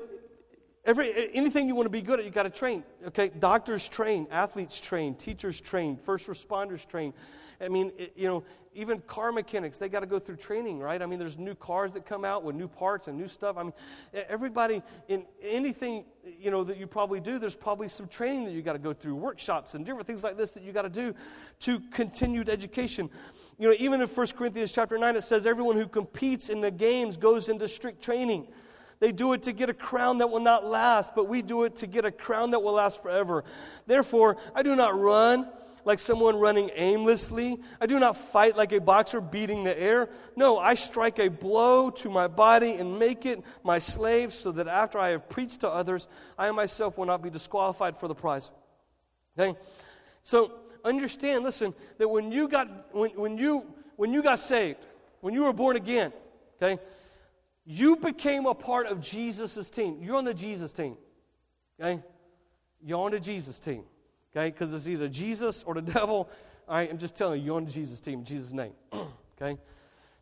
Every, 0.89 1.31
anything 1.35 1.69
you 1.69 1.75
want 1.75 1.85
to 1.85 1.91
be 1.91 2.01
good 2.01 2.19
at, 2.19 2.25
you 2.25 2.31
got 2.31 2.45
to 2.45 2.51
train. 2.51 2.83
Okay, 3.09 3.31
doctors 3.39 3.87
train, 3.87 4.27
athletes 4.31 4.81
train, 4.81 5.15
teachers 5.15 5.61
train, 5.61 5.99
first 5.99 6.27
responders 6.29 6.89
train. 6.89 7.13
I 7.61 7.69
mean, 7.69 7.93
it, 7.99 8.15
you 8.17 8.27
know, 8.27 8.43
even 8.73 9.01
car 9.03 9.31
mechanics, 9.31 9.77
they 9.77 9.91
got 9.91 10.01
to 10.01 10.07
go 10.07 10.19
through 10.19 10.37
training, 10.37 10.79
right? 10.79 11.03
I 11.03 11.05
mean, 11.05 11.19
there's 11.19 11.37
new 11.37 11.55
cars 11.55 11.93
that 11.93 12.07
come 12.07 12.25
out 12.25 12.43
with 12.43 12.57
new 12.57 12.69
parts 12.69 13.07
and 13.07 13.19
new 13.19 13.29
stuff. 13.29 13.59
I 13.59 13.65
mean, 13.65 13.75
everybody 14.15 14.83
in 15.09 15.27
anything, 15.43 16.07
you 16.41 16.51
know, 16.51 16.65
that 16.65 16.79
you 16.79 16.87
probably 16.87 17.21
do, 17.21 17.39
there's 17.39 17.55
probably 17.55 17.89
some 17.89 18.09
training 18.09 18.47
that 18.47 18.53
you 18.53 18.63
got 18.63 18.73
to 18.73 18.79
go 18.79 18.95
through, 18.95 19.15
workshops 19.15 19.75
and 19.75 19.85
different 19.85 20.07
things 20.07 20.25
like 20.25 20.39
this 20.39 20.53
that 20.53 20.63
you 20.63 20.73
got 20.73 20.83
to 20.83 20.89
do 20.89 21.15
to 21.61 21.81
continued 21.91 22.49
education. 22.49 23.11
You 23.59 23.69
know, 23.69 23.77
even 23.79 24.01
in 24.01 24.09
1 24.09 24.27
Corinthians 24.29 24.73
chapter 24.73 24.97
9, 24.97 25.17
it 25.17 25.23
says 25.23 25.45
everyone 25.45 25.77
who 25.77 25.87
competes 25.87 26.49
in 26.49 26.63
the 26.63 26.71
games 26.71 27.19
goes 27.19 27.51
into 27.51 27.69
strict 27.69 28.03
training. 28.03 28.47
They 29.01 29.13
do 29.13 29.33
it 29.33 29.45
to 29.45 29.53
get 29.53 29.69
a 29.69 29.75
crown 29.75 30.19
that 30.19 30.31
will 30.31 30.41
not 30.41 30.67
last, 30.67 31.15
but 31.15 31.29
we 31.29 31.43
do 31.43 31.65
it 31.65 31.77
to 31.77 31.87
get 31.87 32.05
a 32.05 32.11
crown 32.11 32.51
that 32.51 32.63
will 32.63 32.73
last 32.73 33.03
forever. 33.03 33.45
Therefore, 33.87 34.37
I 34.55 34.63
do 34.63 34.75
not 34.75 34.99
run 34.99 35.49
like 35.85 35.99
someone 35.99 36.37
running 36.37 36.71
aimlessly. 36.75 37.59
I 37.81 37.87
do 37.87 37.99
not 37.99 38.17
fight 38.17 38.57
like 38.57 38.73
a 38.73 38.81
boxer 38.81 39.21
beating 39.21 39.65
the 39.65 39.81
air. 39.81 40.11
No, 40.37 40.59
I 40.59 40.75
strike 40.75 41.19
a 41.19 41.29
blow 41.29 41.91
to 41.91 42.11
my 42.11 42.27
body 42.27 42.75
and 42.75 42.99
make 42.99 43.25
it 43.25 43.43
my 43.65 43.79
slave 43.79 44.35
so 44.35 44.53
that 44.53 44.69
after 44.69 44.99
I 44.99 45.11
have 45.11 45.29
preached 45.29 45.61
to 45.61 45.69
others, 45.69 46.09
I 46.37 46.51
myself 46.51 46.99
will 46.99 47.07
not 47.07 47.23
be 47.23 47.31
disqualified 47.31 47.97
for 47.97 48.09
the 48.09 48.15
prize. 48.15 48.51
Okay? 49.39 49.59
So 50.23 50.53
understand, 50.85 51.45
listen, 51.45 51.73
that 51.99 52.09
when 52.09 52.33
you 52.33 52.49
got 52.49 52.95
when, 52.95 53.11
when 53.13 53.39
you 53.39 53.65
when 53.97 54.13
you 54.13 54.23
got 54.23 54.41
saved, 54.41 54.87
when 55.21 55.35
you 55.35 55.45
were 55.45 55.53
born 55.53 55.77
again, 55.77 56.13
okay, 56.61 56.83
you 57.71 57.97
became 57.97 58.47
a 58.47 58.55
part 58.55 58.87
of 58.87 59.03
Jesus' 59.03 59.69
team. 59.69 59.99
You're 60.01 60.17
on 60.17 60.25
the 60.25 60.33
Jesus 60.33 60.73
team. 60.73 60.97
Okay? 61.79 62.03
You're 62.83 62.99
on 62.99 63.11
the 63.11 63.21
Jesus 63.21 63.61
team. 63.61 63.85
Okay? 64.35 64.51
Because 64.51 64.73
it's 64.73 64.89
either 64.89 65.07
Jesus 65.07 65.65
or 65.65 65.75
the 65.75 65.83
devil. 65.93 66.31
All 66.67 66.77
right, 66.77 66.89
I'm 66.91 66.97
just 66.97 67.15
telling 67.15 67.41
you, 67.41 67.47
you're 67.47 67.57
on 67.57 67.67
the 67.67 67.71
Jesus 67.71 68.01
team 68.01 68.21
in 68.21 68.25
Jesus' 68.25 68.55
name. 68.55 68.73
okay? 69.41 69.61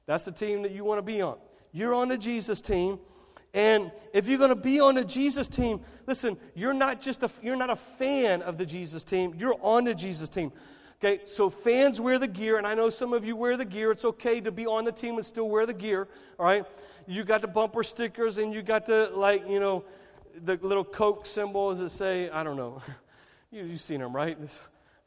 That's 0.06 0.24
the 0.24 0.32
team 0.32 0.62
that 0.62 0.72
you 0.72 0.82
want 0.82 0.98
to 0.98 1.02
be 1.02 1.20
on. 1.20 1.36
You're 1.70 1.94
on 1.94 2.08
the 2.08 2.18
Jesus 2.18 2.60
team. 2.60 2.98
And 3.54 3.92
if 4.12 4.26
you're 4.26 4.38
going 4.38 4.50
to 4.50 4.56
be 4.56 4.80
on 4.80 4.96
the 4.96 5.04
Jesus 5.04 5.46
team, 5.46 5.80
listen, 6.08 6.36
you're 6.56 6.74
not 6.74 7.00
just 7.00 7.22
a, 7.22 7.30
you're 7.42 7.54
not 7.54 7.70
a 7.70 7.76
fan 7.76 8.42
of 8.42 8.58
the 8.58 8.66
Jesus 8.66 9.04
team. 9.04 9.34
You're 9.38 9.56
on 9.62 9.84
the 9.84 9.94
Jesus 9.94 10.28
team. 10.28 10.50
Okay, 10.98 11.20
so 11.26 11.50
fans 11.50 12.00
wear 12.00 12.18
the 12.18 12.26
gear, 12.26 12.56
and 12.56 12.66
I 12.66 12.74
know 12.74 12.88
some 12.88 13.12
of 13.12 13.24
you 13.24 13.36
wear 13.36 13.56
the 13.56 13.66
gear. 13.66 13.92
It's 13.92 14.04
okay 14.04 14.40
to 14.40 14.50
be 14.50 14.66
on 14.66 14.84
the 14.84 14.92
team 14.92 15.16
and 15.16 15.26
still 15.26 15.48
wear 15.48 15.66
the 15.66 15.74
gear, 15.74 16.08
all 16.38 16.46
right? 16.46 16.64
you 17.06 17.24
got 17.24 17.40
the 17.40 17.46
bumper 17.46 17.82
stickers 17.82 18.38
and 18.38 18.52
you 18.52 18.62
got 18.62 18.86
the, 18.86 19.10
like, 19.14 19.48
you 19.48 19.60
know, 19.60 19.84
the 20.44 20.58
little 20.62 20.84
Coke 20.84 21.26
symbols 21.26 21.78
that 21.78 21.90
say, 21.90 22.28
I 22.30 22.42
don't 22.42 22.56
know. 22.56 22.82
you, 23.50 23.64
you've 23.64 23.80
seen 23.80 24.00
them, 24.00 24.14
right? 24.14 24.38
This, 24.40 24.58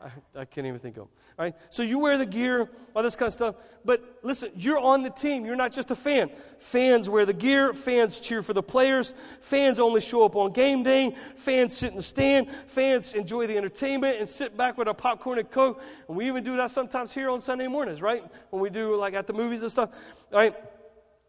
I, 0.02 0.42
I, 0.42 0.46
can't 0.46 0.66
even 0.66 0.80
think 0.80 0.96
of 0.96 1.04
them. 1.04 1.10
All 1.38 1.46
right? 1.46 1.56
So 1.70 1.84
you 1.84 2.00
wear 2.00 2.18
the 2.18 2.26
gear, 2.26 2.70
all 2.96 3.04
this 3.04 3.18
kind 3.18 3.28
of 3.28 3.34
stuff. 3.34 3.56
But 3.84 4.20
listen, 4.24 4.52
you're 4.56 4.80
on 4.80 5.04
the 5.04 5.10
team. 5.10 5.46
You're 5.46 5.58
not 5.58 5.74
just 5.74 5.92
a 5.92 5.96
fan. 5.96 6.32
Fans 6.60 7.10
wear 7.10 7.26
the 7.26 7.34
gear. 7.34 7.74
Fans 7.74 8.22
cheer 8.22 8.42
for 8.42 8.54
the 8.54 8.64
players. 8.64 9.14
Fans 9.42 9.78
only 9.78 10.00
show 10.00 10.24
up 10.24 10.38
on 10.38 10.54
game 10.54 10.84
day. 10.84 11.14
Fans 11.36 11.76
sit 11.76 11.92
in 11.92 11.98
the 11.98 12.04
stand. 12.04 12.50
Fans 12.68 13.14
enjoy 13.14 13.46
the 13.46 13.58
entertainment 13.58 14.18
and 14.20 14.30
sit 14.30 14.56
back 14.56 14.78
with 14.78 14.88
a 14.88 14.94
popcorn 14.94 15.38
and 15.38 15.52
Coke. 15.52 15.82
And 16.08 16.16
we 16.16 16.28
even 16.28 16.46
do 16.46 16.56
that 16.56 16.72
sometimes 16.72 17.14
here 17.14 17.30
on 17.30 17.42
Sunday 17.42 17.68
mornings, 17.68 18.02
right? 18.02 18.24
When 18.52 18.62
we 18.62 18.70
do 18.70 18.96
like 18.96 19.16
at 19.16 19.28
the 19.28 19.34
movies 19.34 19.62
and 19.62 19.72
stuff. 19.72 19.90
All 20.32 20.40
right? 20.40 20.56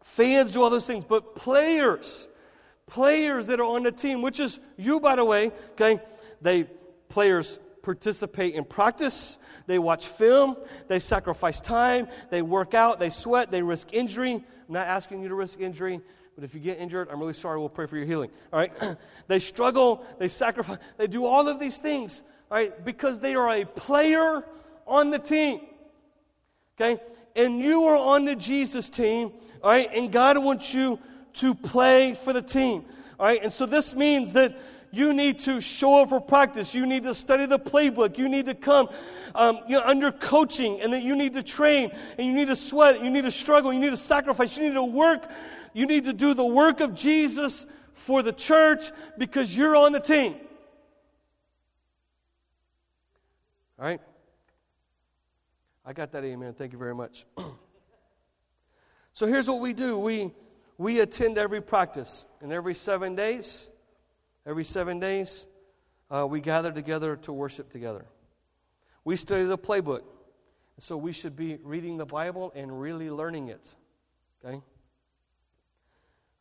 Fans 0.03 0.53
do 0.53 0.63
all 0.63 0.69
those 0.69 0.87
things, 0.87 1.03
but 1.03 1.35
players, 1.35 2.27
players 2.87 3.47
that 3.47 3.59
are 3.59 3.65
on 3.65 3.83
the 3.83 3.91
team, 3.91 4.21
which 4.21 4.39
is 4.39 4.59
you, 4.77 4.99
by 4.99 5.15
the 5.17 5.25
way, 5.25 5.51
okay, 5.73 6.01
they 6.41 6.63
players 7.09 7.59
participate 7.81 8.55
in 8.55 8.63
practice, 8.63 9.37
they 9.67 9.79
watch 9.79 10.07
film, 10.07 10.57
they 10.87 10.99
sacrifice 10.99 11.61
time, 11.61 12.07
they 12.29 12.41
work 12.41 12.73
out, 12.73 12.99
they 12.99 13.09
sweat, 13.09 13.51
they 13.51 13.61
risk 13.61 13.93
injury. 13.93 14.33
I'm 14.33 14.73
not 14.73 14.87
asking 14.87 15.21
you 15.21 15.29
to 15.29 15.35
risk 15.35 15.59
injury, 15.59 16.01
but 16.35 16.43
if 16.43 16.53
you 16.53 16.59
get 16.59 16.79
injured, 16.79 17.09
I'm 17.11 17.19
really 17.19 17.33
sorry. 17.33 17.59
We'll 17.59 17.69
pray 17.69 17.87
for 17.87 17.97
your 17.97 18.05
healing. 18.05 18.31
All 18.51 18.59
right? 18.59 18.71
they 19.27 19.39
struggle, 19.39 20.05
they 20.19 20.27
sacrifice, 20.27 20.79
they 20.97 21.07
do 21.07 21.25
all 21.25 21.47
of 21.47 21.59
these 21.59 21.77
things, 21.77 22.23
all 22.49 22.57
right, 22.57 22.83
because 22.83 23.19
they 23.19 23.35
are 23.35 23.49
a 23.49 23.65
player 23.65 24.43
on 24.87 25.09
the 25.09 25.19
team. 25.19 25.61
Okay? 26.79 27.01
And 27.35 27.59
you 27.59 27.85
are 27.85 27.95
on 27.95 28.25
the 28.25 28.35
Jesus 28.35 28.89
team, 28.89 29.31
all 29.63 29.71
right? 29.71 29.89
And 29.93 30.11
God 30.11 30.37
wants 30.37 30.73
you 30.73 30.99
to 31.33 31.55
play 31.55 32.13
for 32.13 32.33
the 32.33 32.41
team. 32.41 32.83
All 33.19 33.25
right? 33.27 33.41
And 33.41 33.51
so 33.51 33.65
this 33.65 33.95
means 33.95 34.33
that 34.33 34.57
you 34.91 35.13
need 35.13 35.39
to 35.39 35.61
show 35.61 36.01
up 36.01 36.09
for 36.09 36.19
practice. 36.19 36.75
You 36.75 36.85
need 36.85 37.03
to 37.03 37.15
study 37.15 37.45
the 37.45 37.59
playbook. 37.59 38.17
You 38.17 38.27
need 38.29 38.45
to 38.45 38.55
come 38.55 38.89
um, 39.35 39.59
you 39.67 39.77
know, 39.77 39.83
under 39.85 40.11
coaching, 40.11 40.81
and 40.81 40.91
that 40.93 41.03
you 41.03 41.15
need 41.15 41.33
to 41.35 41.43
train, 41.43 41.91
and 42.17 42.27
you 42.27 42.33
need 42.33 42.47
to 42.47 42.55
sweat, 42.55 43.01
you 43.01 43.09
need 43.09 43.23
to 43.23 43.31
struggle, 43.31 43.71
you 43.71 43.79
need 43.79 43.91
to 43.91 43.97
sacrifice, 43.97 44.57
you 44.57 44.63
need 44.63 44.75
to 44.75 44.83
work. 44.83 45.29
You 45.73 45.85
need 45.85 46.03
to 46.03 46.13
do 46.13 46.33
the 46.33 46.45
work 46.45 46.81
of 46.81 46.93
Jesus 46.93 47.65
for 47.93 48.21
the 48.21 48.33
church 48.33 48.91
because 49.17 49.55
you're 49.55 49.75
on 49.75 49.93
the 49.93 50.01
team. 50.01 50.35
All 53.79 53.85
right? 53.85 54.01
I 55.85 55.93
got 55.93 56.11
that 56.11 56.23
amen. 56.25 56.53
Thank 56.53 56.73
you 56.73 56.77
very 56.77 56.95
much. 56.95 57.25
So 59.13 59.27
here's 59.27 59.45
what 59.45 59.59
we 59.59 59.73
do 59.73 59.97
we, 59.97 60.31
we 60.77 61.01
attend 61.01 61.37
every 61.37 61.61
practice, 61.61 62.25
and 62.39 62.53
every 62.53 62.73
seven 62.73 63.13
days, 63.13 63.67
every 64.45 64.63
seven 64.63 64.99
days, 64.99 65.45
uh, 66.09 66.25
we 66.27 66.41
gather 66.41 66.71
together 66.71 67.15
to 67.17 67.33
worship 67.33 67.71
together. 67.71 68.05
We 69.03 69.15
study 69.15 69.45
the 69.45 69.57
playbook. 69.57 70.01
So 70.79 70.97
we 70.97 71.11
should 71.11 71.35
be 71.35 71.59
reading 71.63 71.97
the 71.97 72.05
Bible 72.05 72.51
and 72.55 72.81
really 72.81 73.11
learning 73.11 73.49
it. 73.49 73.69
Okay? 74.43 74.61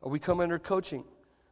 Uh, 0.05 0.09
we 0.09 0.19
come 0.19 0.41
under 0.41 0.59
coaching. 0.59 1.05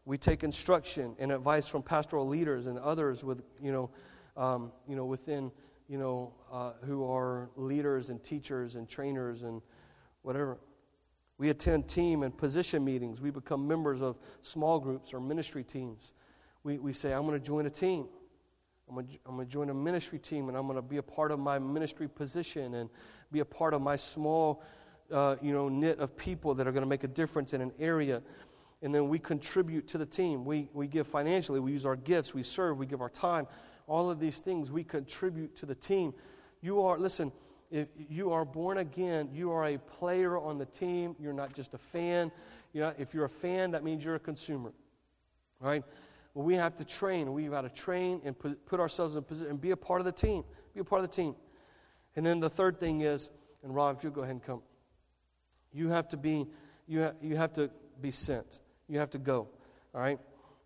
We 0.05 0.16
take 0.16 0.42
instruction 0.42 1.14
and 1.18 1.30
advice 1.30 1.68
from 1.68 1.82
pastoral 1.82 2.26
leaders 2.26 2.66
and 2.66 2.78
others 2.78 3.24
with, 3.24 3.42
you 3.61 3.72
know, 3.72 3.90
um, 4.38 4.72
you 4.88 4.96
know 4.96 5.05
within, 5.05 5.53
you 5.86 5.99
know, 5.99 6.32
uh, 6.51 6.72
who 6.86 7.05
are 7.11 7.51
leaders 7.57 8.09
and 8.09 8.22
teachers 8.24 8.74
and 8.74 8.88
trainers 8.88 9.42
and 9.42 9.61
whatever. 10.22 10.59
We 11.36 11.51
attend 11.51 11.88
team 11.88 12.22
and 12.22 12.34
position 12.36 12.84
meetings. 12.84 13.20
We 13.20 13.30
become 13.30 13.68
members 13.68 14.01
of 14.01 14.18
small 14.40 14.80
groups 14.80 15.12
or 15.12 15.20
ministry 15.20 15.62
teams. 15.62 16.12
We, 16.64 16.78
we 16.78 16.92
say, 16.92 17.12
I'm 17.12 17.26
going 17.26 17.38
to 17.38 17.44
join 17.44 17.66
a 17.66 17.70
team. 17.70 18.06
I'm 18.88 18.94
going, 18.94 19.06
to, 19.06 19.12
I'm 19.26 19.36
going 19.36 19.46
to 19.46 19.52
join 19.52 19.70
a 19.70 19.74
ministry 19.74 20.18
team 20.18 20.48
and 20.48 20.56
I'm 20.56 20.66
going 20.66 20.76
to 20.76 20.82
be 20.82 20.96
a 20.96 21.02
part 21.02 21.30
of 21.30 21.38
my 21.38 21.59
ministry 21.59 22.09
position 22.09 22.74
and 22.74 22.88
be 23.30 23.40
a 23.40 23.44
part 23.44 23.74
of 23.74 23.82
my 23.82 23.96
small 23.96 24.62
uh, 25.12 25.36
you 25.40 25.52
know, 25.52 25.68
knit 25.68 25.98
of 25.98 26.16
people 26.16 26.54
that 26.54 26.66
are 26.66 26.72
going 26.72 26.82
to 26.82 26.88
make 26.88 27.04
a 27.04 27.09
difference 27.09 27.52
in 27.54 27.61
an 27.61 27.72
area. 27.78 28.22
And 28.82 28.94
then 28.94 29.09
we 29.09 29.18
contribute 29.18 29.88
to 29.88 29.98
the 29.98 30.06
team. 30.06 30.44
We, 30.44 30.68
we 30.72 30.86
give 30.86 31.06
financially, 31.06 31.61
we 31.61 31.72
use 31.72 31.84
our 31.84 31.96
gifts, 31.96 32.34
we 32.34 32.42
serve, 32.42 32.78
we 32.78 32.86
give 32.86 33.00
our 33.00 33.09
time. 33.11 33.46
All 33.86 34.11
of 34.11 34.20
these 34.20 34.40
things 34.40 34.70
we 34.70 34.84
contribute 34.84 35.56
to 35.56 35.66
the 35.66 35.74
team. 35.74 36.14
You 36.61 36.82
are, 36.82 36.98
listen, 36.98 37.32
if 37.70 37.88
you 38.09 38.32
are 38.32 38.44
born 38.44 38.78
again, 38.78 39.28
you 39.32 39.50
are 39.50 39.66
a 39.66 39.78
player 39.78 40.38
on 40.38 40.59
the 40.59 40.66
team. 40.66 41.16
You're 41.18 41.32
not 41.32 41.54
just 41.54 41.74
a 41.74 41.78
fan. 41.78 42.30
You 42.72 42.82
know, 42.82 42.94
if 42.98 43.14
you're 43.14 43.24
a 43.24 43.30
fan, 43.30 43.70
that 43.72 43.84
means 43.84 44.04
you're 44.04 44.14
a 44.14 44.20
consumer. 44.20 44.72
Right? 45.61 45.84
We 46.35 46.55
have 46.55 46.76
to 46.76 46.85
train. 46.85 47.33
We've 47.33 47.51
got 47.51 47.62
to 47.62 47.68
train 47.68 48.20
and 48.24 48.37
put 48.39 48.81
ourselves 48.81 49.16
in 49.16 49.24
position 49.24 49.51
and 49.51 49.61
be 49.61 49.72
a 49.72 49.76
part 49.76 50.01
of 50.01 50.05
the 50.05 50.12
team. 50.12 50.45
Be 50.74 50.81
a 50.81 50.85
part 50.85 51.03
of 51.03 51.11
the 51.11 51.14
team. 51.14 51.35
And 52.16 52.24
then 52.24 52.41
the 52.41 52.51
third 52.51 52.79
thing 52.79 53.01
is, 53.01 53.31
and 53.62 53.74
Rob, 53.74 53.97
if 53.97 54.05
you'll 54.05 54.12
go 54.12 54.22
ahead 54.22 54.33
and 54.33 54.43
come, 54.43 54.62
you 55.72 55.89
have 55.89 56.09
to 56.09 56.16
be, 56.16 56.47
you, 56.87 57.03
ha- 57.03 57.12
you 57.20 57.37
have 57.37 57.53
to 57.55 57.70
be 58.01 58.11
sent. 58.11 58.61
You 58.89 58.99
have 58.99 59.11
to 59.11 59.18
go. 59.18 59.49
All 59.95 60.01
right? 60.01 60.18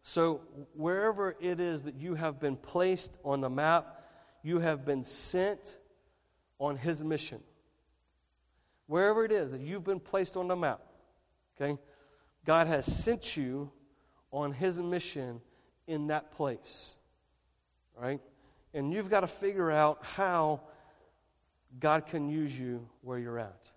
So 0.03 0.43
wherever 0.75 1.37
it 1.41 1.61
is 1.61 1.83
that 1.83 1.95
you 1.95 2.15
have 2.15 2.41
been 2.41 2.57
placed 2.57 3.13
on 3.25 3.41
the 3.41 3.51
map, 3.51 4.03
you 4.43 4.59
have 4.59 4.85
been 4.85 5.05
sent 5.05 5.79
on 6.59 6.77
his 6.77 7.03
mission. 7.03 7.41
Wherever 8.87 9.25
it 9.25 9.33
is 9.33 9.53
that 9.53 9.61
you've 9.61 9.85
been 9.85 10.01
placed 10.01 10.37
on 10.37 10.49
the 10.49 10.57
map, 10.57 10.81
okay, 11.57 11.79
God 12.45 12.67
has 12.67 12.85
sent 12.85 13.37
you 13.37 13.71
on 14.33 14.53
his 14.53 14.81
mission 14.81 15.41
in 15.93 16.07
that 16.07 16.33
place. 16.33 16.95
Right? 17.95 18.21
And 18.73 18.93
you've 18.93 19.11
got 19.11 19.21
to 19.21 19.27
figure 19.27 19.71
out 19.71 19.99
how 20.01 20.63
God 21.79 22.07
can 22.07 22.31
use 22.31 22.59
you 22.59 22.89
where 23.03 23.19
you're 23.19 23.39
at. 23.39 23.71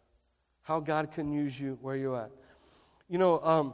How 0.61 0.79
God 0.79 1.11
can 1.11 1.31
use 1.31 1.59
you 1.59 1.77
where 1.81 1.97
you're 1.97 2.15
at. 2.15 2.31
You 3.09 3.17
know, 3.17 3.39
um, 3.41 3.73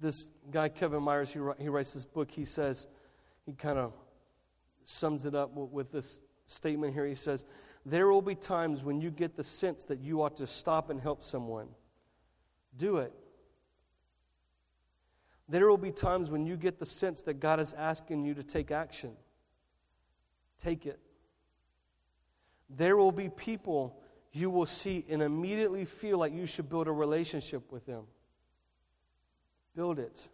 this 0.00 0.28
guy, 0.50 0.68
Kevin 0.68 1.02
Myers, 1.02 1.32
he, 1.32 1.38
he 1.58 1.68
writes 1.68 1.92
this 1.92 2.04
book. 2.04 2.30
He 2.30 2.44
says, 2.44 2.88
he 3.46 3.52
kind 3.52 3.78
of 3.78 3.92
sums 4.84 5.24
it 5.24 5.36
up 5.36 5.54
with 5.54 5.92
this 5.92 6.18
statement 6.46 6.94
here. 6.94 7.06
He 7.06 7.14
says, 7.14 7.44
There 7.86 8.08
will 8.08 8.22
be 8.22 8.34
times 8.34 8.82
when 8.82 9.00
you 9.00 9.12
get 9.12 9.36
the 9.36 9.44
sense 9.44 9.84
that 9.84 10.00
you 10.00 10.22
ought 10.22 10.36
to 10.38 10.48
stop 10.48 10.90
and 10.90 11.00
help 11.00 11.22
someone. 11.22 11.68
Do 12.76 12.96
it. 12.98 13.12
There 15.52 15.68
will 15.68 15.76
be 15.76 15.90
times 15.90 16.30
when 16.30 16.46
you 16.46 16.56
get 16.56 16.78
the 16.78 16.86
sense 16.86 17.24
that 17.24 17.34
God 17.34 17.60
is 17.60 17.74
asking 17.74 18.24
you 18.24 18.32
to 18.32 18.42
take 18.42 18.70
action. 18.70 19.10
Take 20.62 20.86
it. 20.86 20.98
There 22.70 22.96
will 22.96 23.12
be 23.12 23.28
people 23.28 24.00
you 24.32 24.48
will 24.48 24.64
see 24.64 25.04
and 25.10 25.20
immediately 25.20 25.84
feel 25.84 26.16
like 26.16 26.32
you 26.32 26.46
should 26.46 26.70
build 26.70 26.88
a 26.88 26.92
relationship 26.92 27.70
with 27.70 27.84
them. 27.84 28.04
Build 29.76 29.98
it. 29.98 30.26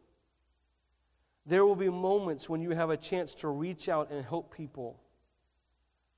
There 1.47 1.67
will 1.67 1.75
be 1.75 1.89
moments 1.89 2.49
when 2.49 2.63
you 2.63 2.71
have 2.71 2.91
a 2.91 2.97
chance 2.97 3.35
to 3.37 3.49
reach 3.49 3.89
out 3.89 4.13
and 4.13 4.25
help 4.25 4.55
people. 4.55 5.01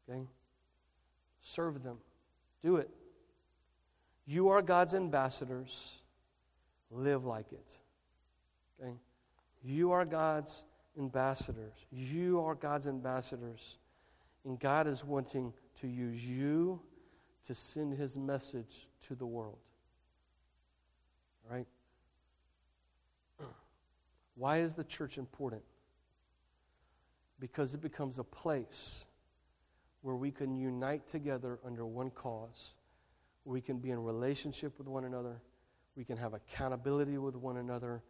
Okay? 0.07 0.27
Serve 1.41 1.83
them. 1.83 1.97
Do 2.63 2.77
it. 2.77 2.91
You 4.27 4.51
are 4.51 4.61
God's 4.61 4.93
ambassadors. 4.93 5.95
Live 6.91 7.25
like 7.25 7.51
it. 7.51 7.80
Okay? 8.81 8.95
You 9.63 9.93
are 9.93 10.05
God's 10.05 10.65
ambassadors. 10.99 11.75
You 11.91 12.41
are 12.41 12.55
God's 12.55 12.87
ambassadors. 12.87 13.79
And 14.45 14.59
God 14.59 14.87
is 14.87 15.05
wanting 15.05 15.53
to 15.81 15.87
use 15.87 16.25
you 16.25 16.81
to 17.47 17.55
send 17.55 17.95
his 17.95 18.17
message 18.17 18.89
to 19.09 19.15
the 19.15 19.27
world. 19.27 19.59
Right? 21.51 21.67
Why 24.35 24.59
is 24.59 24.75
the 24.75 24.85
church 24.85 25.19
important? 25.19 25.63
Because 27.39 27.75
it 27.75 27.81
becomes 27.81 28.19
a 28.19 28.25
place 28.25 29.05
where 30.03 30.17
we 30.17 30.31
can 30.31 30.57
unite 30.57 31.07
together 31.09 31.59
under 31.65 31.85
one 31.85 32.11
cause. 32.11 32.73
We 33.45 33.61
can 33.61 33.79
be 33.79 33.91
in 33.91 34.03
relationship 34.03 34.79
with 34.79 34.87
one 34.87 35.05
another. 35.05 35.41
We 35.97 36.05
can 36.05 36.17
have 36.17 36.35
accountability 36.35 37.19
with 37.19 37.35
one 37.37 37.59
another. 37.59 38.03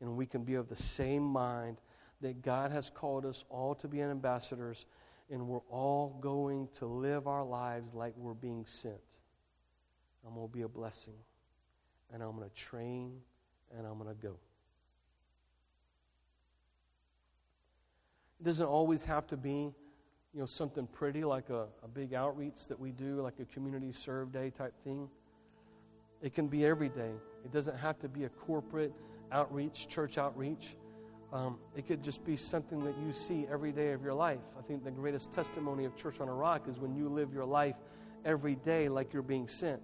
And 0.00 0.16
we 0.16 0.26
can 0.26 0.44
be 0.44 0.54
of 0.54 0.68
the 0.68 0.76
same 0.76 1.22
mind 1.22 1.78
that 2.20 2.42
God 2.42 2.70
has 2.70 2.90
called 2.90 3.26
us 3.26 3.44
all 3.50 3.74
to 3.76 3.88
be 3.88 4.00
ambassadors 4.00 4.86
and 5.30 5.46
we're 5.46 5.60
all 5.70 6.16
going 6.20 6.68
to 6.74 6.86
live 6.86 7.26
our 7.26 7.44
lives 7.44 7.94
like 7.94 8.14
we're 8.16 8.34
being 8.34 8.64
sent. 8.66 8.94
I'm 10.26 10.34
going 10.34 10.48
to 10.48 10.52
be 10.52 10.62
a 10.62 10.68
blessing, 10.68 11.14
and 12.12 12.22
I'm 12.22 12.36
going 12.36 12.48
to 12.48 12.54
train, 12.54 13.12
and 13.76 13.86
I'm 13.86 13.98
going 13.98 14.14
to 14.14 14.20
go. 14.20 14.36
It 18.40 18.44
doesn't 18.44 18.66
always 18.66 19.04
have 19.04 19.26
to 19.28 19.36
be, 19.36 19.70
you 20.32 20.40
know, 20.40 20.46
something 20.46 20.86
pretty 20.86 21.24
like 21.24 21.50
a, 21.50 21.66
a 21.82 21.88
big 21.88 22.14
outreach 22.14 22.68
that 22.68 22.78
we 22.78 22.92
do, 22.92 23.20
like 23.20 23.40
a 23.40 23.44
community 23.46 23.92
serve 23.92 24.32
day 24.32 24.50
type 24.50 24.74
thing. 24.84 25.08
It 26.22 26.34
can 26.34 26.46
be 26.46 26.64
every 26.64 26.88
day. 26.88 27.12
It 27.44 27.52
doesn't 27.52 27.76
have 27.76 27.98
to 28.00 28.08
be 28.08 28.24
a 28.24 28.28
corporate 28.28 28.92
outreach, 29.32 29.88
church 29.88 30.18
outreach. 30.18 30.76
Um, 31.32 31.58
it 31.76 31.86
could 31.86 32.02
just 32.02 32.24
be 32.24 32.36
something 32.36 32.82
that 32.84 32.94
you 33.04 33.12
see 33.12 33.46
every 33.50 33.70
day 33.70 33.92
of 33.92 34.02
your 34.02 34.14
life. 34.14 34.40
I 34.58 34.62
think 34.62 34.82
the 34.84 34.90
greatest 34.90 35.32
testimony 35.32 35.84
of 35.84 35.94
Church 35.94 36.20
on 36.20 36.26
the 36.26 36.32
Rock 36.32 36.66
is 36.68 36.78
when 36.78 36.94
you 36.94 37.08
live 37.08 37.34
your 37.34 37.44
life 37.44 37.76
every 38.24 38.54
day 38.54 38.88
like 38.88 39.12
you're 39.12 39.22
being 39.22 39.46
sent. 39.46 39.80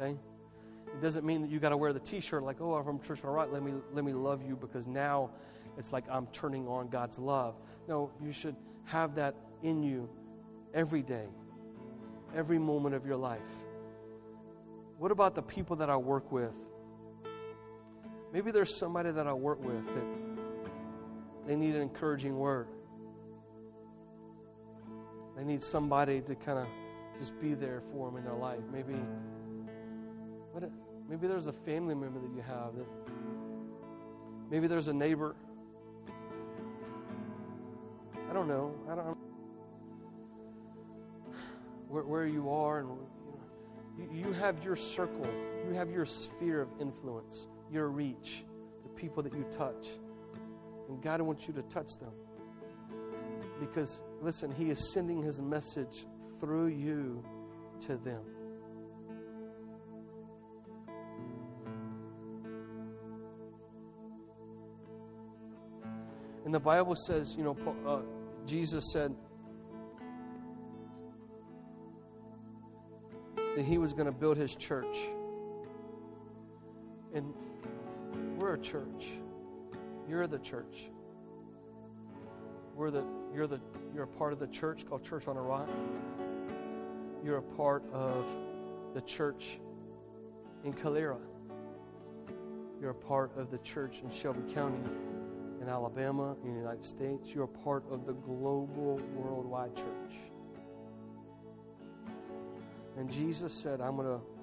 Okay? 0.00 0.16
It 0.86 1.02
doesn't 1.02 1.26
mean 1.26 1.42
that 1.42 1.50
you 1.50 1.58
got 1.58 1.70
to 1.70 1.76
wear 1.76 1.92
the 1.92 2.00
T-shirt 2.00 2.42
like, 2.42 2.60
"Oh, 2.60 2.74
I'm 2.74 2.84
from 2.84 3.00
Church 3.00 3.22
on 3.22 3.26
the 3.26 3.32
Rock. 3.32 3.50
Let 3.52 3.62
me 3.62 3.74
let 3.92 4.04
me 4.04 4.14
love 4.14 4.42
you," 4.42 4.56
because 4.56 4.86
now 4.86 5.30
it's 5.76 5.92
like 5.92 6.04
I'm 6.08 6.26
turning 6.28 6.66
on 6.66 6.88
God's 6.88 7.18
love. 7.18 7.56
No, 7.86 8.10
you 8.22 8.32
should 8.32 8.56
have 8.84 9.14
that 9.16 9.34
in 9.62 9.82
you 9.82 10.08
every 10.72 11.02
day, 11.02 11.26
every 12.34 12.58
moment 12.58 12.94
of 12.94 13.04
your 13.04 13.16
life. 13.16 13.40
What 14.98 15.10
about 15.10 15.34
the 15.34 15.42
people 15.42 15.76
that 15.76 15.90
I 15.90 15.96
work 15.96 16.32
with? 16.32 16.54
Maybe 18.32 18.50
there's 18.50 18.74
somebody 18.74 19.10
that 19.10 19.26
I 19.26 19.32
work 19.32 19.62
with 19.62 19.86
that 19.86 20.26
they 21.46 21.54
need 21.54 21.76
an 21.76 21.82
encouraging 21.82 22.36
word. 22.36 22.66
They 25.36 25.44
need 25.44 25.62
somebody 25.62 26.20
to 26.22 26.34
kind 26.34 26.58
of 26.58 26.66
just 27.18 27.38
be 27.40 27.54
there 27.54 27.82
for 27.92 28.10
them 28.10 28.16
in 28.18 28.24
their 28.24 28.34
life. 28.34 28.60
Maybe, 28.72 28.94
maybe 31.08 31.26
there's 31.28 31.46
a 31.46 31.52
family 31.52 31.94
member 31.94 32.18
that 32.20 32.34
you 32.34 32.42
have 32.42 32.74
that. 32.74 32.86
Maybe 34.50 34.66
there's 34.66 34.88
a 34.88 34.92
neighbor. 34.92 35.36
I 38.28 38.32
don't 38.32 38.48
know. 38.48 38.74
I 38.90 38.94
don't. 38.94 39.16
Where, 41.88 42.02
where 42.02 42.26
you 42.26 42.50
are, 42.50 42.80
and 42.80 42.88
you, 43.98 44.04
know, 44.04 44.28
you 44.28 44.32
have 44.32 44.62
your 44.64 44.74
circle. 44.74 45.26
You 45.68 45.74
have 45.74 45.90
your 45.90 46.04
sphere 46.04 46.62
of 46.62 46.68
influence, 46.80 47.46
your 47.72 47.88
reach, 47.88 48.44
the 48.82 48.88
people 48.90 49.22
that 49.22 49.32
you 49.32 49.44
touch. 49.50 49.88
And 50.88 51.02
God 51.02 51.20
wants 51.20 51.46
you 51.48 51.54
to 51.54 51.62
touch 51.62 51.98
them. 51.98 52.12
Because, 53.60 54.02
listen, 54.22 54.50
He 54.50 54.70
is 54.70 54.92
sending 54.92 55.22
His 55.22 55.40
message 55.40 56.06
through 56.40 56.68
you 56.68 57.24
to 57.80 57.96
them. 57.96 58.22
And 66.44 66.54
the 66.54 66.60
Bible 66.60 66.94
says, 66.94 67.34
you 67.36 67.42
know, 67.42 67.56
uh, 67.84 68.02
Jesus 68.46 68.92
said 68.92 69.12
that 73.56 73.64
he 73.64 73.78
was 73.78 73.92
going 73.92 74.06
to 74.06 74.12
build 74.12 74.36
his 74.36 74.54
church. 74.54 74.96
And 77.16 77.32
we're 78.38 78.56
a 78.56 78.58
church. 78.58 79.06
You're 80.06 80.26
the 80.26 80.38
church. 80.38 80.90
We're 82.74 82.90
the, 82.90 83.04
you're, 83.34 83.46
the, 83.46 83.58
you're 83.94 84.04
a 84.04 84.06
part 84.06 84.34
of 84.34 84.38
the 84.38 84.46
church 84.48 84.84
called 84.86 85.02
Church 85.02 85.26
on 85.26 85.36
the 85.36 85.40
Rock. 85.40 85.66
You're 87.24 87.38
a 87.38 87.42
part 87.42 87.84
of 87.90 88.26
the 88.92 89.00
church 89.00 89.58
in 90.62 90.74
Calera. 90.74 91.16
You're 92.82 92.90
a 92.90 92.94
part 92.94 93.34
of 93.38 93.50
the 93.50 93.58
church 93.58 94.00
in 94.02 94.10
Shelby 94.10 94.52
County, 94.52 94.76
in 95.62 95.70
Alabama, 95.70 96.36
in 96.44 96.52
the 96.52 96.60
United 96.60 96.84
States. 96.84 97.30
You're 97.34 97.44
a 97.44 97.48
part 97.48 97.84
of 97.90 98.04
the 98.04 98.12
global, 98.12 99.00
worldwide 99.14 99.74
church. 99.74 100.16
And 102.98 103.10
Jesus 103.10 103.54
said, 103.54 103.80
I'm 103.80 103.96
going 103.96 104.06
to 104.06 104.35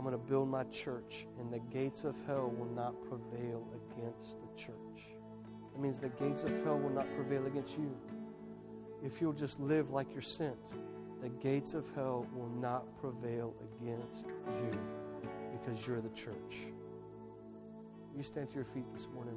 I'm 0.00 0.06
going 0.06 0.18
to 0.18 0.30
build 0.30 0.48
my 0.48 0.64
church, 0.64 1.26
and 1.38 1.52
the 1.52 1.58
gates 1.58 2.04
of 2.04 2.16
hell 2.26 2.50
will 2.56 2.74
not 2.74 2.94
prevail 3.02 3.68
against 3.74 4.38
the 4.40 4.48
church. 4.56 5.12
It 5.74 5.78
means 5.78 5.98
the 5.98 6.08
gates 6.08 6.42
of 6.42 6.48
hell 6.64 6.78
will 6.78 6.88
not 6.88 7.06
prevail 7.16 7.44
against 7.44 7.76
you. 7.76 7.94
If 9.04 9.20
you'll 9.20 9.34
just 9.34 9.60
live 9.60 9.90
like 9.90 10.10
you're 10.10 10.22
sent, 10.22 10.72
the 11.20 11.28
gates 11.28 11.74
of 11.74 11.84
hell 11.94 12.26
will 12.34 12.48
not 12.48 12.86
prevail 12.98 13.54
against 13.78 14.24
you 14.48 14.80
because 15.52 15.86
you're 15.86 16.00
the 16.00 16.08
church. 16.16 16.64
You 18.16 18.22
stand 18.22 18.48
to 18.48 18.54
your 18.54 18.64
feet 18.64 18.90
this 18.94 19.06
morning. 19.14 19.36